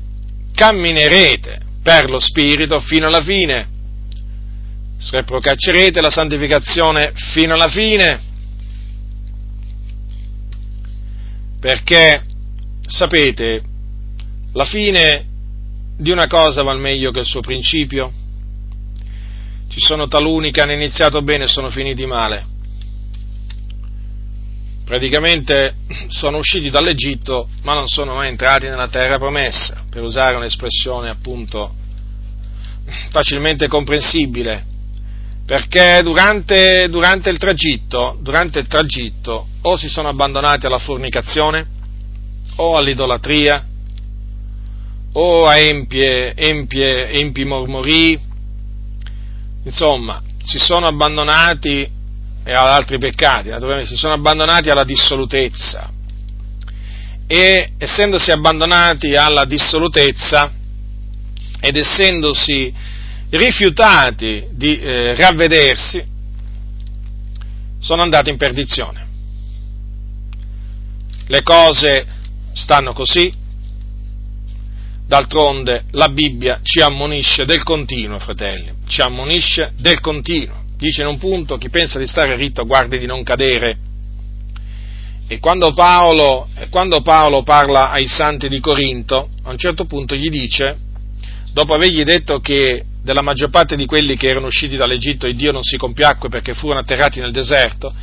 [0.52, 3.68] camminerete per lo Spirito fino alla fine,
[4.98, 8.20] se procaccerete la santificazione fino alla fine,
[11.64, 12.22] perché
[12.86, 13.62] sapete,
[14.52, 15.24] la fine
[15.96, 18.12] di una cosa val meglio che il suo principio
[19.70, 22.44] ci sono taluni che hanno iniziato bene e sono finiti male.
[24.84, 25.76] Praticamente
[26.08, 31.74] sono usciti dall'Egitto ma non sono mai entrati nella terra promessa, per usare un'espressione appunto
[33.08, 34.66] facilmente comprensibile,
[35.46, 41.66] perché durante, durante, il tragitto, durante il tragitto o si sono abbandonati alla fornicazione
[42.56, 43.66] o all'idolatria
[45.12, 48.32] o a empie, empie, empi mormorii
[49.64, 51.90] insomma, si sono abbandonati
[52.46, 55.90] e ad altri peccati, naturalmente, si sono abbandonati alla dissolutezza
[57.26, 60.52] e essendosi abbandonati alla dissolutezza
[61.60, 62.72] ed essendosi
[63.30, 66.04] rifiutati di eh, ravvedersi,
[67.80, 69.03] sono andati in perdizione.
[71.26, 72.06] Le cose
[72.52, 73.32] stanno così,
[75.06, 80.62] D'altronde la Bibbia ci ammonisce del continuo, fratelli, ci ammonisce del continuo.
[80.78, 83.76] Dice in un punto, chi pensa di stare ritto guardi di non cadere.
[85.28, 90.28] E quando Paolo, quando Paolo parla ai santi di Corinto, a un certo punto gli
[90.30, 90.76] dice,
[91.52, 95.52] dopo avergli detto che della maggior parte di quelli che erano usciti dall'Egitto il Dio
[95.52, 97.94] non si compiacque perché furono atterrati nel deserto,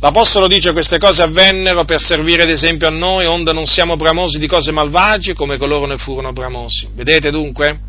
[0.00, 4.38] L'Apostolo dice queste cose avvennero per servire ad esempio a noi, onde non siamo bramosi
[4.38, 6.88] di cose malvagie come coloro ne furono bramosi.
[6.94, 7.80] Vedete dunque?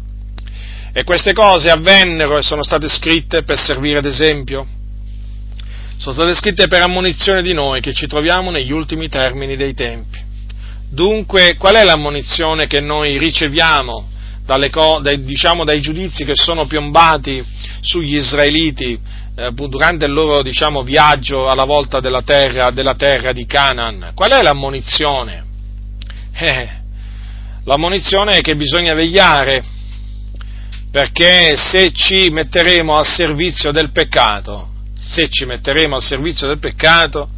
[0.91, 4.65] E queste cose avvennero e sono state scritte per servire d'esempio.
[5.97, 10.17] Sono state scritte per ammonizione di noi che ci troviamo negli ultimi termini dei tempi.
[10.89, 14.08] Dunque, qual è l'ammonizione che noi riceviamo
[14.49, 14.71] dalle,
[15.01, 17.45] dai, diciamo, dai giudizi che sono piombati
[17.81, 18.99] sugli israeliti
[19.35, 24.13] eh, durante il loro diciamo, viaggio alla volta della terra, della terra, di Canaan?
[24.15, 25.45] Qual è l'ammonizione?
[26.33, 26.69] Eh,
[27.65, 29.63] l'ammonizione è che bisogna vegliare,
[30.89, 37.29] perché se ci metteremo al servizio del peccato, se ci metteremo al servizio del peccato,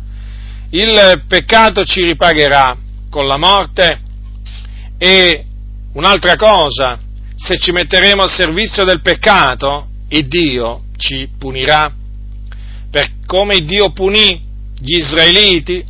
[0.70, 2.78] il peccato ci ripagherà
[3.10, 4.00] con la morte
[4.98, 5.48] e
[5.94, 7.00] un'altra cosa,
[7.36, 11.92] se ci metteremo al servizio del peccato, il Dio ci punirà,
[12.90, 14.42] per come Dio punì
[14.78, 15.84] gli israeliti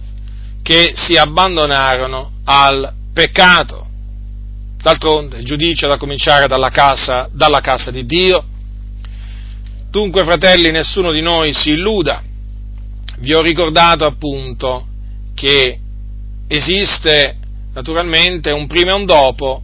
[0.62, 3.88] che si abbandonarono al peccato.
[4.82, 8.46] D'altronde il giudizio da cominciare dalla casa, dalla casa di Dio.
[9.90, 12.24] Dunque, fratelli, nessuno di noi si illuda.
[13.18, 14.88] Vi ho ricordato appunto
[15.36, 15.80] che
[16.48, 17.38] esiste
[17.74, 19.64] naturalmente un prima e un dopo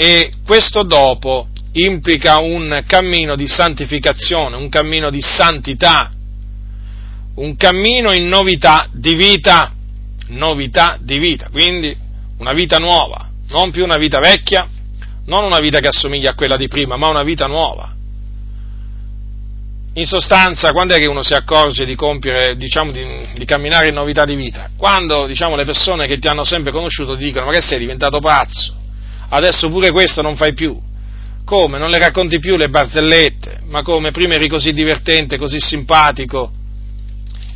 [0.00, 6.12] e questo dopo implica un cammino di santificazione, un cammino di santità,
[7.34, 9.74] un cammino in novità di vita,
[10.28, 11.96] novità di vita, quindi
[12.38, 14.68] una vita nuova, non più una vita vecchia,
[15.26, 17.92] non una vita che assomiglia a quella di prima, ma una vita nuova.
[19.94, 23.04] In sostanza, quando è che uno si accorge di compiere, diciamo, di,
[23.34, 24.70] di camminare in novità di vita?
[24.76, 28.20] Quando, diciamo, le persone che ti hanno sempre conosciuto ti dicono, ma che sei diventato
[28.20, 28.77] pazzo?
[29.28, 30.78] Adesso pure questo non fai più.
[31.44, 31.78] Come?
[31.78, 33.60] Non le racconti più le barzellette?
[33.66, 34.10] Ma come?
[34.10, 36.52] Prima eri così divertente, così simpatico.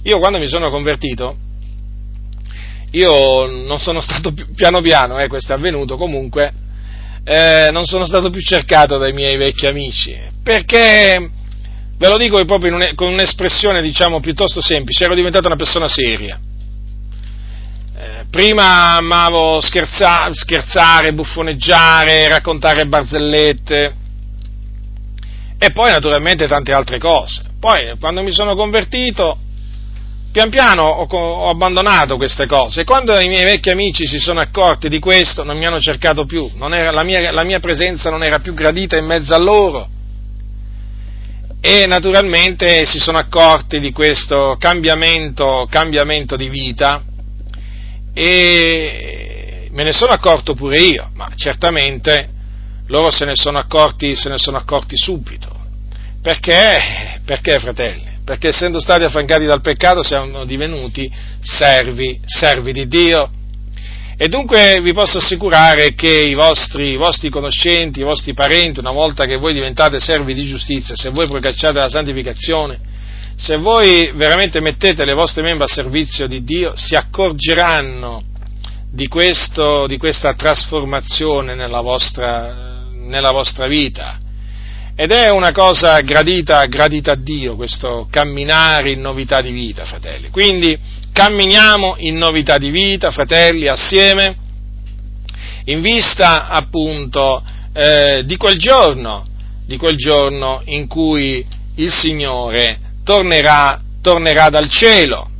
[0.05, 1.37] Io quando mi sono convertito,
[2.91, 6.53] io non sono stato più, piano piano, eh, questo è avvenuto comunque,
[7.25, 11.31] eh, non sono stato più cercato dai miei vecchi amici, perché
[12.03, 16.37] Ve lo dico proprio un, con un'espressione, diciamo, piuttosto semplice, ero diventato una persona seria.
[18.03, 23.95] Eh, prima amavo scherza, scherzare, buffoneggiare, raccontare barzellette.
[25.57, 27.45] E poi naturalmente tante altre cose.
[27.61, 29.39] Poi quando mi sono convertito,
[30.33, 32.81] pian piano ho, ho abbandonato queste cose.
[32.81, 36.27] E quando i miei vecchi amici si sono accorti di questo non mi hanno cercato
[36.27, 39.89] più, era, la, mia, la mia presenza non era più gradita in mezzo a loro.
[41.61, 47.05] E naturalmente si sono accorti di questo cambiamento, cambiamento di vita
[48.15, 52.29] e me ne sono accorto pure io, ma certamente
[52.87, 55.61] loro se ne sono accorti, se ne sono accorti subito.
[56.21, 57.21] Perché?
[57.25, 58.11] Perché, fratelli?
[58.25, 61.11] Perché essendo stati affrancati dal peccato siamo divenuti
[61.41, 63.31] servi, servi di Dio
[64.23, 68.93] e dunque vi posso assicurare che i vostri, i vostri, conoscenti, i vostri parenti, una
[68.93, 72.79] volta che voi diventate servi di giustizia, se voi procacciate la santificazione,
[73.43, 78.23] se voi veramente mettete le vostre membra a servizio di Dio, si accorgeranno
[78.89, 84.21] di, questo, di questa trasformazione nella vostra, nella vostra, vita.
[84.95, 90.29] Ed è una cosa gradita, gradita a Dio, questo camminare in novità di vita, fratelli.
[90.29, 90.79] Quindi,
[91.13, 94.37] camminiamo in novità di vita, fratelli, assieme,
[95.65, 97.43] in vista appunto
[97.73, 99.27] eh, di quel giorno,
[99.67, 101.45] di quel giorno in cui
[101.75, 105.31] il Signore tornerà, tornerà dal cielo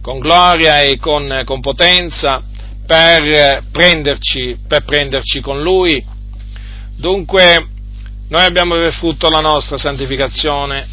[0.00, 2.42] con gloria e con, con potenza
[2.86, 6.04] per prenderci, per prenderci con Lui.
[6.96, 7.66] Dunque,
[8.28, 10.86] noi abbiamo per frutto la nostra santificazione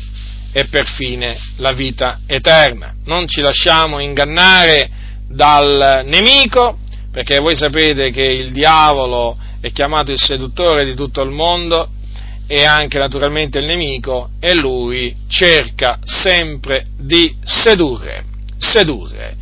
[0.52, 2.94] e per fine la vita eterna.
[3.06, 4.90] Non ci lasciamo ingannare
[5.28, 6.80] dal nemico,
[7.12, 11.90] perché voi sapete che il diavolo è chiamato il seduttore di tutto il mondo
[12.54, 18.26] e anche naturalmente il nemico e lui cerca sempre di sedurre,
[18.60, 19.36] sedurre,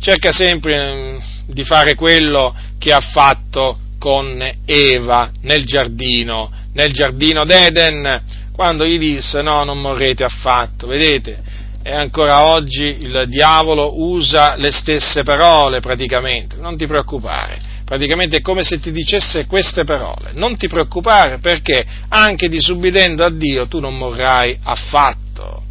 [0.00, 7.44] cerca sempre mm, di fare quello che ha fatto con Eva nel giardino, nel giardino
[7.44, 8.22] d'Eden,
[8.52, 11.40] quando gli disse no, non morrete affatto, vedete?
[11.84, 18.40] E ancora oggi il diavolo usa le stesse parole praticamente, non ti preoccupare, praticamente è
[18.40, 23.78] come se ti dicesse queste parole, non ti preoccupare perché anche disubbidendo a Dio tu
[23.78, 25.62] non morrai affatto,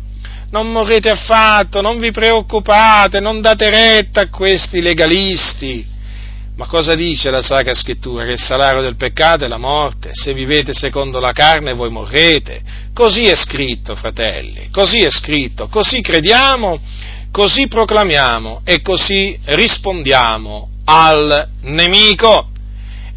[0.52, 5.86] non morrete affatto, non vi preoccupate, non date retta a questi legalisti,
[6.56, 8.24] ma cosa dice la Sacra Scrittura?
[8.24, 12.62] Che il salario del peccato è la morte, se vivete secondo la carne voi morrete.
[12.94, 16.80] Così è scritto, fratelli, così è scritto, così crediamo,
[17.30, 22.50] così proclamiamo e così rispondiamo al nemico.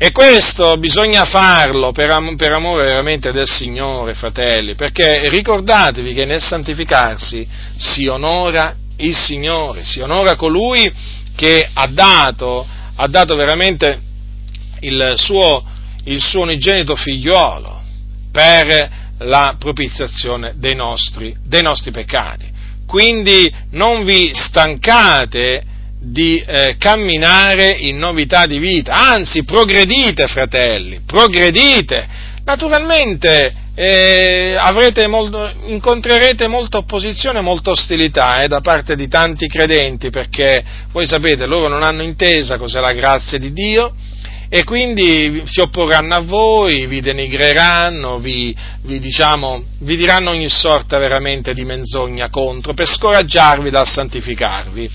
[0.01, 6.25] E questo bisogna farlo per, am- per, amore veramente del Signore, fratelli, perché ricordatevi che
[6.25, 7.47] nel santificarsi
[7.77, 10.93] si onora il Signore, si onora colui
[11.35, 14.01] che ha dato, ha dato veramente
[14.81, 15.65] il suo,
[16.05, 17.83] il suo unigenito figliuolo
[18.31, 22.47] per la propiziazione dei nostri, dei nostri peccati.
[22.87, 25.63] Quindi non vi stancate
[26.01, 32.27] di eh, camminare in novità di vita, anzi progredite fratelli, progredite.
[32.45, 34.57] Naturalmente eh,
[35.07, 41.47] molto, incontrerete molta opposizione, molta ostilità eh, da parte di tanti credenti perché voi sapete
[41.47, 43.95] loro non hanno intesa cos'è la grazia di Dio
[44.51, 50.99] e quindi si opporranno a voi, vi denigreranno, vi, vi, diciamo, vi diranno ogni sorta
[50.99, 54.91] veramente di menzogna contro per scoraggiarvi dal santificarvi.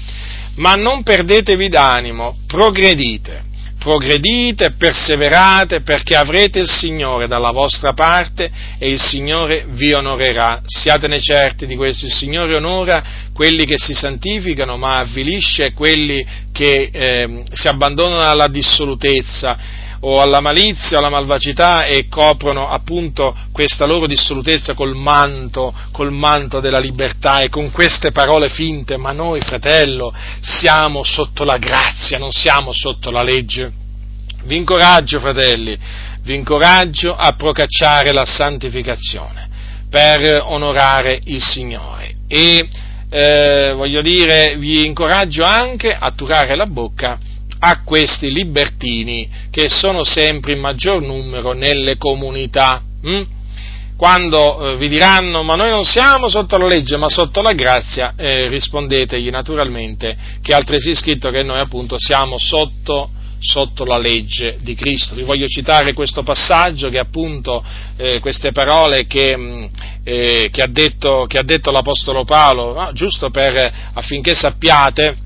[0.55, 3.51] Ma non perdetevi d'animo, progredite
[3.83, 8.49] progredite, perseverate perché avrete il Signore dalla vostra parte
[8.79, 10.61] e il Signore vi onorerà.
[10.65, 13.03] Siatene certi di questo, il Signore onora
[13.33, 19.57] quelli che si santificano ma avvilisce quelli che eh, si abbandonano alla dissolutezza
[20.05, 26.59] o alla malizia alla malvagità e coprono appunto questa loro dissolutezza col manto, col manto
[26.59, 32.31] della libertà e con queste parole finte, ma noi fratello siamo sotto la grazia, non
[32.31, 33.71] siamo sotto la legge.
[34.43, 35.77] Vi incoraggio fratelli,
[36.21, 39.49] vi incoraggio a procacciare la santificazione
[39.89, 42.67] per onorare il Signore e
[43.09, 47.17] eh, voglio dire vi incoraggio anche a turare la bocca
[47.65, 52.83] a questi libertini che sono sempre in maggior numero nelle comunità.
[53.01, 53.21] Hm?
[53.95, 58.15] Quando eh, vi diranno ma noi non siamo sotto la legge ma sotto la grazia,
[58.17, 63.09] eh, rispondetegli naturalmente che è altresì scritto che noi appunto siamo sotto,
[63.39, 65.15] sotto la legge di Cristo.
[65.15, 67.63] Vi voglio citare questo passaggio che appunto
[67.95, 69.63] eh, queste parole che, mm,
[70.03, 72.91] eh, che, ha detto, che, ha detto, l'Apostolo Paolo, no?
[72.91, 75.22] giusto per, affinché sappiate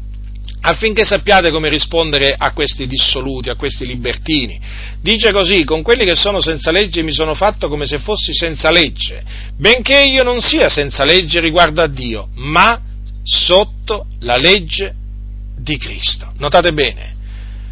[0.67, 4.59] affinché sappiate come rispondere a questi dissoluti, a questi libertini.
[5.01, 8.69] Dice così, con quelli che sono senza legge mi sono fatto come se fossi senza
[8.69, 9.23] legge,
[9.57, 12.81] benché io non sia senza legge riguardo a Dio, ma
[13.23, 14.93] sotto la legge
[15.57, 16.33] di Cristo.
[16.37, 17.15] Notate bene,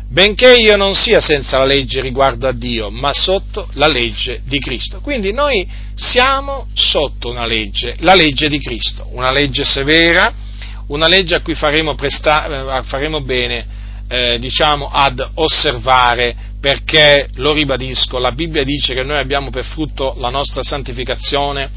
[0.07, 4.59] benché io non sia senza la legge riguardo a Dio, ma sotto la legge di
[4.59, 5.01] Cristo.
[5.01, 10.43] Quindi noi siamo sotto una legge, la legge di Cristo, una legge severa,
[10.87, 17.53] una legge a cui faremo, presta- eh, faremo bene eh, diciamo, ad osservare perché, lo
[17.53, 21.69] ribadisco, la Bibbia dice che noi abbiamo per frutto la nostra santificazione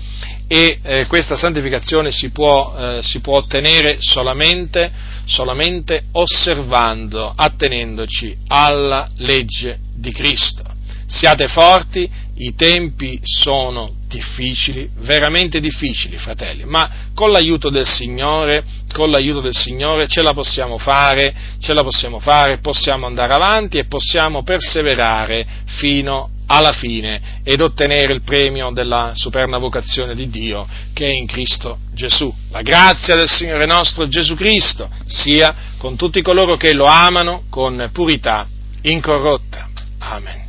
[0.46, 4.90] e eh, questa santificazione si può, eh, si può ottenere solamente,
[5.26, 10.64] solamente osservando, attenendoci alla legge di Cristo.
[11.06, 19.10] Siate forti, i tempi sono difficili, veramente difficili, fratelli, ma con l'aiuto del Signore, con
[19.10, 23.84] l'aiuto del Signore ce la possiamo fare, ce la possiamo fare, possiamo andare avanti e
[23.84, 31.06] possiamo perseverare fino alla fine ed ottenere il premio della superna vocazione di Dio che
[31.06, 32.34] è in Cristo Gesù.
[32.50, 37.90] La grazia del Signore nostro Gesù Cristo sia con tutti coloro che lo amano con
[37.92, 38.46] purità
[38.80, 39.68] incorrotta.
[39.98, 40.47] Amen.